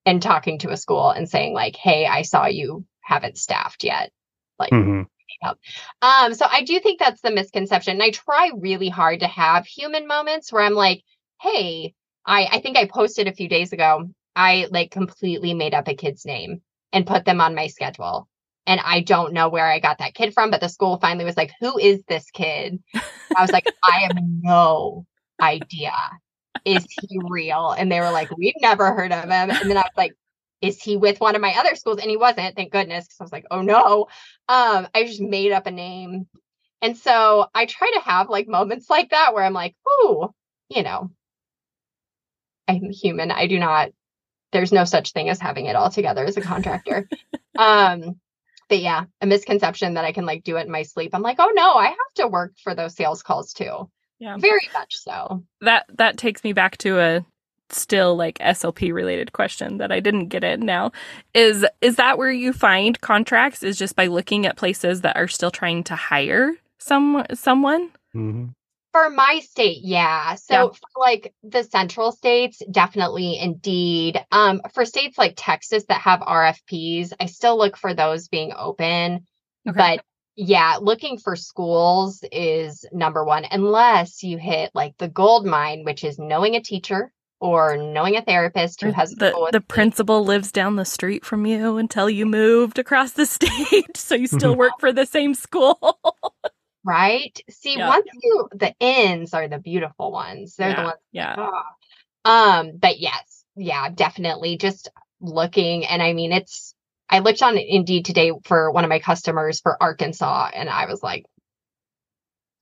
and 0.05 0.21
talking 0.21 0.59
to 0.59 0.69
a 0.69 0.77
school 0.77 1.09
and 1.09 1.27
saying 1.27 1.53
like, 1.53 1.75
"Hey, 1.75 2.05
I 2.05 2.21
saw 2.21 2.45
you 2.45 2.85
haven't 3.03 3.37
staffed 3.37 3.83
yet." 3.83 4.11
Like 4.59 4.71
mm-hmm. 4.71 5.03
Um, 6.01 6.33
so 6.33 6.45
I 6.49 6.63
do 6.63 6.79
think 6.79 6.99
that's 6.99 7.21
the 7.21 7.31
misconception. 7.31 7.93
And 7.93 8.03
I 8.03 8.11
try 8.11 8.51
really 8.57 8.89
hard 8.89 9.19
to 9.21 9.27
have 9.27 9.65
human 9.65 10.07
moments 10.07 10.51
where 10.51 10.63
I'm 10.63 10.73
like, 10.73 11.03
hey, 11.41 11.93
I, 12.25 12.47
I 12.51 12.59
think 12.61 12.77
I 12.77 12.87
posted 12.87 13.27
a 13.27 13.33
few 13.33 13.49
days 13.49 13.73
ago. 13.73 14.09
I 14.35 14.67
like 14.71 14.91
completely 14.91 15.53
made 15.53 15.73
up 15.73 15.87
a 15.87 15.95
kid's 15.95 16.25
name 16.25 16.61
and 16.91 17.07
put 17.07 17.25
them 17.25 17.41
on 17.41 17.55
my 17.55 17.67
schedule. 17.67 18.27
And 18.65 18.79
I 18.79 19.01
don't 19.01 19.33
know 19.33 19.49
where 19.49 19.69
I 19.69 19.79
got 19.79 19.97
that 19.97 20.13
kid 20.13 20.33
from, 20.33 20.49
but 20.49 20.61
the 20.61 20.69
school 20.69 20.97
finally 20.97 21.25
was 21.25 21.35
like, 21.35 21.51
Who 21.59 21.77
is 21.77 22.01
this 22.07 22.31
kid? 22.31 22.81
I 23.35 23.41
was 23.41 23.51
like, 23.51 23.65
I 23.83 24.07
have 24.07 24.17
no 24.41 25.05
idea. 25.41 25.91
Is 26.63 26.85
he 27.01 27.19
real? 27.27 27.71
And 27.77 27.91
they 27.91 27.99
were 27.99 28.11
like, 28.11 28.29
We've 28.37 28.53
never 28.61 28.93
heard 28.93 29.11
of 29.11 29.23
him. 29.23 29.31
And 29.51 29.69
then 29.69 29.77
I 29.77 29.81
was 29.81 29.97
like, 29.97 30.13
Is 30.63 30.81
he 30.81 30.95
with 30.95 31.19
one 31.19 31.35
of 31.35 31.41
my 31.41 31.53
other 31.59 31.75
schools? 31.75 31.99
And 31.99 32.09
he 32.09 32.15
wasn't, 32.15 32.55
thank 32.55 32.71
goodness. 32.71 33.05
Cause 33.05 33.17
I 33.19 33.23
was 33.25 33.31
like, 33.33 33.45
Oh 33.51 33.61
no. 33.61 34.07
Um, 34.47 34.87
I 34.95 35.03
just 35.03 35.19
made 35.19 35.51
up 35.51 35.67
a 35.67 35.71
name. 35.71 36.27
And 36.81 36.97
so 36.97 37.47
I 37.53 37.65
try 37.65 37.91
to 37.95 38.09
have 38.09 38.29
like 38.29 38.47
moments 38.47 38.89
like 38.89 39.09
that 39.09 39.33
where 39.33 39.43
I'm 39.43 39.53
like, 39.53 39.75
Oh, 39.85 40.33
you 40.69 40.81
know, 40.81 41.11
I'm 42.65 42.89
human. 42.91 43.29
I 43.29 43.47
do 43.47 43.59
not, 43.59 43.89
there's 44.53 44.71
no 44.71 44.85
such 44.85 45.11
thing 45.11 45.29
as 45.29 45.39
having 45.39 45.65
it 45.65 45.75
all 45.75 45.89
together 45.89 46.23
as 46.23 46.37
a 46.37 46.41
contractor. 46.41 47.09
um, 47.57 48.21
but 48.69 48.79
yeah, 48.79 49.03
a 49.19 49.25
misconception 49.25 49.95
that 49.95 50.05
I 50.05 50.13
can 50.13 50.25
like 50.25 50.45
do 50.45 50.55
it 50.55 50.65
in 50.65 50.71
my 50.71 50.83
sleep. 50.83 51.11
I'm 51.13 51.21
like, 51.21 51.37
oh 51.39 51.51
no, 51.53 51.73
I 51.73 51.87
have 51.87 52.13
to 52.15 52.27
work 52.29 52.53
for 52.63 52.73
those 52.73 52.95
sales 52.95 53.21
calls 53.21 53.51
too. 53.51 53.89
Yeah. 54.19 54.37
Very 54.37 54.69
much 54.73 54.95
so. 54.95 55.43
That 55.59 55.85
that 55.97 56.17
takes 56.17 56.45
me 56.45 56.53
back 56.53 56.77
to 56.77 56.99
a 56.99 57.25
still 57.73 58.15
like 58.15 58.37
SLP 58.39 58.93
related 58.93 59.33
question 59.33 59.77
that 59.77 59.91
I 59.91 59.99
didn't 59.99 60.27
get 60.27 60.43
in 60.43 60.65
now. 60.65 60.91
Is 61.33 61.65
is 61.81 61.95
that 61.97 62.17
where 62.17 62.31
you 62.31 62.53
find 62.53 62.99
contracts 63.01 63.63
is 63.63 63.77
just 63.77 63.95
by 63.95 64.07
looking 64.07 64.45
at 64.45 64.57
places 64.57 65.01
that 65.01 65.15
are 65.15 65.27
still 65.27 65.51
trying 65.51 65.83
to 65.85 65.95
hire 65.95 66.55
some 66.79 67.25
someone? 67.33 67.89
Mm-hmm. 68.15 68.49
For 68.91 69.09
my 69.09 69.39
state, 69.43 69.79
yeah. 69.81 70.35
So 70.35 70.53
yeah. 70.53 70.67
for 70.67 70.99
like 70.99 71.33
the 71.41 71.63
central 71.63 72.11
states, 72.11 72.61
definitely 72.69 73.39
indeed. 73.39 74.23
Um, 74.31 74.61
for 74.73 74.85
states 74.85 75.17
like 75.17 75.33
Texas 75.35 75.85
that 75.89 76.01
have 76.01 76.19
RFPs, 76.19 77.11
I 77.19 77.25
still 77.25 77.57
look 77.57 77.75
for 77.75 77.95
those 77.95 78.27
being 78.27 78.53
open. 78.55 79.25
Okay. 79.67 79.75
But 79.75 80.05
yeah, 80.35 80.77
looking 80.81 81.17
for 81.17 81.35
schools 81.35 82.23
is 82.31 82.85
number 82.91 83.23
one, 83.23 83.45
unless 83.49 84.23
you 84.23 84.37
hit 84.37 84.71
like 84.73 84.97
the 84.97 85.07
gold 85.07 85.45
mine, 85.45 85.83
which 85.83 86.03
is 86.03 86.19
knowing 86.19 86.55
a 86.55 86.61
teacher 86.61 87.11
or 87.43 87.75
knowing 87.75 88.15
a 88.15 88.21
therapist 88.21 88.81
who 88.81 88.91
has 88.93 89.11
the 89.11 89.49
the 89.51 89.59
principal 89.59 90.23
lives 90.23 90.49
down 90.49 90.77
the 90.77 90.85
street 90.85 91.25
from 91.25 91.45
you 91.45 91.77
until 91.77 92.09
you 92.09 92.25
moved 92.25 92.79
across 92.79 93.11
the 93.11 93.25
state, 93.25 93.85
so 93.97 94.15
you 94.15 94.27
still 94.27 94.55
work 94.55 94.71
for 94.79 94.93
the 94.93 95.05
same 95.05 95.33
school. 95.33 95.99
right? 96.85 97.37
See, 97.49 97.77
yeah. 97.77 97.89
once 97.89 98.07
you 98.21 98.47
the 98.53 98.73
ends 98.79 99.33
are 99.33 99.49
the 99.49 99.59
beautiful 99.59 100.09
ones. 100.13 100.55
They're 100.55 100.69
yeah. 100.69 100.75
the 100.75 100.83
ones. 100.83 100.99
Yeah. 101.11 101.35
Oh. 101.37 102.31
Um, 102.31 102.77
but 102.77 102.99
yes, 102.99 103.43
yeah, 103.57 103.89
definitely 103.89 104.57
just 104.57 104.89
looking. 105.19 105.85
And 105.85 106.01
I 106.01 106.13
mean, 106.13 106.31
it's 106.31 106.73
I 107.09 107.19
looked 107.19 107.43
on 107.43 107.57
Indeed 107.57 108.05
today 108.05 108.31
for 108.45 108.71
one 108.71 108.85
of 108.85 108.89
my 108.89 108.99
customers 108.99 109.59
for 109.59 109.75
Arkansas, 109.83 110.51
and 110.53 110.69
I 110.69 110.85
was 110.85 111.03
like, 111.03 111.25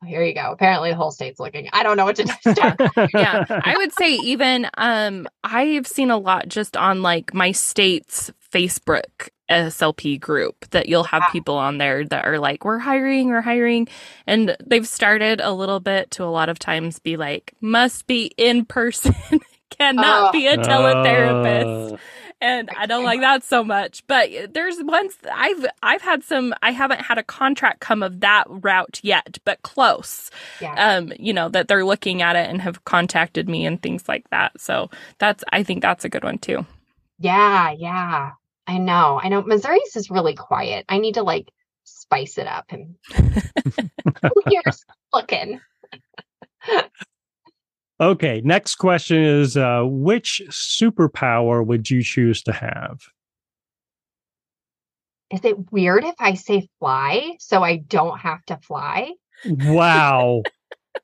here 0.05 0.23
you 0.23 0.33
go. 0.33 0.51
Apparently 0.51 0.89
the 0.89 0.95
whole 0.95 1.11
state's 1.11 1.39
looking. 1.39 1.69
I 1.73 1.83
don't 1.83 1.97
know 1.97 2.05
what 2.05 2.15
to 2.17 2.23
do. 2.23 3.07
yeah. 3.13 3.45
I 3.49 3.75
would 3.77 3.93
say 3.93 4.15
even 4.15 4.67
um 4.77 5.27
I've 5.43 5.87
seen 5.87 6.11
a 6.11 6.17
lot 6.17 6.47
just 6.47 6.75
on 6.75 7.01
like 7.01 7.33
my 7.33 7.51
state's 7.51 8.31
Facebook 8.51 9.29
SLP 9.51 10.19
group 10.19 10.69
that 10.71 10.87
you'll 10.87 11.03
have 11.03 11.23
people 11.31 11.55
on 11.55 11.77
there 11.77 12.05
that 12.05 12.25
are 12.25 12.39
like, 12.39 12.63
we're 12.63 12.79
hiring, 12.79 13.27
we're 13.27 13.41
hiring. 13.41 13.87
And 14.25 14.55
they've 14.65 14.87
started 14.87 15.41
a 15.41 15.51
little 15.51 15.81
bit 15.81 16.09
to 16.11 16.23
a 16.23 16.25
lot 16.25 16.49
of 16.49 16.57
times 16.57 16.99
be 16.99 17.17
like, 17.17 17.53
must 17.59 18.07
be 18.07 18.31
in 18.37 18.65
person, 18.65 19.13
cannot 19.71 20.29
uh, 20.29 20.31
be 20.31 20.47
a 20.47 20.57
teletherapist. 20.57 21.93
Uh, 21.93 21.97
and 22.41 22.71
I 22.75 22.87
don't 22.87 23.03
like 23.03 23.21
that 23.21 23.43
so 23.43 23.63
much. 23.63 24.05
But 24.07 24.53
there's 24.53 24.81
ones 24.81 25.15
I've 25.31 25.65
I've 25.83 26.01
had 26.01 26.23
some 26.23 26.53
I 26.61 26.71
haven't 26.71 27.01
had 27.01 27.17
a 27.17 27.23
contract 27.23 27.79
come 27.79 28.03
of 28.03 28.19
that 28.21 28.45
route 28.49 28.99
yet, 29.03 29.37
but 29.45 29.61
close. 29.61 30.31
Yeah. 30.59 30.73
Um, 30.73 31.13
you 31.19 31.33
know, 31.33 31.49
that 31.49 31.67
they're 31.67 31.85
looking 31.85 32.21
at 32.21 32.35
it 32.35 32.49
and 32.49 32.61
have 32.61 32.83
contacted 32.83 33.47
me 33.47 33.65
and 33.65 33.81
things 33.81 34.09
like 34.09 34.29
that. 34.31 34.59
So 34.59 34.89
that's 35.19 35.43
I 35.51 35.63
think 35.63 35.81
that's 35.81 36.03
a 36.03 36.09
good 36.09 36.23
one 36.23 36.39
too. 36.39 36.65
Yeah, 37.19 37.71
yeah. 37.77 38.31
I 38.67 38.77
know. 38.77 39.19
I 39.21 39.29
know. 39.29 39.43
Missouri's 39.43 39.95
is 39.95 40.09
really 40.09 40.35
quiet. 40.35 40.85
I 40.89 40.97
need 40.97 41.15
to 41.15 41.23
like 41.23 41.49
spice 41.83 42.37
it 42.37 42.47
up 42.47 42.71
and 42.71 42.95
here's 44.49 44.83
looking. 45.13 45.59
okay. 48.01 48.41
Next 48.43 48.75
question 48.75 49.23
is 49.23 49.55
uh, 49.55 49.83
which 49.85 50.41
superpower 50.49 51.65
would 51.65 51.89
you 51.89 52.03
choose 52.03 52.41
to 52.43 52.51
have? 52.51 52.99
Is 55.31 55.45
it 55.45 55.71
weird 55.71 56.03
if 56.03 56.15
I 56.19 56.33
say 56.33 56.67
fly 56.79 57.35
so 57.39 57.63
I 57.63 57.77
don't 57.77 58.19
have 58.19 58.43
to 58.47 58.57
fly? 58.57 59.13
Wow. 59.45 60.43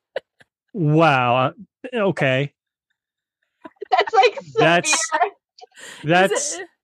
wow. 0.74 1.36
Uh, 1.46 1.52
okay. 1.94 2.52
That's 3.90 4.12
like 4.12 4.40
severe. 4.42 4.58
That's 4.58 5.10
that's 6.04 6.58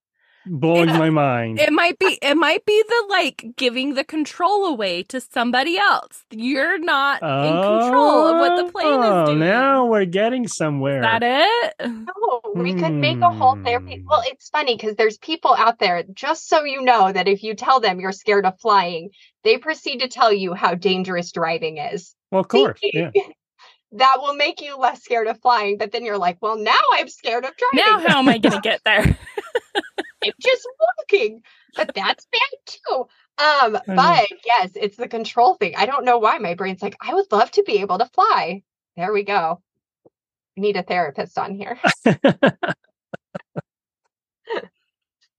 blowing 0.46 0.88
it, 0.88 0.98
my 0.98 1.10
mind. 1.10 1.60
It 1.60 1.72
might 1.72 1.98
be 1.98 2.18
it 2.20 2.36
might 2.36 2.64
be 2.64 2.82
the 2.86 3.06
like 3.08 3.44
giving 3.56 3.94
the 3.94 4.04
control 4.04 4.66
away 4.66 5.02
to 5.04 5.20
somebody 5.20 5.78
else. 5.78 6.24
You're 6.30 6.78
not 6.78 7.20
oh, 7.22 7.42
in 7.42 7.80
control 7.80 8.26
of 8.26 8.38
what 8.38 8.66
the 8.66 8.72
plane 8.72 9.00
is 9.00 9.06
oh, 9.06 9.26
doing. 9.26 9.38
Now 9.40 9.86
we're 9.86 10.04
getting 10.04 10.48
somewhere. 10.48 10.98
Is 10.98 11.02
that 11.02 11.22
it? 11.22 11.74
No, 11.88 12.40
we 12.54 12.72
hmm. 12.72 12.80
could 12.80 12.92
make 12.92 13.20
a 13.20 13.30
whole 13.30 13.56
therapy. 13.62 13.96
Hmm. 13.96 14.06
Well, 14.06 14.22
it's 14.26 14.48
funny 14.50 14.76
because 14.76 14.96
there's 14.96 15.18
people 15.18 15.54
out 15.54 15.78
there, 15.78 16.04
just 16.12 16.48
so 16.48 16.64
you 16.64 16.82
know, 16.82 17.12
that 17.12 17.28
if 17.28 17.42
you 17.42 17.54
tell 17.54 17.80
them 17.80 18.00
you're 18.00 18.12
scared 18.12 18.46
of 18.46 18.58
flying, 18.60 19.10
they 19.42 19.58
proceed 19.58 20.00
to 20.00 20.08
tell 20.08 20.32
you 20.32 20.54
how 20.54 20.74
dangerous 20.74 21.32
driving 21.32 21.78
is. 21.78 22.14
Well, 22.30 22.40
of 22.40 22.48
course. 22.48 22.78
yeah. 22.82 23.10
that 23.94 24.16
will 24.20 24.34
make 24.34 24.60
you 24.60 24.76
less 24.76 25.02
scared 25.02 25.28
of 25.28 25.40
flying. 25.40 25.78
But 25.78 25.92
then 25.92 26.04
you're 26.04 26.18
like, 26.18 26.38
well, 26.40 26.56
now 26.56 26.72
I'm 26.92 27.08
scared 27.08 27.44
of 27.44 27.52
driving. 27.56 27.86
Now 27.86 28.08
how 28.08 28.18
am 28.18 28.28
I 28.28 28.38
going 28.38 28.54
to 28.54 28.60
get 28.60 28.80
there? 28.84 29.16
I'm 30.24 30.32
just 30.40 30.68
walking. 30.80 31.42
But 31.76 31.94
that's 31.94 32.26
bad 32.32 32.58
too. 32.66 33.06
Um, 33.36 33.78
but 33.86 34.28
yes, 34.44 34.70
it's 34.74 34.96
the 34.96 35.08
control 35.08 35.54
thing. 35.54 35.74
I 35.76 35.86
don't 35.86 36.04
know 36.04 36.18
why 36.18 36.38
my 36.38 36.54
brain's 36.54 36.82
like, 36.82 36.96
I 37.00 37.14
would 37.14 37.30
love 37.32 37.50
to 37.52 37.64
be 37.64 37.80
able 37.80 37.98
to 37.98 38.06
fly. 38.06 38.62
There 38.96 39.12
we 39.12 39.24
go. 39.24 39.60
Need 40.56 40.76
a 40.76 40.84
therapist 40.84 41.36
on 41.36 41.54
here. 41.54 41.78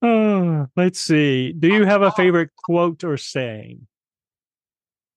oh, 0.02 0.66
let's 0.76 1.00
see. 1.00 1.52
Do 1.52 1.68
you 1.68 1.86
have 1.86 2.02
a 2.02 2.12
favorite 2.12 2.50
quote 2.54 3.02
or 3.02 3.16
saying? 3.16 3.86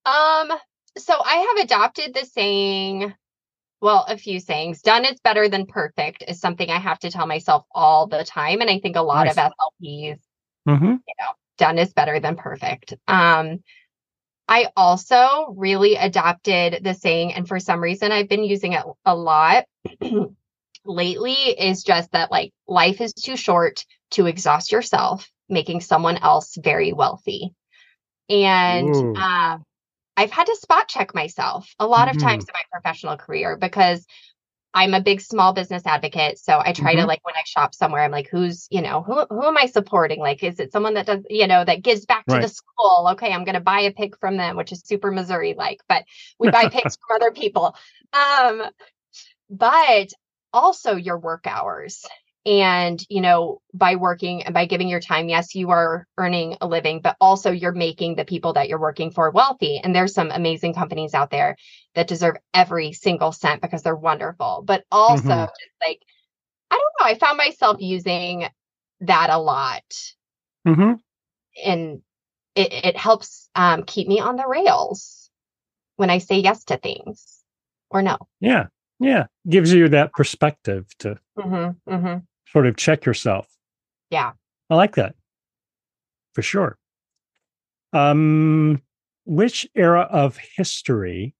Um, 0.06 0.52
so 0.98 1.14
I 1.24 1.36
have 1.36 1.66
adopted 1.66 2.14
the 2.14 2.26
saying 2.26 3.14
well, 3.82 4.06
a 4.08 4.18
few 4.18 4.40
sayings. 4.40 4.82
Done 4.82 5.06
is 5.06 5.20
better 5.22 5.50
than 5.50 5.66
perfect 5.66 6.24
is 6.28 6.40
something 6.40 6.70
I 6.70 6.80
have 6.80 7.00
to 7.00 7.12
tell 7.12 7.26
myself 7.26 7.66
all 7.72 8.08
the 8.08 8.24
time. 8.24 8.62
And 8.62 8.70
I 8.70 8.80
think 8.80 8.96
a 8.96 9.02
lot 9.02 9.26
nice. 9.26 9.38
of 9.38 9.52
SLPs, 9.52 10.20
mm-hmm. 10.68 10.86
you 10.86 11.16
know, 11.20 11.32
done 11.58 11.78
is 11.78 11.94
better 11.94 12.20
than 12.20 12.36
perfect. 12.36 12.94
Um, 13.08 13.60
I 14.48 14.70
also 14.76 15.54
really 15.56 15.96
adopted 15.96 16.84
the 16.84 16.94
saying, 16.94 17.34
and 17.34 17.48
for 17.48 17.60
some 17.60 17.82
reason 17.82 18.12
I've 18.12 18.30
been 18.30 18.44
using 18.44 18.74
it 18.74 18.84
a 19.06 19.16
lot 19.16 19.66
lately, 20.86 21.34
is 21.34 21.84
just 21.84 22.12
that 22.12 22.32
like 22.32 22.52
life 22.68 23.00
is 23.00 23.14
too 23.14 23.38
short 23.38 23.86
to 24.12 24.26
exhaust 24.26 24.72
yourself 24.72 25.30
making 25.50 25.82
someone 25.82 26.18
else 26.18 26.58
very 26.62 26.94
wealthy. 26.94 27.54
And 28.30 29.18
uh, 29.18 29.58
I've 30.20 30.32
had 30.32 30.48
to 30.48 30.56
spot 30.58 30.90
check 30.90 31.16
myself 31.16 31.74
a 31.80 31.88
lot 31.88 32.10
mm-hmm. 32.10 32.18
of 32.18 32.22
times 32.24 32.44
in 32.44 32.54
my 32.54 32.64
professional 32.70 33.16
career 33.16 33.56
because 33.56 34.06
I'm 34.74 34.94
a 34.94 35.02
big 35.02 35.22
small 35.22 35.54
business 35.54 35.84
advocate. 35.86 36.38
So 36.40 36.60
I 36.60 36.74
try 36.74 36.92
mm-hmm. 36.92 37.04
to 37.04 37.08
like 37.08 37.24
when 37.24 37.36
I 37.38 37.44
shop 37.46 37.74
somewhere, 37.74 38.04
I'm 38.04 38.12
like, 38.12 38.28
who's, 38.30 38.68
you 38.70 38.82
know, 38.82 39.02
who 39.02 39.26
who 39.30 39.46
am 39.46 39.58
I 39.58 39.68
supporting? 39.68 40.20
Like, 40.20 40.44
is 40.44 40.60
it 40.60 40.74
someone 40.74 40.96
that 40.96 41.06
does, 41.06 41.24
you 41.30 41.48
know, 41.48 41.64
that 41.64 41.84
gives 41.84 42.06
back 42.06 42.26
right. 42.28 42.36
to 42.36 42.42
the 42.42 42.54
school? 42.54 43.08
Okay, 43.12 43.32
I'm 43.32 43.46
gonna 43.46 43.62
buy 43.62 43.80
a 43.80 43.94
pig 43.94 44.18
from 44.20 44.36
them, 44.36 44.58
which 44.58 44.74
is 44.74 44.82
super 44.86 45.10
Missouri 45.10 45.56
like, 45.58 45.80
but 45.88 46.04
we 46.38 46.52
buy 46.52 46.68
pigs 46.70 46.98
from 46.98 47.16
other 47.16 47.32
people. 47.32 47.74
Um, 48.12 48.64
but 49.50 50.12
also 50.52 50.98
your 50.98 51.18
work 51.18 51.48
hours 51.48 52.06
and 52.50 53.06
you 53.10 53.22
know 53.22 53.62
by 53.74 53.95
working 53.95 54.43
and 54.43 54.54
by 54.54 54.66
giving 54.66 54.89
your 54.89 55.00
time 55.00 55.30
yes 55.30 55.56
you 55.56 55.70
are 55.70 56.06
earning 56.18 56.58
a 56.60 56.68
living 56.68 57.00
but 57.00 57.16
also 57.22 57.52
you're 57.52 57.72
making 57.72 58.16
the 58.16 58.26
people 58.26 58.54
that 58.54 58.68
you're 58.68 58.80
working 58.80 59.12
for 59.12 59.32
wealthy 59.32 59.78
and 59.78 59.95
there's 59.95 60.14
some 60.14 60.32
amazing 60.32 60.74
companies 60.74 61.14
out 61.14 61.30
there 61.30 61.56
that 61.95 62.08
deserve 62.08 62.36
every 62.54 62.91
single 62.91 63.32
cent 63.32 63.62
because 63.62 63.84
they're 63.84 63.95
wonderful 63.95 64.64
but 64.66 64.84
also 64.91 65.28
mm-hmm. 65.28 65.88
like 65.88 66.02
i 66.72 66.76
don't 66.76 66.93
know 67.00 67.06
i 67.06 67.16
found 67.16 67.38
myself 67.38 67.78
using 67.80 68.50
that 69.02 69.30
a 69.30 69.38
lot. 69.38 69.84
Mm-hmm. 70.68 70.93
And 71.66 72.02
it, 72.56 72.74
it 72.74 72.97
helps 72.97 73.50
um, 73.56 73.84
keep 73.84 74.08
me 74.08 74.20
on 74.20 74.36
the 74.36 74.47
rails 74.47 75.30
when 75.95 76.10
I 76.10 76.18
say 76.20 76.39
yes 76.39 76.64
to 76.66 76.78
things 76.78 77.39
or 77.89 78.02
no. 78.02 78.18
Yeah. 78.39 78.68
Yeah. 79.00 79.28
Gives 79.47 79.74
you 79.74 79.89
that 79.89 80.12
perspective 80.14 80.86
to 81.00 81.18
mm-hmm, 81.38 81.91
mm-hmm. 81.91 82.18
Sort 82.52 82.68
of 82.68 82.76
check 82.76 83.06
yourself. 83.06 83.47
Yeah. 84.10 84.32
I 84.70 84.76
like 84.76 84.95
that 84.95 85.16
for 86.34 86.41
sure. 86.41 86.78
Um, 87.93 88.82
which 89.26 89.68
era 89.76 90.08
of 90.10 90.38
history 90.56 91.36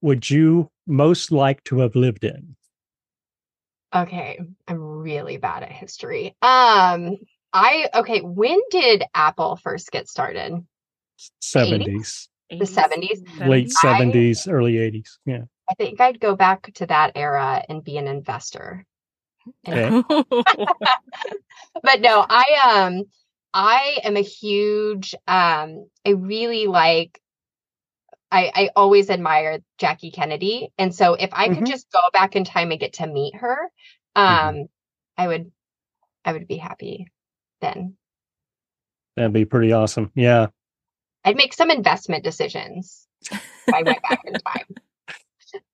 would 0.00 0.28
you 0.28 0.70
most 0.86 1.32
like 1.32 1.62
to 1.64 1.80
have 1.80 1.94
lived 1.94 2.24
in? 2.24 2.56
Okay, 3.94 4.38
I'm 4.66 4.80
really 4.80 5.38
bad 5.38 5.62
at 5.62 5.72
history. 5.72 6.36
Um, 6.42 7.16
I 7.52 7.88
okay, 7.94 8.20
when 8.20 8.60
did 8.70 9.04
Apple 9.14 9.56
first 9.56 9.90
get 9.90 10.08
started? 10.08 10.52
70s. 11.42 12.28
The 12.50 12.64
70s? 12.64 13.48
Late 13.48 13.72
70s, 13.82 14.48
I, 14.48 14.50
early 14.50 14.74
80s. 14.74 15.18
Yeah. 15.26 15.42
I 15.70 15.74
think 15.74 16.00
I'd 16.00 16.20
go 16.20 16.36
back 16.36 16.72
to 16.74 16.86
that 16.86 17.12
era 17.14 17.62
and 17.68 17.84
be 17.84 17.96
an 17.98 18.06
investor. 18.06 18.84
Okay. 19.66 20.02
but 21.82 22.00
no, 22.00 22.24
I 22.28 22.84
um 22.86 23.04
I 23.52 23.98
am 24.04 24.16
a 24.16 24.22
huge 24.22 25.14
um 25.26 25.88
I 26.06 26.10
really 26.10 26.66
like 26.66 27.20
I, 28.30 28.52
I 28.54 28.70
always 28.76 29.08
admired 29.08 29.64
Jackie 29.78 30.10
Kennedy. 30.10 30.70
And 30.76 30.94
so 30.94 31.14
if 31.14 31.30
I 31.32 31.48
mm-hmm. 31.48 31.60
could 31.60 31.66
just 31.66 31.90
go 31.90 32.00
back 32.12 32.36
in 32.36 32.44
time 32.44 32.70
and 32.70 32.80
get 32.80 32.94
to 32.94 33.06
meet 33.06 33.34
her, 33.36 33.70
mm-hmm. 34.16 34.48
um, 34.48 34.54
mm-hmm. 34.54 34.62
I 35.16 35.26
would 35.26 35.50
I 36.24 36.32
would 36.32 36.46
be 36.46 36.56
happy 36.56 37.06
then. 37.60 37.96
That'd 39.16 39.32
be 39.32 39.46
pretty 39.46 39.72
awesome. 39.72 40.12
Yeah. 40.14 40.48
I'd 41.24 41.36
make 41.36 41.52
some 41.52 41.70
investment 41.70 42.22
decisions 42.22 43.06
if 43.30 43.74
I 43.74 43.82
went 43.82 44.02
back 44.08 44.20
in 44.24 44.32
time. 44.46 44.76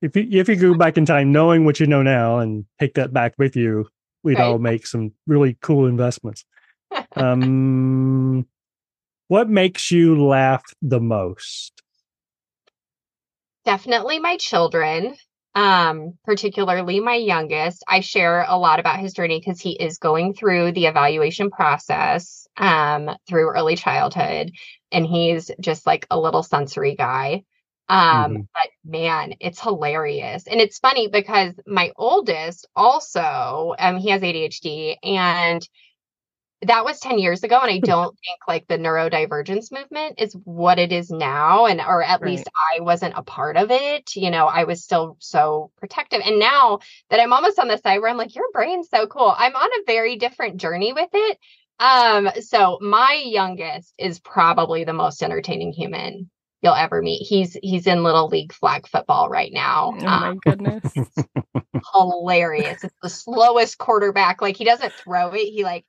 If 0.02 0.16
you 0.16 0.26
if 0.30 0.48
you 0.48 0.56
go 0.56 0.74
back 0.74 0.96
in 0.96 1.06
time 1.06 1.32
knowing 1.32 1.64
what 1.64 1.80
you 1.80 1.86
know 1.86 2.02
now 2.02 2.38
and 2.38 2.64
take 2.78 2.94
that 2.94 3.12
back 3.12 3.34
with 3.38 3.56
you, 3.56 3.88
we'd 4.22 4.38
right. 4.38 4.44
all 4.44 4.58
make 4.58 4.86
some 4.86 5.12
really 5.26 5.56
cool 5.60 5.86
investments. 5.86 6.44
um 7.16 8.46
what 9.28 9.48
makes 9.48 9.90
you 9.90 10.22
laugh 10.22 10.62
the 10.82 11.00
most? 11.00 11.72
definitely 13.64 14.18
my 14.18 14.36
children 14.36 15.14
um 15.54 16.14
particularly 16.24 17.00
my 17.00 17.14
youngest 17.14 17.82
i 17.88 18.00
share 18.00 18.44
a 18.48 18.56
lot 18.56 18.80
about 18.80 18.98
his 18.98 19.12
journey 19.12 19.38
because 19.38 19.60
he 19.60 19.72
is 19.72 19.98
going 19.98 20.34
through 20.34 20.72
the 20.72 20.86
evaluation 20.86 21.50
process 21.50 22.46
um 22.56 23.08
through 23.28 23.50
early 23.50 23.76
childhood 23.76 24.50
and 24.92 25.06
he's 25.06 25.50
just 25.60 25.86
like 25.86 26.06
a 26.10 26.18
little 26.18 26.42
sensory 26.42 26.94
guy 26.94 27.42
um 27.89 28.32
mm-hmm. 28.32 28.43
but 28.55 28.68
man 28.85 29.35
it's 29.41 29.61
hilarious 29.61 30.47
and 30.47 30.61
it's 30.61 30.78
funny 30.78 31.09
because 31.09 31.55
my 31.66 31.93
oldest 31.97 32.66
also 32.74 33.74
um 33.78 33.97
he 33.99 34.11
has 34.11 34.22
adhd 34.22 34.97
and 35.03 35.68
that 36.62 36.85
was 36.85 36.99
10 37.01 37.18
years 37.18 37.43
ago 37.43 37.59
and 37.61 37.70
i 37.70 37.76
hmm. 37.76 37.85
don't 37.85 38.18
think 38.24 38.39
like 38.49 38.66
the 38.68 38.78
neurodivergence 38.78 39.70
movement 39.70 40.18
is 40.18 40.35
what 40.45 40.78
it 40.78 40.93
is 40.93 41.11
now 41.11 41.66
and 41.66 41.80
or 41.80 42.03
at 42.03 42.22
right. 42.22 42.30
least 42.30 42.49
i 42.74 42.80
wasn't 42.80 43.12
a 43.16 43.22
part 43.22 43.57
of 43.57 43.70
it 43.70 44.16
you 44.16 44.30
know 44.30 44.47
i 44.47 44.64
was 44.64 44.82
still 44.82 45.16
so 45.20 45.70
protective 45.76 46.22
and 46.24 46.39
now 46.39 46.78
that 47.11 47.20
i'm 47.20 47.32
almost 47.35 47.59
on 47.59 47.68
the 47.68 47.76
side 47.76 47.99
where 47.99 48.11
i'm 48.11 48.16
like 48.16 48.35
your 48.35 48.51
brain's 48.53 48.89
so 48.89 49.07
cool 49.07 49.35
i'm 49.37 49.55
on 49.55 49.70
a 49.80 49.85
very 49.87 50.16
different 50.16 50.57
journey 50.57 50.95
with 50.95 51.11
it 51.12 51.39
um 51.80 52.30
so 52.41 52.78
my 52.80 53.22
youngest 53.26 53.93
is 53.99 54.20
probably 54.20 54.85
the 54.85 54.93
most 54.93 55.22
entertaining 55.22 55.72
human 55.72 56.30
you'll 56.64 56.74
ever 56.74 57.02
meet 57.02 57.22
he's 57.22 57.56
he's 57.62 57.86
in 57.86 58.02
little 58.02 58.26
league 58.28 58.52
flag 58.52 58.88
football 58.88 59.28
right 59.28 59.52
now 59.52 59.92
oh 59.94 60.04
my 60.04 60.28
um, 60.30 60.38
goodness 60.38 60.92
hilarious 61.92 62.82
it's 62.82 62.94
the 63.02 63.08
slowest 63.08 63.78
quarterback 63.78 64.42
like 64.42 64.56
he 64.56 64.64
doesn't 64.64 64.92
throw 64.94 65.28
it 65.28 65.44
he 65.44 65.62
like 65.62 65.84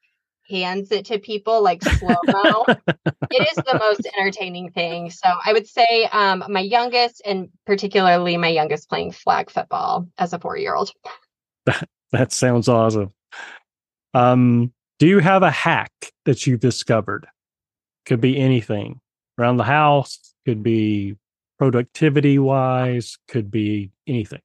hands 0.49 0.91
it 0.91 1.05
to 1.05 1.19
people 1.19 1.61
like 1.61 1.83
slow 1.83 2.15
mo. 2.27 2.65
it 2.67 3.47
is 3.49 3.55
the 3.55 3.77
most 3.79 4.07
entertaining 4.17 4.71
thing. 4.71 5.09
So 5.09 5.27
I 5.43 5.53
would 5.53 5.67
say 5.67 6.07
um, 6.11 6.43
my 6.49 6.59
youngest, 6.59 7.21
and 7.25 7.49
particularly 7.65 8.37
my 8.37 8.49
youngest, 8.49 8.89
playing 8.89 9.11
flag 9.11 9.49
football 9.49 10.07
as 10.17 10.33
a 10.33 10.39
four 10.39 10.57
year 10.57 10.75
old. 10.75 10.91
That, 11.65 11.89
that 12.11 12.31
sounds 12.31 12.69
awesome. 12.69 13.11
Um, 14.13 14.71
do 14.99 15.07
you 15.07 15.19
have 15.19 15.43
a 15.43 15.51
hack 15.51 15.91
that 16.25 16.45
you've 16.45 16.59
discovered? 16.59 17.27
Could 18.05 18.21
be 18.21 18.37
anything 18.37 19.01
around 19.39 19.57
the 19.57 19.63
house, 19.63 20.34
could 20.45 20.63
be 20.63 21.15
productivity 21.57 22.39
wise, 22.39 23.17
could 23.27 23.49
be 23.49 23.91
anything. 24.07 24.41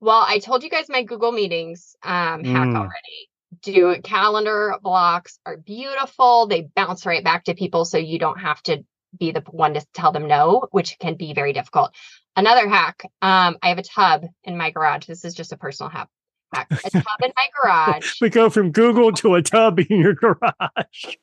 Well, 0.00 0.24
I 0.26 0.38
told 0.38 0.62
you 0.62 0.70
guys 0.70 0.88
my 0.88 1.02
Google 1.02 1.32
Meetings 1.32 1.96
um, 2.02 2.44
hack 2.44 2.68
mm. 2.68 2.76
already 2.76 3.28
do 3.62 4.00
calendar 4.02 4.76
blocks 4.82 5.38
are 5.46 5.56
beautiful. 5.56 6.46
They 6.46 6.68
bounce 6.74 7.06
right 7.06 7.24
back 7.24 7.44
to 7.44 7.54
people 7.54 7.84
so 7.84 7.98
you 7.98 8.18
don't 8.18 8.38
have 8.38 8.62
to 8.64 8.84
be 9.18 9.30
the 9.30 9.42
one 9.50 9.74
to 9.74 9.86
tell 9.94 10.12
them 10.12 10.26
no, 10.26 10.66
which 10.72 10.98
can 10.98 11.14
be 11.14 11.32
very 11.34 11.52
difficult. 11.52 11.94
Another 12.36 12.68
hack, 12.68 13.02
um, 13.22 13.56
I 13.62 13.68
have 13.68 13.78
a 13.78 13.82
tub 13.82 14.24
in 14.42 14.56
my 14.56 14.70
garage. 14.70 15.06
This 15.06 15.24
is 15.24 15.34
just 15.34 15.52
a 15.52 15.56
personal 15.56 15.88
hack. 15.88 16.08
hack. 16.52 16.66
A 16.70 16.90
tub 16.90 17.04
in 17.22 17.32
my 17.36 17.46
garage. 17.62 18.20
we 18.20 18.28
go 18.28 18.50
from 18.50 18.72
Google 18.72 19.12
to 19.12 19.34
a 19.36 19.42
tub 19.42 19.78
in 19.78 20.00
your 20.00 20.14
garage. 20.14 21.16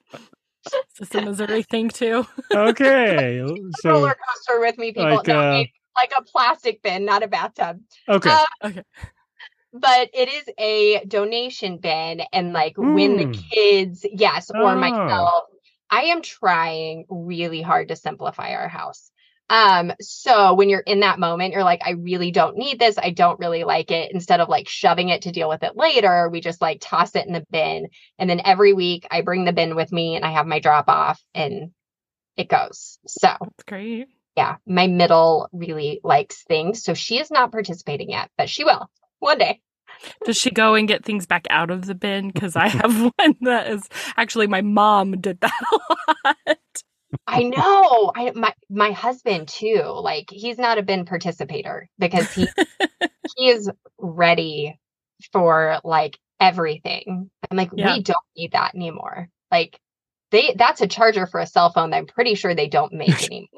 Is 0.65 1.09
this 1.09 1.15
a 1.15 1.21
Missouri 1.21 1.63
thing 1.63 1.89
too? 1.89 2.25
okay. 2.53 3.43
so, 3.81 3.91
roller 3.91 4.15
coaster 4.29 4.59
with 4.59 4.77
me, 4.77 4.91
people. 4.91 5.15
Like, 5.15 5.27
no, 5.27 5.39
uh, 5.39 5.63
like 5.95 6.13
a 6.17 6.21
plastic 6.23 6.81
bin, 6.81 7.05
not 7.05 7.23
a 7.23 7.27
bathtub. 7.27 7.79
Okay. 8.07 8.29
Um, 8.29 8.45
okay 8.63 8.83
but 9.73 10.09
it 10.13 10.27
is 10.29 10.43
a 10.57 11.03
donation 11.05 11.77
bin 11.77 12.21
and 12.33 12.53
like 12.53 12.75
mm. 12.75 12.93
when 12.93 13.17
the 13.17 13.25
hmm. 13.25 13.31
kids 13.31 14.05
yes 14.11 14.51
or 14.51 14.61
oh. 14.61 14.75
myself 14.75 15.43
i 15.89 16.03
am 16.03 16.21
trying 16.21 17.05
really 17.09 17.61
hard 17.61 17.87
to 17.87 17.95
simplify 17.95 18.53
our 18.53 18.67
house 18.67 19.11
um 19.49 19.91
so 19.99 20.53
when 20.53 20.69
you're 20.69 20.79
in 20.79 21.01
that 21.01 21.19
moment 21.19 21.53
you're 21.53 21.63
like 21.63 21.81
i 21.85 21.91
really 21.91 22.31
don't 22.31 22.57
need 22.57 22.79
this 22.79 22.97
i 22.97 23.09
don't 23.09 23.39
really 23.39 23.63
like 23.63 23.91
it 23.91 24.11
instead 24.13 24.39
of 24.39 24.49
like 24.49 24.67
shoving 24.67 25.09
it 25.09 25.23
to 25.23 25.31
deal 25.31 25.49
with 25.49 25.63
it 25.63 25.75
later 25.75 26.29
we 26.29 26.39
just 26.39 26.61
like 26.61 26.79
toss 26.81 27.15
it 27.15 27.27
in 27.27 27.33
the 27.33 27.45
bin 27.51 27.87
and 28.17 28.29
then 28.29 28.41
every 28.43 28.73
week 28.73 29.07
i 29.11 29.21
bring 29.21 29.45
the 29.45 29.53
bin 29.53 29.75
with 29.75 29.91
me 29.91 30.15
and 30.15 30.23
i 30.23 30.31
have 30.31 30.47
my 30.47 30.59
drop 30.59 30.87
off 30.87 31.21
and 31.33 31.71
it 32.37 32.47
goes 32.47 32.99
so 33.07 33.27
that's 33.41 33.63
great 33.67 34.07
yeah 34.37 34.55
my 34.65 34.87
middle 34.87 35.49
really 35.51 35.99
likes 36.03 36.43
things 36.43 36.83
so 36.83 36.93
she 36.93 37.19
is 37.19 37.29
not 37.29 37.51
participating 37.51 38.09
yet 38.09 38.29
but 38.37 38.49
she 38.49 38.63
will 38.63 38.89
one 39.21 39.37
day. 39.37 39.61
Does 40.25 40.37
she 40.37 40.51
go 40.51 40.75
and 40.75 40.87
get 40.87 41.05
things 41.05 41.25
back 41.25 41.47
out 41.49 41.71
of 41.71 41.85
the 41.85 41.95
bin? 41.95 42.29
Because 42.29 42.55
I 42.55 42.67
have 42.67 43.01
one 43.17 43.35
that 43.41 43.67
is 43.67 43.87
actually 44.17 44.47
my 44.47 44.61
mom 44.61 45.21
did 45.21 45.39
that 45.39 45.61
a 45.71 46.35
lot. 46.47 46.57
I 47.27 47.43
know. 47.43 48.11
I 48.15 48.31
my 48.35 48.53
my 48.69 48.91
husband 48.91 49.47
too. 49.47 49.83
Like 49.83 50.29
he's 50.29 50.57
not 50.57 50.77
a 50.77 50.83
bin 50.83 51.05
participator 51.05 51.89
because 51.99 52.31
he 52.33 52.47
he 53.37 53.49
is 53.49 53.69
ready 53.97 54.79
for 55.31 55.79
like 55.83 56.17
everything. 56.39 57.29
I'm 57.49 57.57
like, 57.57 57.71
yeah. 57.75 57.93
we 57.93 58.03
don't 58.03 58.17
need 58.35 58.53
that 58.53 58.75
anymore. 58.75 59.29
Like 59.51 59.79
they 60.31 60.55
that's 60.57 60.81
a 60.81 60.87
charger 60.87 61.27
for 61.27 61.39
a 61.39 61.47
cell 61.47 61.71
phone 61.71 61.89
that 61.91 61.97
I'm 61.97 62.07
pretty 62.07 62.35
sure 62.35 62.55
they 62.55 62.67
don't 62.67 62.93
make 62.93 63.23
anymore. 63.31 63.49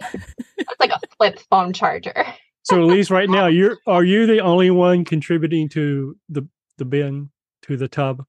that's 0.57 0.79
like 0.79 0.91
a 0.91 0.99
flip 1.17 1.39
phone 1.49 1.73
charger 1.73 2.25
so 2.63 2.81
at 2.81 2.87
least 2.87 3.11
right 3.11 3.29
now, 3.29 3.47
you're 3.47 3.77
are 3.85 4.03
you 4.03 4.25
the 4.25 4.39
only 4.39 4.71
one 4.71 5.05
contributing 5.05 5.69
to 5.69 6.17
the 6.29 6.47
the 6.77 6.85
bin 6.85 7.29
to 7.63 7.77
the 7.77 7.87
tub? 7.87 8.25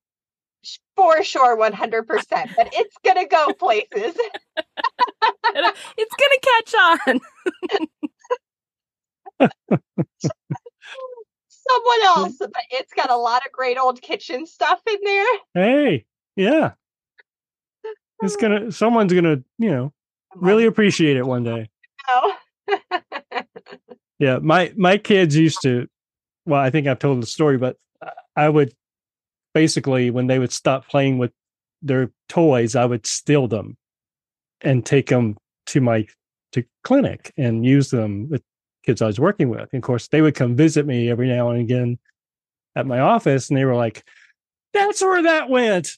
For 0.96 1.22
sure, 1.22 1.56
one 1.56 1.72
hundred 1.72 2.06
percent. 2.06 2.50
But 2.56 2.68
it's 2.72 2.96
gonna 3.04 3.26
go 3.26 3.52
places. 3.52 4.16
It's 5.96 6.14
gonna 6.16 6.40
catch 6.42 6.74
on. 6.74 7.20
Someone 11.48 12.02
else, 12.04 12.36
but 12.38 12.52
it's 12.70 12.92
got 12.92 13.10
a 13.10 13.16
lot 13.16 13.44
of 13.46 13.52
great 13.52 13.78
old 13.78 14.02
kitchen 14.02 14.46
stuff 14.46 14.80
in 14.88 14.98
there. 15.02 15.26
Hey, 15.54 16.04
yeah. 16.36 16.72
It's 18.22 18.36
gonna 18.36 18.70
someone's 18.70 19.12
gonna, 19.12 19.42
you 19.58 19.70
know, 19.70 19.92
really 20.36 20.66
appreciate 20.66 21.16
it 21.16 21.26
one 21.26 21.44
day. 21.44 21.70
Oh. 22.08 22.36
Yeah, 24.18 24.38
my 24.38 24.72
my 24.76 24.96
kids 24.96 25.36
used 25.36 25.58
to. 25.62 25.86
Well, 26.46 26.60
I 26.60 26.70
think 26.70 26.86
I've 26.86 26.98
told 26.98 27.22
the 27.22 27.26
story, 27.26 27.58
but 27.58 27.76
I 28.36 28.48
would 28.48 28.72
basically 29.54 30.10
when 30.10 30.26
they 30.26 30.38
would 30.38 30.52
stop 30.52 30.88
playing 30.88 31.18
with 31.18 31.32
their 31.82 32.10
toys, 32.28 32.76
I 32.76 32.84
would 32.84 33.06
steal 33.06 33.48
them 33.48 33.76
and 34.60 34.84
take 34.84 35.08
them 35.08 35.36
to 35.66 35.80
my 35.80 36.06
to 36.52 36.64
clinic 36.82 37.32
and 37.36 37.64
use 37.64 37.90
them 37.90 38.28
with 38.28 38.42
kids 38.84 39.02
I 39.02 39.06
was 39.06 39.20
working 39.20 39.48
with. 39.48 39.68
And 39.72 39.82
of 39.82 39.82
course, 39.82 40.08
they 40.08 40.22
would 40.22 40.34
come 40.34 40.56
visit 40.56 40.86
me 40.86 41.10
every 41.10 41.28
now 41.28 41.50
and 41.50 41.60
again 41.60 41.98
at 42.76 42.86
my 42.86 43.00
office, 43.00 43.48
and 43.48 43.56
they 43.56 43.64
were 43.64 43.76
like, 43.76 44.04
"That's 44.72 45.00
where 45.00 45.22
that 45.22 45.48
went." 45.48 45.96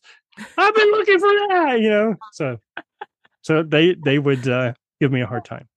I've 0.59 0.75
been 0.75 0.91
looking 0.91 1.19
for 1.19 1.29
that, 1.29 1.81
you 1.81 1.91
know. 1.91 2.14
So, 2.33 2.59
so 3.43 3.62
they 3.62 3.95
they 3.95 4.19
would 4.19 4.47
uh, 4.49 4.75
give 5.01 5.12
me 5.12 5.23
a 5.23 5.27
hard 5.27 5.45
time. 5.45 5.69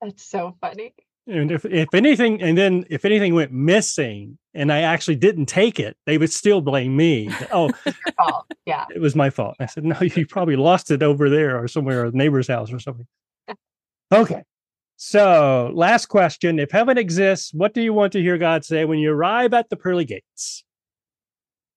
That's 0.00 0.24
so 0.24 0.56
funny. 0.60 0.94
And 1.26 1.52
if 1.52 1.64
if 1.64 1.94
anything, 1.94 2.42
and 2.42 2.58
then 2.58 2.84
if 2.90 3.04
anything 3.04 3.34
went 3.34 3.52
missing, 3.52 4.38
and 4.54 4.72
I 4.72 4.80
actually 4.80 5.16
didn't 5.16 5.46
take 5.46 5.78
it, 5.78 5.96
they 6.04 6.18
would 6.18 6.32
still 6.32 6.60
blame 6.60 6.96
me. 6.96 7.30
Oh, 7.52 7.70
yeah, 8.66 8.86
it 8.92 9.00
was 9.00 9.14
my 9.14 9.30
fault. 9.30 9.56
I 9.60 9.66
said, 9.66 9.84
no, 9.84 9.98
you 10.00 10.26
probably 10.28 10.56
lost 10.56 10.90
it 10.90 11.02
over 11.02 11.30
there 11.30 11.62
or 11.62 11.68
somewhere, 11.68 12.06
a 12.06 12.10
neighbor's 12.10 12.48
house 12.48 12.72
or 12.72 12.80
something. 12.80 13.06
okay. 14.12 14.42
So, 14.96 15.70
last 15.74 16.06
question: 16.06 16.58
If 16.58 16.72
heaven 16.72 16.98
exists, 16.98 17.54
what 17.54 17.72
do 17.72 17.82
you 17.82 17.92
want 17.92 18.12
to 18.14 18.20
hear 18.20 18.36
God 18.36 18.64
say 18.64 18.84
when 18.84 18.98
you 18.98 19.12
arrive 19.12 19.54
at 19.54 19.70
the 19.70 19.76
pearly 19.76 20.04
gates? 20.04 20.64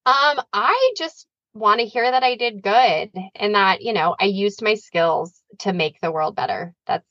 Um, 0.07 0.39
I 0.53 0.93
just 0.97 1.27
want 1.55 1.79
to 1.79 1.85
hear 1.85 2.09
that 2.09 2.21
I 2.21 2.35
did 2.35 2.61
good 2.61 3.11
and 3.33 3.55
that, 3.55 3.81
you 3.81 3.93
know, 3.93 4.15
I 4.19 4.25
used 4.25 4.61
my 4.61 4.75
skills 4.75 5.41
to 5.59 5.73
make 5.73 5.99
the 6.01 6.11
world 6.11 6.35
better. 6.35 6.75
That's 6.85 7.07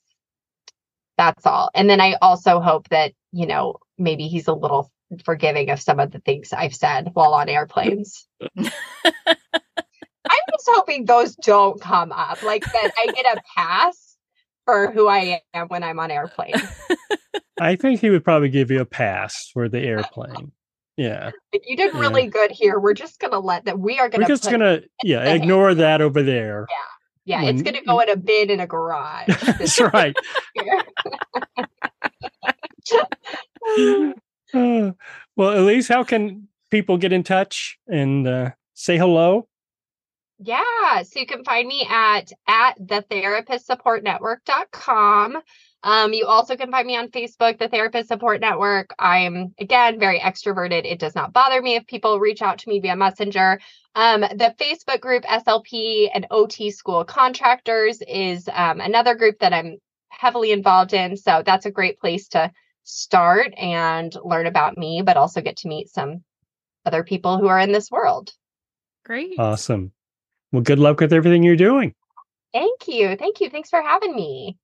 that's 1.17 1.45
all. 1.45 1.69
And 1.73 1.89
then 1.89 2.01
I 2.01 2.15
also 2.21 2.59
hope 2.59 2.89
that, 2.89 3.13
you 3.31 3.47
know, 3.47 3.77
maybe 3.97 4.27
he's 4.27 4.47
a 4.47 4.53
little 4.53 4.91
forgiving 5.23 5.69
of 5.69 5.81
some 5.81 5.99
of 5.99 6.11
the 6.11 6.19
things 6.19 6.51
I've 6.53 6.75
said 6.75 7.09
while 7.13 7.33
on 7.33 7.49
airplanes. 7.49 8.27
I'm 8.57 8.65
just 10.51 10.69
hoping 10.69 11.05
those 11.05 11.35
don't 11.35 11.79
come 11.79 12.11
up. 12.11 12.41
Like 12.43 12.63
that 12.65 12.91
I 12.97 13.11
get 13.11 13.37
a 13.37 13.41
pass 13.55 14.17
for 14.65 14.91
who 14.91 15.07
I 15.07 15.41
am 15.53 15.67
when 15.67 15.83
I'm 15.83 15.99
on 15.99 16.11
airplane. 16.11 16.55
I 17.59 17.75
think 17.75 18.01
he 18.01 18.09
would 18.09 18.23
probably 18.23 18.49
give 18.49 18.71
you 18.71 18.81
a 18.81 18.85
pass 18.85 19.49
for 19.53 19.69
the 19.69 19.79
airplane. 19.79 20.51
Yeah. 20.97 21.31
You 21.51 21.75
did 21.75 21.93
really 21.93 22.23
yeah. 22.23 22.29
good 22.29 22.51
here. 22.51 22.79
We're 22.79 22.93
just 22.93 23.19
gonna 23.19 23.39
let 23.39 23.65
that 23.65 23.77
we 23.77 23.99
are 23.99 24.07
gonna 24.07 24.23
We're 24.23 24.29
just 24.29 24.49
gonna 24.49 24.79
yeah, 25.03 25.33
ignore 25.33 25.73
that 25.73 25.99
over 25.99 26.23
there. 26.23 26.67
Yeah. 26.69 26.94
Yeah, 27.25 27.43
when, 27.43 27.55
it's 27.55 27.63
gonna 27.63 27.83
go 27.83 27.99
in 27.99 28.09
a 28.09 28.15
bin 28.15 28.51
in 28.51 28.59
a 28.59 28.67
garage. 28.67 29.27
That's 29.27 29.81
right. 29.81 30.15
uh, 34.53 34.91
well, 35.35 35.59
Elise, 35.59 35.87
how 35.87 36.03
can 36.03 36.47
people 36.69 36.97
get 36.97 37.11
in 37.11 37.23
touch 37.23 37.79
and 37.87 38.27
uh, 38.27 38.51
say 38.73 38.97
hello? 38.97 39.47
Yeah, 40.37 41.01
so 41.03 41.19
you 41.19 41.25
can 41.25 41.43
find 41.43 41.67
me 41.67 41.87
at 41.89 42.31
at 42.47 42.75
the 42.79 43.03
therapist 43.09 43.65
support 43.65 44.03
network.com. 44.03 45.41
Um, 45.85 46.13
you 46.13 46.25
also 46.25 46.57
can 46.57 46.71
find 46.71 46.87
me 46.87 46.97
on 46.97 47.09
Facebook, 47.09 47.59
the 47.59 47.69
Therapist 47.69 48.07
Support 48.07 48.41
Network. 48.41 48.89
I'm 48.97 49.53
again 49.59 49.99
very 49.99 50.19
extroverted. 50.19 50.83
It 50.83 50.97
does 50.99 51.13
not 51.13 51.31
bother 51.31 51.61
me 51.61 51.75
if 51.75 51.85
people 51.85 52.19
reach 52.19 52.41
out 52.41 52.57
to 52.59 52.69
me 52.69 52.79
via 52.79 52.95
Messenger. 52.95 53.59
Um, 53.93 54.21
the 54.21 54.55
Facebook 54.59 54.99
group 54.99 55.23
SLP 55.25 56.09
and 56.11 56.25
OT 56.31 56.71
School 56.71 57.05
Contractors 57.05 58.01
is 58.01 58.49
um, 58.51 58.81
another 58.81 59.13
group 59.13 59.37
that 59.39 59.53
I'm 59.53 59.77
heavily 60.09 60.51
involved 60.51 60.93
in. 60.93 61.15
So 61.17 61.43
that's 61.45 61.67
a 61.67 61.71
great 61.71 61.99
place 61.99 62.29
to 62.29 62.51
start 62.83 63.53
and 63.55 64.11
learn 64.23 64.47
about 64.47 64.79
me, 64.79 65.03
but 65.05 65.17
also 65.17 65.39
get 65.39 65.57
to 65.57 65.67
meet 65.67 65.89
some 65.89 66.23
other 66.87 67.03
people 67.03 67.37
who 67.37 67.47
are 67.47 67.59
in 67.59 67.71
this 67.71 67.91
world. 67.91 68.31
Great. 69.05 69.37
Awesome. 69.37 69.91
Well, 70.51 70.63
good 70.63 70.79
luck 70.79 70.99
with 70.99 71.13
everything 71.13 71.43
you're 71.43 71.55
doing. 71.55 71.93
Thank 72.53 72.87
you. 72.87 73.15
Thank 73.17 73.39
you. 73.39 73.51
Thanks 73.51 73.69
for 73.69 73.83
having 73.83 74.15
me. 74.15 74.57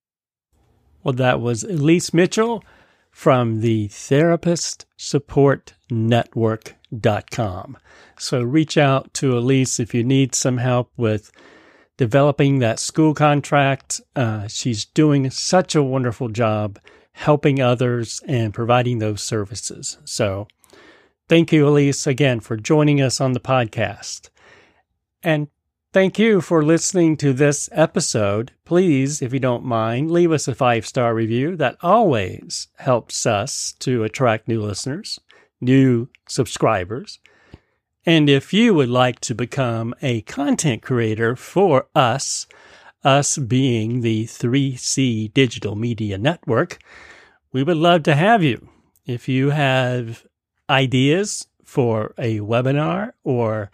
Well, 1.03 1.13
that 1.13 1.41
was 1.41 1.63
Elise 1.63 2.13
Mitchell 2.13 2.63
from 3.09 3.61
the 3.61 3.87
Therapist 3.87 4.85
Support 4.97 5.73
Network.com. 5.89 7.77
So 8.17 8.41
reach 8.41 8.77
out 8.77 9.13
to 9.15 9.37
Elise 9.37 9.79
if 9.79 9.93
you 9.93 10.03
need 10.03 10.35
some 10.35 10.57
help 10.57 10.91
with 10.95 11.31
developing 11.97 12.59
that 12.59 12.79
school 12.79 13.13
contract. 13.13 13.99
Uh, 14.15 14.47
she's 14.47 14.85
doing 14.85 15.29
such 15.29 15.75
a 15.75 15.83
wonderful 15.83 16.29
job 16.29 16.79
helping 17.13 17.59
others 17.59 18.21
and 18.27 18.53
providing 18.53 18.99
those 18.99 19.21
services. 19.21 19.97
So 20.05 20.47
thank 21.27 21.51
you, 21.51 21.67
Elise, 21.67 22.07
again 22.07 22.39
for 22.39 22.57
joining 22.57 23.01
us 23.01 23.19
on 23.19 23.33
the 23.33 23.39
podcast. 23.39 24.29
And 25.23 25.47
Thank 25.93 26.17
you 26.17 26.39
for 26.39 26.63
listening 26.63 27.17
to 27.17 27.33
this 27.33 27.67
episode. 27.73 28.53
Please, 28.63 29.21
if 29.21 29.33
you 29.33 29.41
don't 29.41 29.65
mind, 29.65 30.09
leave 30.09 30.31
us 30.31 30.47
a 30.47 30.55
five 30.55 30.85
star 30.87 31.13
review. 31.13 31.57
That 31.57 31.75
always 31.81 32.69
helps 32.77 33.25
us 33.25 33.73
to 33.79 34.05
attract 34.05 34.47
new 34.47 34.61
listeners, 34.61 35.19
new 35.59 36.07
subscribers. 36.29 37.19
And 38.05 38.29
if 38.29 38.53
you 38.53 38.73
would 38.73 38.87
like 38.87 39.19
to 39.19 39.35
become 39.35 39.93
a 40.01 40.21
content 40.21 40.81
creator 40.81 41.35
for 41.35 41.87
us, 41.93 42.47
us 43.03 43.37
being 43.37 43.99
the 43.99 44.27
3C 44.27 45.33
Digital 45.33 45.75
Media 45.75 46.17
Network, 46.17 46.79
we 47.51 47.63
would 47.63 47.75
love 47.75 48.03
to 48.03 48.15
have 48.15 48.41
you. 48.41 48.69
If 49.05 49.27
you 49.27 49.49
have 49.49 50.25
ideas 50.69 51.47
for 51.65 52.13
a 52.17 52.39
webinar 52.39 53.11
or 53.25 53.71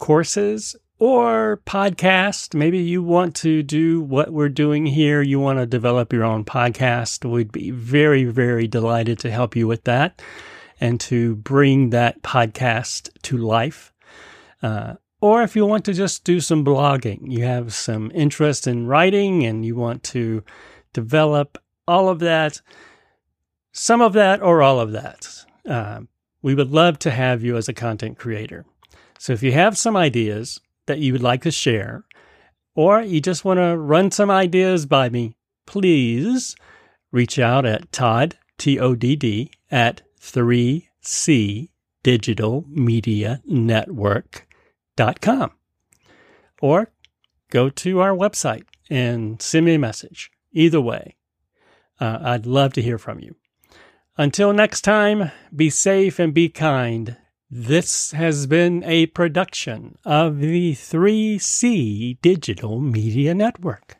courses 0.00 0.74
or 1.02 1.60
podcast. 1.66 2.54
Maybe 2.54 2.78
you 2.78 3.02
want 3.02 3.34
to 3.34 3.64
do 3.64 4.00
what 4.00 4.32
we're 4.32 4.48
doing 4.48 4.86
here. 4.86 5.20
You 5.20 5.40
want 5.40 5.58
to 5.58 5.66
develop 5.66 6.12
your 6.12 6.22
own 6.22 6.44
podcast. 6.44 7.28
We'd 7.28 7.50
be 7.50 7.72
very, 7.72 8.22
very 8.22 8.68
delighted 8.68 9.18
to 9.18 9.30
help 9.32 9.56
you 9.56 9.66
with 9.66 9.82
that 9.82 10.22
and 10.80 11.00
to 11.00 11.34
bring 11.34 11.90
that 11.90 12.22
podcast 12.22 13.10
to 13.22 13.36
life. 13.36 13.92
Uh, 14.62 14.94
or 15.20 15.42
if 15.42 15.56
you 15.56 15.66
want 15.66 15.84
to 15.86 15.92
just 15.92 16.22
do 16.22 16.38
some 16.38 16.64
blogging, 16.64 17.22
you 17.22 17.42
have 17.42 17.74
some 17.74 18.12
interest 18.14 18.68
in 18.68 18.86
writing 18.86 19.44
and 19.44 19.66
you 19.66 19.74
want 19.74 20.04
to 20.04 20.44
develop 20.92 21.58
all 21.88 22.08
of 22.08 22.20
that, 22.20 22.60
some 23.72 24.00
of 24.00 24.12
that, 24.12 24.40
or 24.40 24.62
all 24.62 24.78
of 24.78 24.92
that. 24.92 25.26
Uh, 25.68 26.02
we 26.42 26.54
would 26.54 26.70
love 26.70 27.00
to 27.00 27.10
have 27.10 27.42
you 27.42 27.56
as 27.56 27.68
a 27.68 27.72
content 27.72 28.18
creator. 28.18 28.64
So 29.18 29.32
if 29.32 29.42
you 29.42 29.50
have 29.50 29.76
some 29.76 29.96
ideas, 29.96 30.60
that 30.86 30.98
you 30.98 31.12
would 31.12 31.22
like 31.22 31.42
to 31.42 31.50
share, 31.50 32.04
or 32.74 33.02
you 33.02 33.20
just 33.20 33.44
want 33.44 33.58
to 33.58 33.76
run 33.76 34.10
some 34.10 34.30
ideas 34.30 34.86
by 34.86 35.08
me, 35.08 35.36
please 35.66 36.56
reach 37.10 37.38
out 37.38 37.66
at 37.66 37.92
Todd, 37.92 38.38
T 38.58 38.78
O 38.78 38.94
D 38.94 39.16
D, 39.16 39.50
at 39.70 40.02
3C 40.20 41.68
Digital 42.02 42.64
Media 42.68 43.42
Network.com. 43.44 45.50
Or 46.60 46.92
go 47.50 47.68
to 47.68 48.00
our 48.00 48.16
website 48.16 48.64
and 48.88 49.42
send 49.42 49.66
me 49.66 49.74
a 49.74 49.78
message. 49.78 50.30
Either 50.52 50.80
way, 50.80 51.16
uh, 52.00 52.18
I'd 52.22 52.46
love 52.46 52.72
to 52.74 52.82
hear 52.82 52.98
from 52.98 53.20
you. 53.20 53.36
Until 54.16 54.52
next 54.52 54.82
time, 54.82 55.30
be 55.54 55.70
safe 55.70 56.18
and 56.18 56.34
be 56.34 56.48
kind. 56.48 57.16
This 57.54 58.12
has 58.12 58.46
been 58.46 58.82
a 58.82 59.04
production 59.08 59.98
of 60.06 60.38
the 60.38 60.72
3C 60.72 62.16
Digital 62.22 62.80
Media 62.80 63.34
Network. 63.34 63.98